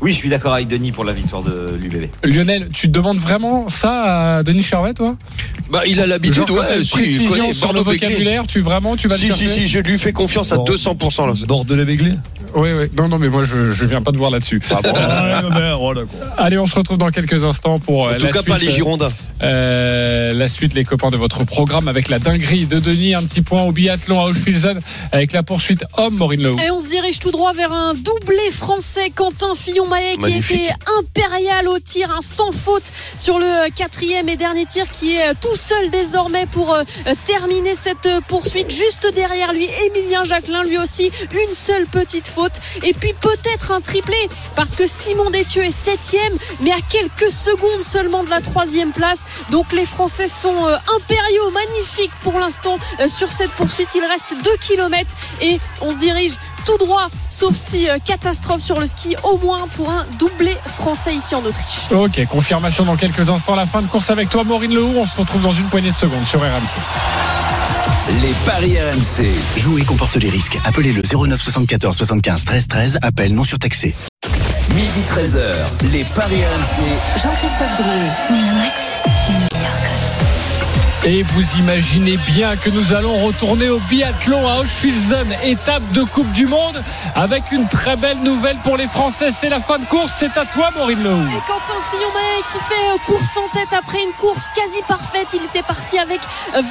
Oui, 0.00 0.12
je 0.12 0.16
suis 0.18 0.28
d'accord 0.28 0.54
avec 0.54 0.68
Denis 0.68 0.92
pour 0.92 1.04
la 1.04 1.12
victoire 1.12 1.42
de 1.42 1.76
l'UBB. 1.80 2.10
Lionel, 2.24 2.68
tu 2.72 2.86
te 2.86 2.92
demandes 2.92 3.18
vraiment 3.18 3.68
ça 3.68 4.36
à 4.38 4.42
Denis 4.42 4.62
Charvet, 4.62 4.94
toi? 4.94 5.16
Bah, 5.70 5.82
il 5.86 6.00
a 6.00 6.06
l'habitude, 6.06 6.48
ouais. 6.50 6.84
Si, 6.84 6.98
il 7.00 7.28
connaît 7.28 7.52
sur 7.52 7.68
le 7.68 7.82
Bordeaux 7.82 7.92
vocabulaire, 7.92 8.46
tu 8.46 8.60
vraiment, 8.60 8.96
tu 8.96 9.08
vas 9.08 9.16
le 9.16 9.20
Si, 9.20 9.26
chercher 9.26 9.48
si, 9.48 9.60
si, 9.60 9.68
je 9.68 9.80
lui 9.80 9.98
fais 9.98 10.12
confiance 10.12 10.52
à 10.52 10.56
Bon. 10.56 10.64
200% 10.64 11.26
là. 11.26 11.34
Bordeaux-Béglé 11.46 12.12
Oui, 12.54 12.68
oui. 12.72 12.86
Non, 12.96 13.08
non, 13.08 13.18
mais 13.18 13.28
moi, 13.28 13.44
je, 13.44 13.70
je 13.72 13.84
viens 13.84 14.00
pas 14.02 14.12
de 14.12 14.18
voir 14.18 14.30
là-dessus. 14.30 14.60
Ah 14.70 14.80
bon? 14.82 14.92
Oh. 15.80 15.92
Allez, 16.36 16.58
on 16.58 16.66
se 16.66 16.74
retrouve 16.74 16.98
dans 16.98 17.10
quelques 17.10 17.44
instants 17.44 17.78
pour 17.78 18.08
euh, 18.08 18.14
En 18.14 18.18
tout 18.18 18.26
cas, 18.26 18.32
suite, 18.32 18.48
pas 18.48 18.58
les 18.58 18.68
euh, 18.68 18.72
Girondins. 18.72 19.12
Euh, 19.42 20.32
la 20.32 20.48
suite, 20.48 20.74
les 20.74 20.84
copains 20.84 21.10
de 21.10 21.16
votre 21.16 21.44
programme 21.44 21.88
avec 21.88 22.08
la 22.08 22.18
dinguerie 22.18 22.66
de 22.66 22.78
Denis. 22.80 23.14
Un 23.14 23.22
petit 23.22 23.42
point 23.42 23.62
au 23.62 23.72
biathlon 23.72 24.20
à 24.20 24.24
Auschwitz 24.30 24.66
avec 25.12 25.32
la 25.32 25.42
poursuite 25.42 25.84
homme, 25.96 26.16
Maureen 26.16 26.42
Lehou. 26.42 26.58
Et 26.58 26.70
on 26.70 26.80
se 26.80 26.88
dirige 26.88 27.18
tout 27.18 27.30
droit 27.30 27.52
vers 27.52 27.72
un 27.72 27.94
doublé 27.94 28.50
français, 28.52 29.10
Quentin 29.14 29.54
Fillon-Maillet, 29.88 30.14
qui 30.14 30.20
Magnifique. 30.20 30.60
était 30.64 30.74
impérial 30.98 31.68
au 31.68 31.78
tir, 31.78 32.10
un 32.10 32.20
sans 32.20 32.52
faute 32.52 32.84
sur 33.16 33.38
le 33.38 33.70
quatrième 33.70 34.28
et 34.28 34.36
dernier 34.36 34.66
tir, 34.66 34.90
qui 34.90 35.16
est 35.16 35.34
tout 35.34 35.56
seul 35.56 35.90
désormais 35.90 36.46
pour 36.46 36.74
euh, 36.74 36.84
terminer 37.26 37.74
cette 37.74 38.06
euh, 38.06 38.20
poursuite. 38.28 38.70
Juste 38.70 39.06
derrière 39.14 39.52
lui, 39.52 39.68
Émilien 39.86 40.24
Jacquelin, 40.24 40.64
lui 40.64 40.78
aussi, 40.78 41.10
une 41.32 41.54
seule 41.54 41.86
petite 41.86 42.28
faute. 42.28 42.52
Et 42.82 42.92
puis 42.92 43.12
peut-être 43.20 43.72
un 43.72 43.80
triplé, 43.80 44.16
parce 44.54 44.74
que 44.74 44.86
Simon 44.86 45.30
Détieux 45.30 45.64
est 45.64 45.70
septième, 45.70 46.32
mais 46.60 46.72
à 46.72 46.80
quelques 46.88 47.30
secondes 47.30 47.82
seulement 47.82 48.24
de 48.24 48.30
la 48.30 48.40
troisième 48.40 48.92
place. 48.92 49.22
Donc 49.50 49.72
les 49.72 49.86
Français 49.86 50.28
sont 50.28 50.66
euh, 50.66 50.76
impériaux, 50.96 51.50
magnifiques 51.52 52.12
pour 52.22 52.38
l'instant 52.38 52.78
euh, 53.00 53.08
sur 53.08 53.32
cette 53.32 53.52
poursuite. 53.52 53.88
Il 53.94 54.04
reste 54.04 54.36
2 54.42 54.50
km 54.60 55.10
et 55.40 55.58
on 55.80 55.90
se 55.90 55.98
dirige 55.98 56.34
tout 56.68 56.84
droit, 56.84 57.08
sauf 57.30 57.56
si 57.56 57.88
euh, 57.88 57.96
catastrophe 58.04 58.60
sur 58.60 58.78
le 58.78 58.86
ski, 58.86 59.16
au 59.24 59.38
moins 59.38 59.66
pour 59.74 59.88
un 59.88 60.04
doublé 60.18 60.54
français 60.76 61.14
ici 61.14 61.34
en 61.34 61.42
Autriche. 61.42 61.90
Ok, 61.90 62.26
confirmation 62.26 62.84
dans 62.84 62.96
quelques 62.96 63.30
instants. 63.30 63.54
La 63.54 63.64
fin 63.64 63.80
de 63.80 63.86
course 63.86 64.10
avec 64.10 64.28
toi, 64.28 64.44
Maureen 64.44 64.74
Lehou. 64.74 64.92
On 64.98 65.06
se 65.06 65.16
retrouve 65.16 65.42
dans 65.42 65.52
une 65.52 65.64
poignée 65.64 65.90
de 65.90 65.96
secondes 65.96 66.26
sur 66.28 66.40
RMC. 66.40 66.78
Les 68.22 68.34
paris 68.44 68.76
RMC. 68.78 69.30
Jouer 69.56 69.82
comporte 69.84 70.16
les 70.16 70.28
risques. 70.28 70.58
Appelez 70.66 70.92
le 70.92 71.02
09 71.02 71.40
74 71.40 71.96
75 71.96 72.44
13 72.44 72.68
13. 72.68 72.98
Appel 73.02 73.34
non 73.34 73.44
surtaxé. 73.44 73.94
Midi 74.74 75.00
13h. 75.10 75.90
Les 75.92 76.04
paris 76.04 76.42
RMC. 76.44 77.22
Jean-Christophe 77.22 77.76
Drouet, 77.76 78.10
Et 81.10 81.22
vous 81.22 81.56
imaginez 81.58 82.18
bien 82.18 82.54
que 82.54 82.68
nous 82.68 82.92
allons 82.92 83.16
retourner 83.24 83.70
au 83.70 83.78
biathlon 83.78 84.46
à 84.46 84.58
Auschwitz, 84.58 85.14
étape 85.42 85.82
de 85.92 86.02
Coupe 86.02 86.30
du 86.32 86.46
Monde, 86.46 86.84
avec 87.14 87.50
une 87.50 87.66
très 87.66 87.96
belle 87.96 88.18
nouvelle 88.18 88.58
pour 88.58 88.76
les 88.76 88.86
Français. 88.86 89.32
C'est 89.32 89.48
la 89.48 89.58
fin 89.58 89.78
de 89.78 89.86
course. 89.86 90.12
C'est 90.18 90.36
à 90.36 90.44
toi, 90.44 90.68
Maureen 90.76 91.02
Lehou. 91.02 91.22
Et 91.22 91.40
Quentin 91.46 91.80
fillon 91.90 92.08
qui 92.52 92.58
fait 92.58 92.90
euh, 92.90 92.96
course 93.06 93.36
en 93.38 93.48
tête 93.54 93.72
après 93.72 94.02
une 94.02 94.12
course 94.12 94.44
quasi 94.54 94.82
parfaite. 94.86 95.28
Il 95.32 95.42
était 95.44 95.62
parti 95.62 95.98
avec 95.98 96.20
25 96.52 96.62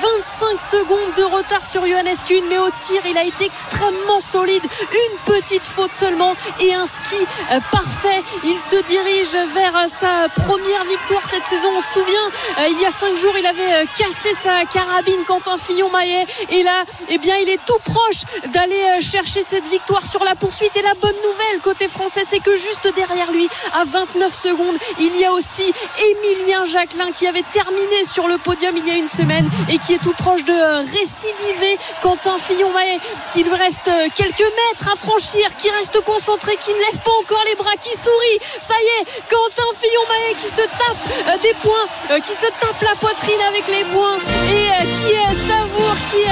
secondes 0.61 1.13
de 1.17 1.23
retard 1.23 1.65
sur 1.65 1.85
Johannes 1.85 2.17
Kuhn, 2.27 2.43
mais 2.47 2.59
au 2.59 2.69
tir, 2.79 3.01
il 3.09 3.17
a 3.17 3.23
été 3.23 3.45
extrêmement 3.45 4.21
solide. 4.21 4.63
Une 4.63 5.33
petite 5.33 5.65
faute 5.65 5.93
seulement 5.93 6.35
et 6.61 6.75
un 6.75 6.85
ski 6.85 7.17
euh, 7.51 7.59
parfait. 7.71 8.21
Il 8.43 8.59
se 8.59 8.75
dirige 8.85 9.33
vers 9.55 9.75
euh, 9.75 9.87
sa 9.89 10.29
première 10.43 10.83
victoire 10.89 11.23
cette 11.27 11.45
saison. 11.47 11.69
On 11.75 11.81
se 11.81 11.99
souvient, 11.99 12.69
il 12.69 12.79
y 12.79 12.85
a 12.85 12.91
cinq 12.91 13.17
jours, 13.17 13.33
il 13.37 13.45
avait 13.45 13.85
cassé 13.97 14.26
sa 14.43 14.65
carabine 14.65 15.23
Quentin 15.25 15.57
Fillon-Maillet. 15.57 16.25
Et 16.51 16.63
là, 16.63 16.83
eh 17.09 17.17
bien, 17.17 17.35
il 17.37 17.49
est 17.49 17.63
tout 17.65 17.79
proche 17.83 18.21
d'aller 18.53 19.01
chercher 19.01 19.43
cette 19.47 19.67
victoire 19.69 20.05
sur 20.05 20.23
la 20.23 20.35
poursuite. 20.35 20.75
Et 20.75 20.81
la 20.81 20.93
bonne 20.95 21.15
nouvelle 21.15 21.61
côté 21.63 21.87
français, 21.87 22.23
c'est 22.27 22.39
que 22.39 22.55
juste 22.55 22.87
derrière 22.95 23.31
lui, 23.31 23.47
à 23.73 23.83
29 23.85 24.33
secondes, 24.33 24.77
il 24.99 25.15
y 25.17 25.25
a 25.25 25.31
aussi 25.31 25.73
Émilien 26.09 26.65
Jacquelin 26.65 27.11
qui 27.11 27.27
avait 27.27 27.45
terminé 27.53 28.05
sur 28.05 28.27
le 28.27 28.37
podium 28.37 28.75
il 28.77 28.87
y 28.87 28.91
a 28.91 28.95
une 28.95 29.07
semaine 29.07 29.47
et 29.69 29.77
qui 29.77 29.93
est 29.93 30.01
tout 30.01 30.13
proche 30.13 30.43
de 30.43 30.53
récidiver. 30.97 31.77
Quentin 32.01 32.37
Fillon-Maillet 32.37 32.99
qui 33.33 33.43
lui 33.43 33.55
reste 33.55 33.89
quelques 34.15 34.39
mètres 34.39 34.89
à 34.91 34.95
franchir, 34.95 35.47
qui 35.57 35.69
reste 35.69 35.99
concentré, 36.01 36.57
qui 36.57 36.71
ne 36.71 36.79
lève 36.79 36.99
pas 37.03 37.11
encore 37.19 37.43
les 37.47 37.55
bras, 37.55 37.75
qui 37.81 37.91
sourit. 37.91 38.39
Ça 38.59 38.73
y 38.81 39.01
est, 39.01 39.05
Quentin 39.29 39.69
Fillon-Maillet 39.79 40.35
qui 40.35 40.47
se 40.47 40.61
tape 40.61 41.27
euh, 41.27 41.37
des 41.41 41.53
points, 41.61 41.87
euh, 42.11 42.19
qui 42.19 42.33
se 42.33 42.47
tape 42.59 42.81
la 42.81 42.95
poitrine 42.95 43.41
avec 43.49 43.67
les 43.67 43.83
points 43.85 44.16
et 44.49 44.69
euh, 44.69 44.83
qui 44.83 45.47
savoure, 45.47 45.97
qui 46.09 46.23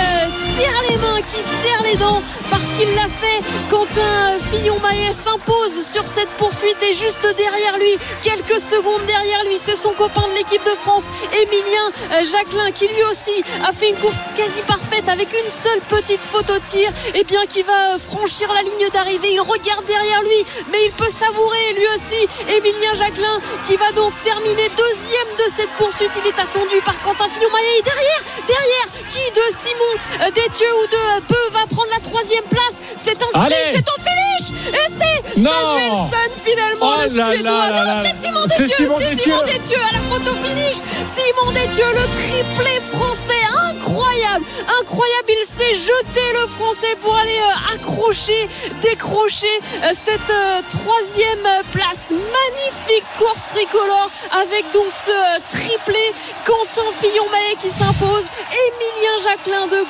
serre 0.57 0.81
les 0.89 0.97
mains, 0.97 1.21
qui 1.21 1.41
serre 1.41 1.83
les 1.83 1.95
dents 1.97 2.21
parce 2.49 2.63
qu'il 2.77 2.93
l'a 2.95 3.07
fait. 3.07 3.41
Quentin 3.69 4.37
Fillon-Maillet 4.51 5.13
s'impose 5.13 5.85
sur 5.85 6.05
cette 6.05 6.29
poursuite 6.37 6.77
et 6.81 6.93
juste 6.93 7.25
derrière 7.37 7.77
lui, 7.77 7.97
quelques 8.21 8.59
secondes 8.59 9.05
derrière 9.05 9.43
lui, 9.45 9.57
c'est 9.61 9.75
son 9.75 9.91
copain 9.93 10.27
de 10.29 10.33
l'équipe 10.35 10.63
de 10.63 10.75
France, 10.83 11.05
Emilien 11.33 12.23
Jacquelin, 12.23 12.71
qui 12.71 12.87
lui 12.87 13.03
aussi 13.11 13.43
a 13.67 13.71
fait 13.71 13.89
une 13.89 13.97
course 13.97 14.15
quasi 14.35 14.61
parfaite 14.63 15.07
avec 15.07 15.27
une 15.33 15.51
seule 15.51 15.81
petite 15.89 16.23
faute 16.23 16.49
au 16.49 16.59
tir, 16.59 16.89
et 17.13 17.23
bien 17.23 17.45
qui 17.47 17.63
va 17.63 17.97
franchir 17.97 18.51
la 18.53 18.61
ligne 18.61 18.89
d'arrivée. 18.93 19.33
Il 19.33 19.41
regarde 19.41 19.85
derrière 19.85 20.21
lui, 20.21 20.45
mais 20.71 20.79
il 20.85 20.91
peut 20.91 21.09
savourer 21.09 21.73
lui 21.75 21.87
aussi. 21.95 22.27
Emilien 22.49 22.93
Jacquelin 22.95 23.39
qui 23.65 23.75
va 23.77 23.91
donc 23.91 24.13
terminer 24.23 24.69
deuxième 24.77 25.31
de 25.37 25.51
cette 25.55 25.69
poursuite. 25.77 26.11
Il 26.21 26.27
est 26.27 26.39
attendu 26.39 26.77
par 26.85 26.99
Quentin 27.01 27.27
Fillon-Maillet. 27.27 27.64
Derrière, 27.83 28.23
derrière, 28.47 28.87
qui 29.09 29.31
de 29.31 29.45
Simon 29.51 29.93
euh, 30.21 30.31
Détieux 30.31 30.73
ou 30.81 30.87
de 30.87 31.25
Peu 31.27 31.53
va 31.53 31.65
prendre 31.67 31.89
la 31.91 31.99
troisième 31.99 32.43
place? 32.45 32.75
C'est 32.95 33.21
un 33.21 33.27
sprint, 33.27 33.53
c'est 33.71 33.89
un 33.89 33.99
finish 34.01 34.73
Et 34.73 34.89
c'est 34.97 35.41
Samuelson 35.41 36.31
finalement 36.43 36.89
oh 36.89 37.01
le 37.03 37.09
Suédois. 37.09 37.69
non, 37.69 38.03
c'est 38.03 38.27
Simon 38.27 38.45
Détieux, 38.45 38.65
c'est 38.65 39.21
Simon 39.21 39.43
Détieux 39.43 39.77
à 39.77 39.93
la 39.93 39.99
photo 39.99 40.35
finish. 40.43 40.77
Simon 41.15 41.51
Détieux, 41.51 41.91
le 41.91 42.05
triplé 42.21 42.79
français, 42.93 43.43
incroyable, 43.69 44.45
incroyable. 44.79 45.29
Il 45.29 45.45
s'est 45.45 45.73
jeté 45.73 46.21
le 46.33 46.47
français 46.47 46.95
pour 47.01 47.15
aller 47.15 47.39
euh, 47.39 47.75
accrocher, 47.75 48.49
décrocher 48.81 49.59
euh, 49.83 49.91
cette 49.93 50.33
troisième 50.69 51.47
place. 51.71 52.09
Magnifique 52.11 53.05
course 53.19 53.45
tricolore 53.53 54.09
avec 54.31 54.65
donc 54.73 54.87
ce 54.93 55.11
triplé. 55.51 56.13
Quentin 56.45 56.89
Fillon-Maillet 57.01 57.54
qui 57.59 57.69
s'impose. 57.69 58.25
Emilien 58.51 59.17
Jacquelin 59.23 59.67
de, 59.67 59.85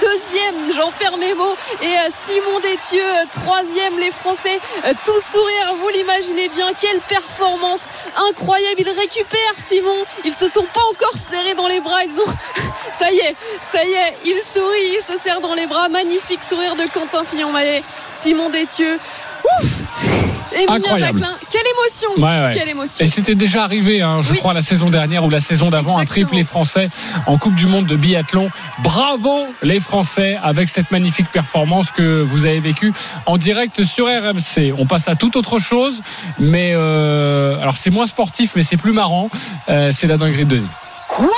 deuxième, 0.00 0.72
j'en 0.74 0.90
perds 0.92 1.16
mes 1.16 1.34
mots. 1.34 1.56
Et 1.82 1.86
euh, 1.86 2.08
Simon 2.26 2.60
Détieux, 2.60 3.02
euh, 3.02 3.24
troisième, 3.32 3.98
les 3.98 4.10
Français, 4.10 4.58
euh, 4.84 4.92
tout 5.04 5.20
sourire, 5.20 5.74
vous 5.80 5.88
l'imaginez 5.90 6.48
bien. 6.48 6.68
Quelle 6.78 7.00
performance 7.00 7.88
incroyable. 8.28 8.80
Il 8.80 8.90
récupère 8.90 9.54
Simon. 9.56 10.04
Ils 10.24 10.34
se 10.34 10.48
sont 10.48 10.66
pas 10.72 10.82
encore 10.90 11.16
serrés 11.16 11.54
dans 11.54 11.68
les 11.68 11.80
bras. 11.80 12.04
Ils 12.04 12.20
ont. 12.20 12.24
Ça 12.92 13.10
y 13.10 13.18
est, 13.20 13.34
ça 13.62 13.82
y 13.82 13.90
est, 13.90 14.14
il 14.26 14.38
sourit, 14.42 14.98
il 14.98 15.02
se 15.02 15.18
serre 15.18 15.40
dans 15.40 15.54
les 15.54 15.66
bras. 15.66 15.88
Magnifique 15.88 16.44
sourire 16.44 16.76
de 16.76 16.84
Quentin 16.92 17.24
Fillon-Maillet. 17.24 17.82
Simon 18.20 18.50
Détieux. 18.50 18.98
Ouf 19.44 20.32
Emilien 20.54 20.96
Jacquelin, 20.96 21.34
quelle 21.50 21.62
émotion, 21.78 22.52
quelle 22.52 22.68
émotion. 22.68 23.04
Et 23.04 23.08
c'était 23.08 23.34
déjà 23.34 23.64
arrivé, 23.64 24.02
hein, 24.02 24.20
je 24.22 24.34
crois, 24.34 24.52
la 24.52 24.62
saison 24.62 24.90
dernière 24.90 25.24
ou 25.24 25.30
la 25.30 25.40
saison 25.40 25.70
d'avant, 25.70 25.98
un 25.98 26.04
triplé 26.04 26.44
français 26.44 26.90
en 27.26 27.38
Coupe 27.38 27.54
du 27.54 27.66
Monde 27.66 27.86
de 27.86 27.96
biathlon. 27.96 28.50
Bravo 28.82 29.46
les 29.62 29.80
Français 29.80 30.38
avec 30.42 30.68
cette 30.68 30.90
magnifique 30.90 31.28
performance 31.30 31.86
que 31.90 32.22
vous 32.22 32.46
avez 32.46 32.60
vécue 32.60 32.92
en 33.26 33.36
direct 33.36 33.84
sur 33.84 34.06
RMC. 34.06 34.74
On 34.78 34.86
passe 34.86 35.08
à 35.08 35.16
toute 35.16 35.36
autre 35.36 35.58
chose, 35.58 35.94
mais 36.38 36.72
euh, 36.74 37.60
alors 37.60 37.76
c'est 37.76 37.90
moins 37.90 38.06
sportif, 38.06 38.52
mais 38.56 38.62
c'est 38.62 38.76
plus 38.76 38.92
marrant. 38.92 39.30
Euh, 39.68 39.90
c'est 39.92 40.06
la 40.06 40.16
dinguerie 40.16 40.44
de 40.44 40.56
Denis. 40.56 40.66
Quoi? 41.08 41.28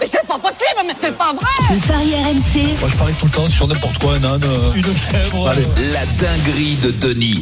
Mais 0.00 0.06
c'est 0.06 0.26
pas 0.26 0.38
possible, 0.38 0.80
mais 0.86 0.94
c'est 0.96 1.16
pas 1.16 1.32
vrai 1.32 1.74
Le 1.74 1.86
Paris 1.86 2.14
RMC. 2.14 2.80
Moi 2.80 2.88
je 2.88 2.96
parie 2.96 3.14
tout 3.14 3.26
le 3.26 3.32
temps 3.32 3.48
sur 3.48 3.68
n'importe 3.68 3.98
quoi, 3.98 4.14
un 4.16 4.24
âne, 4.24 4.44
euh, 4.44 4.72
une 4.74 4.96
chèvre. 4.96 5.48
Allez. 5.48 5.66
La 5.92 6.06
dinguerie 6.06 6.76
de 6.76 6.90
Denis. 6.90 7.40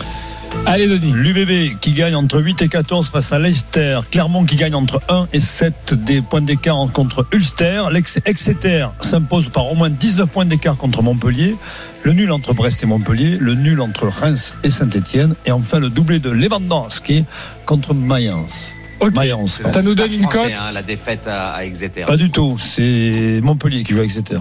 Allez, 0.67 0.87
Denis. 0.87 1.13
L'UBB 1.13 1.79
qui 1.81 1.93
gagne 1.93 2.15
entre 2.15 2.41
8 2.41 2.63
et 2.63 2.69
14 2.69 3.09
face 3.09 3.33
à 3.33 3.39
Leicester. 3.39 4.01
Clermont 4.11 4.45
qui 4.45 4.57
gagne 4.57 4.75
entre 4.75 5.01
1 5.09 5.29
et 5.33 5.41
7 5.41 5.95
des 5.95 6.21
points 6.21 6.43
d'écart 6.43 6.77
contre 6.93 7.27
Ulster. 7.33 7.85
Exeter 8.25 8.89
s'impose 9.01 9.49
par 9.49 9.71
au 9.71 9.75
moins 9.75 9.91
19 9.91 10.29
points 10.29 10.45
d'écart 10.45 10.77
contre 10.77 11.03
Montpellier. 11.03 11.57
Le 12.03 12.13
nul 12.13 12.31
entre 12.33 12.53
Brest 12.53 12.83
et 12.83 12.87
Montpellier. 12.87 13.39
Le 13.41 13.55
nul 13.55 13.81
entre 13.81 14.09
Reims 14.09 14.55
et 14.63 14.71
Saint-Etienne. 14.71 15.35
Et 15.47 15.53
enfin 15.53 15.79
le 15.79 15.89
doublé 15.89 16.19
de 16.19 16.31
Lewandowski 16.31 17.25
contre 17.65 17.95
Mayence. 17.95 18.73
Mayence. 19.15 19.63
Ça 19.73 19.83
nous 19.83 19.95
donne 19.95 20.13
une 20.13 20.27
cote. 20.27 20.53
Hein, 20.55 20.73
la 20.73 20.83
défaite 20.83 21.27
à, 21.27 21.65
Exeter. 21.65 22.05
Pas 22.05 22.17
du 22.17 22.31
tout. 22.31 22.57
C'est 22.59 23.41
Montpellier 23.43 23.83
qui 23.85 23.93
joue 23.93 24.01
à 24.01 24.05
Exeter. 24.05 24.39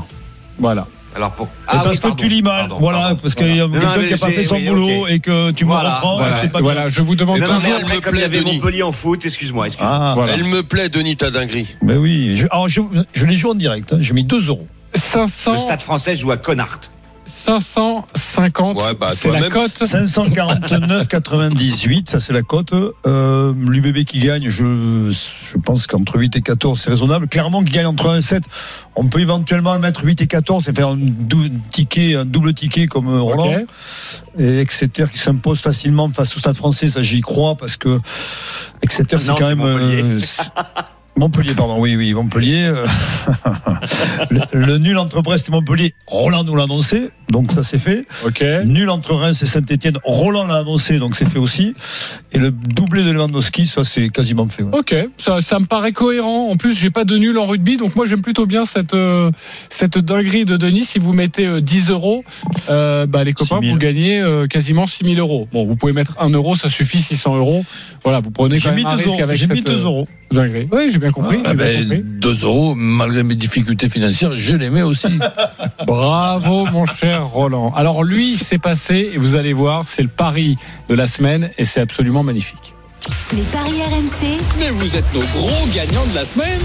Voilà. 0.59 0.88
Alors 1.16 1.32
pour... 1.32 1.47
Ah, 1.68 1.82
parce 1.84 1.99
que 1.99 2.14
tu 2.16 2.28
lis 2.28 2.41
mal, 2.41 2.70
voilà, 2.80 3.16
parce 3.22 3.34
qu'il 3.36 3.55
y 3.55 3.62
a 3.62 3.68
quelqu'un 3.68 4.03
qui 4.03 4.12
n'a 4.12 4.18
pas 4.18 4.30
fait 4.30 4.43
son 4.43 4.60
boulot 4.60 5.08
et 5.08 5.20
que 5.20 5.51
tu 5.51 5.66
voilà, 5.66 5.89
me 5.89 5.95
reprends, 5.95 6.18
voilà, 6.18 6.36
c'est 6.41 6.51
pas 6.51 6.62
voilà, 6.62 6.82
bien. 6.82 6.89
je 6.89 7.01
vous 7.01 7.16
demande 7.16 7.39
non, 7.39 7.47
non, 7.47 7.60
mais 7.64 7.72
après, 7.72 7.99
comme 7.99 8.16
il 8.16 8.22
y 8.22 8.24
avait 8.24 8.41
Montpellier 8.41 8.84
en 8.84 8.91
foot, 8.91 9.26
excuse-moi, 9.26 9.68
excuse 9.68 9.86
ah, 9.88 10.14
voilà. 10.16 10.34
Elle 10.34 10.43
me 10.43 10.64
plaît, 10.64 10.89
Denis, 10.89 11.18
ta 11.18 11.32
dinguerie. 11.32 11.76
Mais 11.82 11.95
oui, 11.95 12.38
je, 12.38 12.47
alors 12.51 12.70
je, 12.70 12.82
je 13.14 13.26
l'ai 13.26 13.36
joué 13.36 13.51
en 13.51 13.55
direct, 13.55 13.93
hein, 13.93 13.97
j'ai 13.99 14.14
mis 14.14 14.24
2 14.24 14.47
euros. 14.47 14.68
500. 14.93 15.53
Le 15.53 15.60
stade 15.60 15.82
français 15.82 16.16
joue 16.16 16.32
à 16.32 16.38
Connard. 16.38 16.80
550, 17.48 18.78
ouais, 18.78 18.93
bah, 19.00 19.12
c'est 19.16 19.32
la 19.32 19.48
cote. 19.48 19.82
549,98, 19.82 22.10
ça 22.10 22.20
c'est 22.20 22.34
la 22.34 22.41
cote. 22.41 22.74
Euh, 23.06 23.54
L'UBB 23.58 24.04
qui 24.04 24.20
gagne, 24.20 24.50
je, 24.50 25.12
je 25.12 25.58
pense 25.58 25.88
qu'entre 25.88 26.20
8 26.20 26.36
et 26.36 26.41
14, 26.41 26.78
c'est 26.78 26.89
raisonnable. 26.89 27.30
Clairement, 27.30 27.64
qui 27.64 27.72
gagne 27.72 27.86
entre 27.86 28.10
1 28.10 28.18
et 28.18 28.22
7, 28.22 28.43
on 28.98 29.08
peut 29.08 29.22
éventuellement 29.22 29.80
mettre 29.80 30.04
8 30.04 30.24
et 30.24 30.28
14 30.28 30.68
et 30.68 30.74
faire 30.74 30.89
un, 30.89 31.00
ticket, 31.72 32.16
un 32.16 32.26
double 32.26 32.54
ticket 32.54 32.88
comme 32.88 33.08
euh, 33.08 33.22
Roland. 33.22 33.45
Okay. 33.45 33.66
Et 34.39 34.60
Exeter 34.60 35.06
qui 35.10 35.20
s'impose 35.20 35.62
facilement 35.62 36.10
face 36.10 36.36
au 36.36 36.39
Stade 36.39 36.58
français, 36.58 36.89
ça 36.89 37.02
j'y 37.02 37.22
crois 37.22 37.56
parce 37.56 37.78
que 37.78 37.98
Exeter 38.82 39.20
c'est 39.22 39.34
quand 39.36 39.56
même... 39.56 40.20
Montpellier, 41.18 41.55
pardon, 41.55 41.80
oui, 41.80 41.95
oui, 41.95 42.13
Montpellier. 42.13 42.65
Euh, 42.65 42.86
le, 44.30 44.41
le, 44.53 44.78
nul 44.78 44.97
entre 44.97 45.22
Brest 45.22 45.49
et 45.49 45.51
Montpellier, 45.51 45.95
Roland 46.05 46.43
nous 46.43 46.55
l'a 46.55 46.63
annoncé, 46.63 47.09
donc 47.32 47.51
ça 47.51 47.63
c'est 47.63 47.80
fait. 47.80 48.05
Ok. 48.26 48.43
Nul 48.65 48.89
entre 48.89 49.13
Reims 49.13 49.41
et 49.41 49.47
Saint-Etienne, 49.47 49.97
Roland 50.03 50.45
l'a 50.45 50.57
annoncé, 50.57 50.99
donc 50.99 51.15
c'est 51.15 51.28
fait 51.28 51.39
aussi. 51.39 51.74
Et 52.34 52.38
le 52.38 52.51
doublé 52.51 53.03
de 53.03 53.11
Lewandowski, 53.11 53.65
ça 53.65 53.84
c'est 53.84 54.09
quasiment 54.09 54.47
fait. 54.47 54.63
Ouais. 54.63 54.78
Ok, 54.78 54.95
ça, 55.18 55.39
ça 55.41 55.59
me 55.59 55.65
paraît 55.65 55.91
cohérent. 55.91 56.49
En 56.49 56.55
plus, 56.55 56.78
j'ai 56.78 56.91
pas 56.91 57.03
de 57.03 57.18
nul 57.18 57.38
en 57.38 57.47
rugby, 57.47 57.78
donc 57.78 57.95
moi 57.95 58.05
j'aime 58.05 58.22
plutôt 58.22 58.45
bien 58.45 58.65
cette 58.65 58.93
euh, 58.93 59.30
cette 59.70 59.97
dinguerie 59.97 60.45
de 60.45 60.55
Denis. 60.55 60.86
Si 60.86 60.99
vous 60.99 61.13
mettez 61.13 61.47
euh, 61.47 61.61
10 61.61 61.89
euros, 61.89 62.24
euh, 62.70 63.07
bah, 63.07 63.24
les 63.24 63.34
copains, 63.34 63.59
vous 63.59 63.78
gagnez 63.78 64.24
quasiment 64.49 64.86
6 64.86 65.03
000 65.03 65.18
euros. 65.18 65.47
Bon, 65.51 65.65
vous 65.65 65.76
pouvez 65.76 65.93
mettre 65.93 66.15
1 66.20 66.30
euro, 66.30 66.55
ça 66.55 66.70
suffit, 66.70 67.01
600 67.01 67.38
euros. 67.38 67.65
Voilà, 68.03 68.20
vous 68.20 68.32
prenez 68.32 68.59
quand 68.59 68.74
même 68.74 68.86
un 68.86 68.95
risque 68.95 69.20
avec 69.20 69.38
J'ai 69.38 69.47
mis 69.47 69.61
2 69.61 69.84
euros. 69.84 70.07
Dinguerie. 70.32 70.67
Oui, 70.71 70.89
j'ai 70.91 70.99
bien 70.99 71.11
compris. 71.11 71.39
Ah, 71.45 71.53
ben, 71.53 72.03
2 72.03 72.43
euros, 72.43 72.75
malgré 72.75 73.23
mes 73.23 73.36
difficultés 73.36 73.89
financières, 73.89 74.32
je 74.36 74.55
les 74.55 74.69
mets 74.69 74.82
aussi. 74.82 75.19
Bravo, 75.88 76.65
mon 76.65 76.86
cher 76.86 77.28
Roland. 77.28 77.73
Alors, 77.75 78.03
lui, 78.03 78.38
c'est 78.38 78.57
passé, 78.57 79.11
et 79.13 79.17
vous 79.17 79.36
allez 79.36 79.53
voir, 79.53 79.88
c'est 79.88 80.03
le 80.03 80.09
pari 80.09 80.57
de 80.89 80.95
la 80.95 81.07
semaine, 81.07 81.49
et 81.57 81.65
c'est 81.65 81.82
absolument 81.82 82.23
magnifique. 82.23 82.73
Les 83.34 83.43
paris 83.43 83.82
RMC. 83.82 84.39
Mais 84.59 84.69
vous 84.69 84.95
êtes 84.95 85.13
nos 85.13 85.21
gros 85.21 85.67
gagnants 85.73 86.05
de 86.07 86.15
la 86.15 86.25
semaine. 86.25 86.59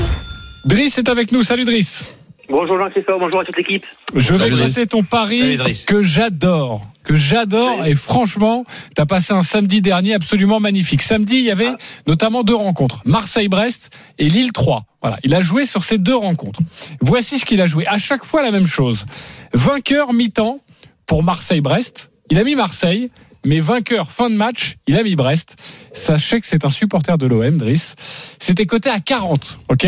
Driss 0.65 0.99
est 0.99 1.09
avec 1.09 1.33
nous. 1.33 1.43
Salut, 1.43 1.65
Driss. 1.65 2.11
Bonjour 2.49 2.79
Jean-Christophe, 2.79 3.21
bonjour 3.21 3.41
à 3.41 3.45
toute 3.45 3.57
l'équipe. 3.57 3.85
Je 4.15 4.35
vais 4.35 4.51
Driss. 4.51 4.81
ton 4.89 5.03
pari 5.05 5.59
que 5.87 6.03
j'adore, 6.03 6.87
que 7.05 7.15
j'adore 7.15 7.87
et 7.87 7.95
franchement, 7.95 8.65
tu 8.95 9.01
as 9.01 9.07
passé 9.07 9.33
un 9.33 9.43
samedi 9.43 9.81
dernier 9.81 10.15
absolument 10.15 10.59
magnifique. 10.59 11.03
Samedi, 11.03 11.37
il 11.37 11.45
y 11.45 11.51
avait 11.51 11.71
notamment 12.07 12.43
deux 12.43 12.55
rencontres, 12.55 13.03
Marseille-Brest 13.05 13.91
et 14.19 14.29
Lille-3. 14.29 14.83
Voilà, 15.01 15.19
il 15.23 15.35
a 15.35 15.41
joué 15.41 15.65
sur 15.65 15.85
ces 15.85 15.99
deux 15.99 16.17
rencontres. 16.17 16.61
Voici 17.01 17.39
ce 17.39 17.45
qu'il 17.45 17.61
a 17.61 17.67
joué. 17.67 17.87
À 17.87 17.99
chaque 17.99 18.25
fois 18.25 18.43
la 18.43 18.51
même 18.51 18.67
chose. 18.67 19.07
Vainqueur 19.55 20.13
mi-temps 20.13 20.61
pour 21.07 21.23
Marseille-Brest. 21.23 22.11
Il 22.31 22.39
a 22.39 22.45
mis 22.45 22.55
Marseille, 22.55 23.11
mais 23.45 23.61
vainqueur 23.61 24.11
fin 24.11 24.31
de 24.31 24.37
match, 24.37 24.77
il 24.87 24.97
a 24.97 25.03
mis 25.03 25.17
Brest. 25.17 25.57
Sachez 25.93 26.41
que 26.41 26.47
c'est 26.47 26.65
un 26.65 26.71
supporter 26.71 27.19
de 27.19 27.27
l'OM, 27.27 27.57
Driss. 27.57 27.95
C'était 28.39 28.67
coté 28.67 28.91
à 28.91 29.01
40, 29.01 29.59
ok? 29.69 29.87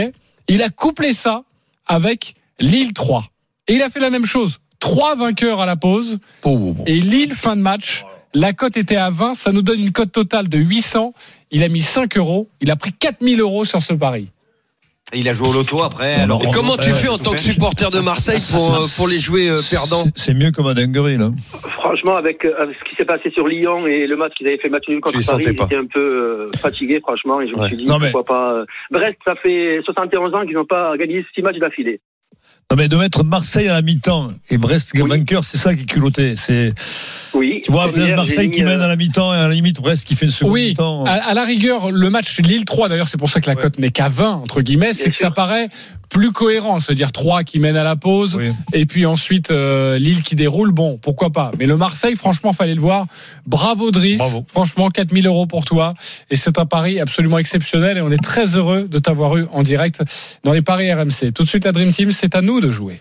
Il 0.48 0.62
a 0.62 0.70
couplé 0.70 1.12
ça 1.12 1.44
avec 1.86 2.34
Lille 2.60 2.92
3. 2.92 3.24
Et 3.68 3.74
il 3.74 3.82
a 3.82 3.90
fait 3.90 4.00
la 4.00 4.10
même 4.10 4.26
chose. 4.26 4.58
Trois 4.80 5.14
vainqueurs 5.14 5.60
à 5.60 5.66
la 5.66 5.76
pause. 5.76 6.18
Et 6.86 7.00
Lille, 7.00 7.34
fin 7.34 7.56
de 7.56 7.62
match. 7.62 8.04
La 8.34 8.52
cote 8.52 8.76
était 8.76 8.96
à 8.96 9.10
20. 9.10 9.34
Ça 9.34 9.52
nous 9.52 9.62
donne 9.62 9.80
une 9.80 9.92
cote 9.92 10.12
totale 10.12 10.48
de 10.48 10.58
800. 10.58 11.12
Il 11.50 11.62
a 11.62 11.68
mis 11.68 11.80
5 11.82 12.16
euros. 12.18 12.48
Il 12.60 12.70
a 12.70 12.76
pris 12.76 12.92
4000 12.92 13.40
euros 13.40 13.64
sur 13.64 13.80
ce 13.82 13.94
pari. 13.94 14.28
Et 15.12 15.18
il 15.20 15.28
a 15.28 15.32
joué 15.32 15.48
au 15.48 15.52
loto 15.52 15.82
après. 15.82 16.14
alors 16.14 16.42
Et 16.44 16.50
comment 16.52 16.76
tu 16.76 16.90
fais 16.90 17.08
en 17.08 17.18
tant 17.18 17.32
que 17.32 17.38
supporter 17.40 17.90
de 17.90 18.00
Marseille 18.00 18.40
pour, 18.50 18.74
euh, 18.74 18.80
pour 18.96 19.06
les 19.06 19.20
jouer 19.20 19.48
euh, 19.48 19.58
perdants 19.70 20.04
C'est 20.16 20.34
mieux 20.34 20.50
que 20.50 20.60
ma 20.62 20.74
dinguerie, 20.74 21.18
là. 21.18 21.30
Franchement, 21.74 22.16
avec, 22.16 22.44
euh, 22.44 22.54
avec 22.60 22.76
ce 22.82 22.90
qui 22.90 22.96
s'est 22.96 23.04
passé 23.04 23.30
sur 23.30 23.46
Lyon 23.46 23.86
et 23.86 24.06
le 24.06 24.16
match 24.16 24.32
qu'ils 24.36 24.48
avaient 24.48 24.58
fait 24.58 24.70
match 24.70 24.88
nul 24.88 25.00
contre 25.00 25.24
Paris, 25.24 25.44
j'étais 25.46 25.76
un 25.76 25.86
peu 25.86 26.00
euh, 26.00 26.50
fatigué, 26.58 27.00
franchement, 27.00 27.40
et 27.40 27.46
je 27.48 27.52
me 27.54 27.60
Ouais. 27.60 27.68
suis 27.68 27.76
dit, 27.76 27.86
Non, 27.86 27.98
mais- 27.98 28.10
pourquoi 28.10 28.24
pas. 28.24 28.64
Brest, 28.90 29.18
ça 29.24 29.34
fait 29.36 29.78
71 29.84 30.34
ans 30.34 30.44
qu'ils 30.44 30.54
n'ont 30.54 30.64
pas 30.64 30.96
gagné 30.96 31.24
6 31.34 31.42
matchs 31.42 31.58
d'affilée. 31.58 32.00
Non, 32.70 32.78
mais 32.78 32.88
de 32.88 32.96
mettre 32.96 33.24
Marseille 33.24 33.68
à 33.68 33.74
la 33.74 33.82
mi-temps 33.82 34.28
et 34.50 34.56
Brest 34.58 34.96
vainqueur, 34.96 35.44
c'est 35.44 35.58
ça 35.58 35.74
qui 35.74 35.82
est 35.82 35.86
culotté. 35.86 36.34
C'est, 36.34 36.72
Oui. 37.34 37.60
tu 37.62 37.70
vois, 37.70 37.88
Hier, 37.94 38.16
Marseille 38.16 38.50
qui 38.50 38.62
mène 38.64 38.80
à 38.80 38.88
la 38.88 38.96
mi-temps 38.96 39.34
et 39.34 39.36
à 39.36 39.48
la 39.48 39.54
limite 39.54 39.80
Brest 39.80 40.04
qui 40.06 40.16
fait 40.16 40.26
le 40.26 40.32
second 40.32 40.50
Oui, 40.50 40.68
mi-temps. 40.68 41.04
à, 41.04 41.12
à 41.12 41.34
la 41.34 41.44
rigueur, 41.44 41.90
le 41.90 42.10
match 42.10 42.40
Lille 42.40 42.64
3, 42.64 42.88
d'ailleurs, 42.88 43.08
c'est 43.08 43.18
pour 43.18 43.28
ça 43.30 43.40
que 43.40 43.46
la 43.50 43.54
cote 43.54 43.78
n'est 43.78 43.90
qu'à 43.90 44.08
20, 44.08 44.30
entre 44.32 44.62
guillemets, 44.62 44.92
c'est 44.94 45.10
que 45.10 45.16
ça 45.16 45.30
paraît 45.30 45.68
plus 46.08 46.32
cohérent. 46.32 46.78
C'est-à-dire 46.78 47.12
3 47.12 47.44
qui 47.44 47.58
mènent 47.58 47.76
à 47.76 47.84
la 47.84 47.96
pause, 47.96 48.38
et 48.72 48.86
puis 48.86 49.04
ensuite 49.04 49.50
euh, 49.50 49.98
Lille 49.98 50.22
qui 50.22 50.34
déroule. 50.34 50.70
Bon, 50.72 50.96
pourquoi 51.00 51.30
pas. 51.30 51.50
Mais 51.58 51.66
le 51.66 51.76
Marseille, 51.76 52.16
franchement, 52.16 52.52
fallait 52.52 52.74
le 52.74 52.80
voir. 52.80 53.06
Bravo 53.46 53.90
Driss. 53.90 54.22
Franchement, 54.48 54.88
4000 54.90 55.26
euros 55.26 55.46
pour 55.46 55.64
toi. 55.64 55.94
Et 56.30 56.36
c'est 56.36 56.58
un 56.58 56.66
pari 56.66 56.98
absolument 57.00 57.38
exceptionnel. 57.38 57.98
Et 57.98 58.00
on 58.00 58.10
est 58.10 58.22
très 58.22 58.56
heureux 58.56 58.88
de 58.88 58.98
t'avoir 58.98 59.36
eu 59.36 59.44
en 59.52 59.62
direct 59.62 60.02
dans 60.44 60.52
les 60.52 60.62
paris 60.62 60.90
RMC. 60.92 61.32
Tout 61.34 61.42
de 61.44 61.48
suite, 61.48 61.64
la 61.64 61.72
Dream 61.72 61.92
Team, 61.92 62.10
c'est 62.12 62.34
à 62.36 62.40
nous 62.42 62.53
de 62.60 62.70
jouer. 62.70 63.00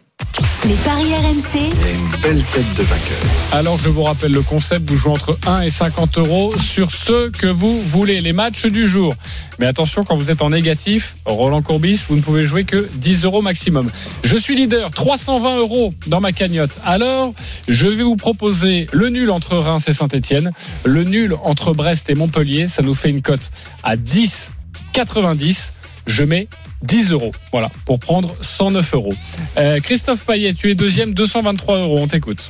Les 0.65 0.75
paris 0.75 1.13
RMC. 1.13 1.59
une 1.59 2.21
belle 2.21 2.43
tête 2.43 2.73
de 2.77 2.83
vainqueur. 2.83 3.17
Alors 3.51 3.77
je 3.77 3.89
vous 3.89 4.03
rappelle 4.03 4.31
le 4.31 4.41
concept, 4.41 4.89
vous 4.89 4.95
jouez 4.95 5.11
entre 5.11 5.37
1 5.45 5.61
et 5.61 5.69
50 5.69 6.17
euros 6.19 6.57
sur 6.57 6.91
ce 6.91 7.29
que 7.29 7.47
vous 7.47 7.81
voulez, 7.81 8.21
les 8.21 8.31
matchs 8.31 8.65
du 8.67 8.87
jour. 8.87 9.13
Mais 9.59 9.65
attention, 9.65 10.05
quand 10.05 10.15
vous 10.15 10.31
êtes 10.31 10.41
en 10.41 10.51
négatif, 10.51 11.17
Roland 11.25 11.61
Courbis, 11.61 12.05
vous 12.07 12.15
ne 12.15 12.21
pouvez 12.21 12.45
jouer 12.45 12.63
que 12.63 12.89
10 12.93 13.25
euros 13.25 13.41
maximum. 13.41 13.87
Je 14.23 14.37
suis 14.37 14.55
leader, 14.55 14.89
320 14.91 15.57
euros 15.57 15.93
dans 16.07 16.21
ma 16.21 16.31
cagnotte. 16.31 16.71
Alors, 16.85 17.33
je 17.67 17.87
vais 17.87 18.03
vous 18.03 18.15
proposer 18.15 18.85
le 18.93 19.09
nul 19.09 19.31
entre 19.31 19.57
Reims 19.57 19.87
et 19.89 19.93
Saint-Etienne, 19.93 20.51
le 20.85 21.03
nul 21.03 21.35
entre 21.43 21.73
Brest 21.73 22.09
et 22.09 22.15
Montpellier, 22.15 22.69
ça 22.69 22.81
nous 22.81 22.93
fait 22.93 23.09
une 23.09 23.21
cote 23.21 23.51
à 23.83 23.97
10,90. 23.97 25.73
Je 26.07 26.23
mets 26.23 26.47
10 26.83 27.11
euros, 27.11 27.31
voilà, 27.51 27.69
pour 27.85 27.99
prendre 27.99 28.35
109 28.41 28.93
euros. 28.93 29.13
Euh, 29.57 29.79
Christophe 29.79 30.25
Payet, 30.25 30.53
tu 30.53 30.69
es 30.69 30.75
deuxième, 30.75 31.13
223 31.13 31.77
euros, 31.77 31.99
on 31.99 32.07
t'écoute. 32.07 32.49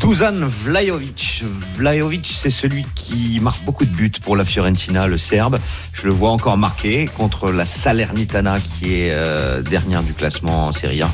Dusan 0.00 0.36
Vlajovic. 0.40 1.42
Vlajovic, 1.76 2.26
c'est 2.26 2.50
celui 2.50 2.84
qui 2.94 3.38
marque 3.40 3.62
beaucoup 3.64 3.84
de 3.84 3.90
buts 3.90 4.12
pour 4.22 4.36
la 4.36 4.44
Fiorentina, 4.44 5.06
le 5.06 5.16
Serbe. 5.16 5.58
Je 5.92 6.06
le 6.06 6.12
vois 6.12 6.30
encore 6.30 6.58
marqué 6.58 7.06
contre 7.16 7.50
la 7.50 7.64
Salernitana, 7.64 8.58
qui 8.60 8.94
est 8.94 9.10
euh, 9.12 9.62
dernière 9.62 10.02
du 10.02 10.12
classement 10.12 10.66
en 10.68 10.72
Serie 10.72 11.02
A. 11.02 11.10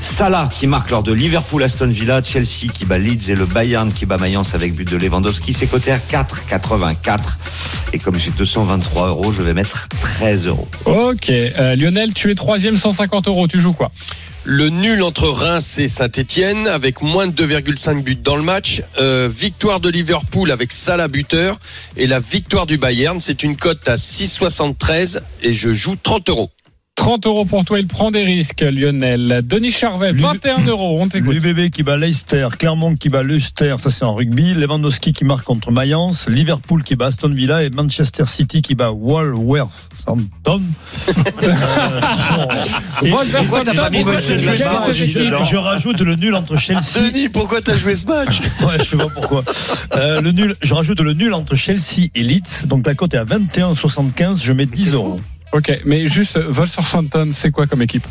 Salah 0.00 0.48
qui 0.54 0.66
marque 0.66 0.90
lors 0.90 1.02
de 1.02 1.12
Liverpool 1.12 1.62
Aston 1.62 1.88
Villa, 1.88 2.22
Chelsea 2.22 2.70
qui 2.72 2.84
bat 2.84 2.98
Leeds 2.98 3.30
et 3.30 3.34
le 3.34 3.46
Bayern 3.46 3.92
qui 3.92 4.06
bat 4.06 4.16
Mayence 4.16 4.54
avec 4.54 4.74
but 4.74 4.88
de 4.88 4.96
Lewandowski. 4.96 5.52
C'est 5.52 5.66
coté 5.66 5.92
à 5.92 5.98
4,84. 5.98 7.18
Et 7.92 7.98
comme 7.98 8.18
j'ai 8.18 8.30
223 8.30 9.08
euros, 9.08 9.32
je 9.32 9.42
vais 9.42 9.54
mettre 9.54 9.88
13 10.00 10.46
euros. 10.46 10.68
Ok, 10.84 11.30
euh, 11.30 11.74
Lionel, 11.76 12.14
tu 12.14 12.30
es 12.30 12.34
troisième, 12.34 12.76
150 12.76 13.28
euros. 13.28 13.48
Tu 13.48 13.60
joues 13.60 13.72
quoi? 13.72 13.90
Le 14.44 14.70
nul 14.70 15.02
entre 15.02 15.28
Reims 15.28 15.78
et 15.78 15.88
Saint-Etienne 15.88 16.68
avec 16.68 17.02
moins 17.02 17.26
de 17.26 17.46
2,5 17.46 18.02
buts 18.02 18.14
dans 18.16 18.36
le 18.36 18.42
match. 18.42 18.82
Euh, 18.98 19.28
victoire 19.30 19.80
de 19.80 19.90
Liverpool 19.90 20.50
avec 20.50 20.72
Salah 20.72 21.08
buteur. 21.08 21.58
Et 21.96 22.06
la 22.06 22.18
victoire 22.18 22.66
du 22.66 22.78
Bayern, 22.78 23.20
c'est 23.20 23.42
une 23.42 23.56
cote 23.56 23.86
à 23.88 23.96
6,73 23.96 25.20
et 25.42 25.52
je 25.52 25.72
joue 25.72 25.96
30 26.02 26.30
euros. 26.30 26.50
30 26.98 27.26
euros 27.26 27.44
pour 27.44 27.64
toi, 27.64 27.78
il 27.78 27.86
prend 27.86 28.10
des 28.10 28.24
risques, 28.24 28.60
Lionel. 28.60 29.42
Denis 29.44 29.70
Charvet, 29.70 30.10
21 30.10 30.64
euros, 30.66 30.98
on 31.00 31.08
t'écoute. 31.08 31.32
L'UBB 31.32 31.70
qui 31.70 31.84
bat 31.84 31.96
Leicester, 31.96 32.48
Clermont 32.58 32.96
qui 32.96 33.08
bat 33.08 33.22
Leicester, 33.22 33.76
ça 33.78 33.90
c'est 33.90 34.04
en 34.04 34.16
rugby, 34.16 34.52
Lewandowski 34.54 35.12
qui 35.12 35.24
marque 35.24 35.44
contre 35.44 35.70
Mayence, 35.70 36.28
Liverpool 36.28 36.82
qui 36.82 36.96
bat 36.96 37.06
Aston 37.06 37.28
Villa 37.28 37.62
et 37.62 37.70
Manchester 37.70 38.24
City 38.26 38.62
qui 38.62 38.74
bat 38.74 38.90
Wolverhampton. 38.90 40.60
Je 45.44 45.56
rajoute 45.56 46.00
le 46.00 46.16
nul 46.16 46.34
entre 46.34 46.56
Chelsea. 46.56 47.00
Denis, 47.00 47.28
pourquoi 47.28 47.62
t'as 47.62 47.76
joué 47.76 47.94
ce 47.94 48.06
match? 48.06 48.40
Ouais, 48.60 48.78
je 48.80 48.84
sais 48.84 48.96
pas 48.96 49.06
pourquoi. 49.14 49.44
Euh, 49.94 50.20
le 50.20 50.32
nul, 50.32 50.56
je 50.60 50.74
rajoute 50.74 51.00
le 51.00 51.12
nul 51.12 51.32
entre 51.32 51.54
Chelsea 51.54 52.08
et 52.16 52.24
Leeds. 52.24 52.66
Donc 52.66 52.84
la 52.86 52.96
cote 52.96 53.14
est 53.14 53.18
à 53.18 53.24
21,75. 53.24 54.42
Je 54.42 54.52
mets 54.52 54.66
10 54.66 54.94
euros. 54.94 55.20
Ok, 55.52 55.80
mais 55.86 56.08
juste, 56.08 56.36
euh, 56.36 56.46
Wolverhampton, 56.50 57.30
c'est 57.32 57.50
quoi 57.50 57.66
comme 57.66 57.80
équipe 57.80 58.06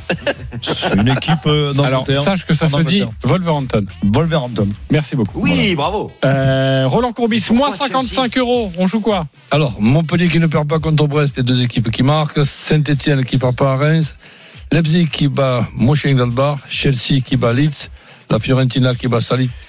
C'est 0.62 0.96
une 0.96 1.08
équipe 1.08 1.46
euh, 1.46 1.72
Alors, 1.84 2.04
d'Angleterre. 2.04 2.24
sache 2.24 2.46
que 2.46 2.56
ça 2.56 2.68
se 2.68 2.82
dit. 2.82 3.04
Wolverhampton. 3.24 3.86
Wolverhampton. 4.04 4.70
Merci 4.90 5.16
beaucoup. 5.16 5.40
Oui, 5.42 5.76
bravo. 5.76 6.12
Euh, 6.26 6.86
Roland 6.88 7.14
Courbis, 7.14 7.46
moins 7.52 7.72
55 7.72 8.38
euros. 8.40 8.72
On 8.78 8.88
joue 8.88 9.02
quoi 9.02 9.28
Alors, 9.52 9.76
Montpellier 9.80 10.30
qui 10.30 10.40
ne 10.40 10.48
perd 10.48 10.68
pas 10.68 10.80
contre 10.80 11.08
Brest, 11.08 11.38
les 11.38 11.44
deux 11.44 11.62
équipes 11.62 11.92
qui 11.92 12.02
marquent. 12.02 12.44
Saint-Etienne 12.44 13.24
qui 13.24 13.38
part 13.38 13.54
pas 13.54 13.74
à 13.74 13.78
Reims. 13.78 14.16
Leipzig 14.72 15.08
qui 15.08 15.28
bat 15.28 15.68
Mönchengladbach. 15.76 16.58
Chelsea 16.68 17.22
qui 17.24 17.38
bat 17.38 17.54
Leeds. 17.54 17.90
La 18.32 18.40
Fiorentina 18.40 18.96
qui 18.96 19.08
bat 19.08 19.20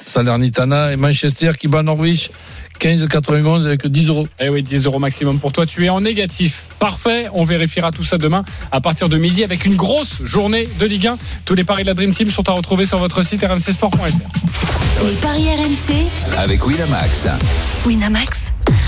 Salernitana. 0.06 0.92
Et 0.92 0.96
Manchester 0.96 1.52
qui 1.58 1.68
bat 1.68 1.82
Norwich. 1.82 2.30
15,91 2.78 3.66
avec 3.66 3.86
10 3.86 4.08
euros. 4.08 4.28
Eh 4.40 4.48
oui, 4.48 4.62
10 4.62 4.86
euros 4.86 4.98
maximum 4.98 5.38
pour 5.38 5.52
toi. 5.52 5.66
Tu 5.66 5.84
es 5.84 5.88
en 5.88 6.00
négatif. 6.00 6.64
Parfait. 6.78 7.26
On 7.32 7.44
vérifiera 7.44 7.90
tout 7.90 8.04
ça 8.04 8.18
demain 8.18 8.44
à 8.72 8.80
partir 8.80 9.08
de 9.08 9.16
midi 9.16 9.44
avec 9.44 9.64
une 9.64 9.76
grosse 9.76 10.22
journée 10.24 10.68
de 10.78 10.86
Ligue 10.86 11.08
1. 11.08 11.18
Tous 11.44 11.54
les 11.54 11.64
paris 11.64 11.82
de 11.82 11.88
la 11.88 11.94
Dream 11.94 12.14
Team 12.14 12.30
sont 12.30 12.48
à 12.48 12.52
retrouver 12.52 12.86
sur 12.86 12.98
votre 12.98 13.22
site 13.22 13.44
rmcsport.fr. 13.44 14.04
Les 15.04 15.14
paris 15.14 15.48
RMC. 15.48 16.38
Avec 16.38 16.66
Winamax. 16.66 17.26
Winamax, 17.86 18.47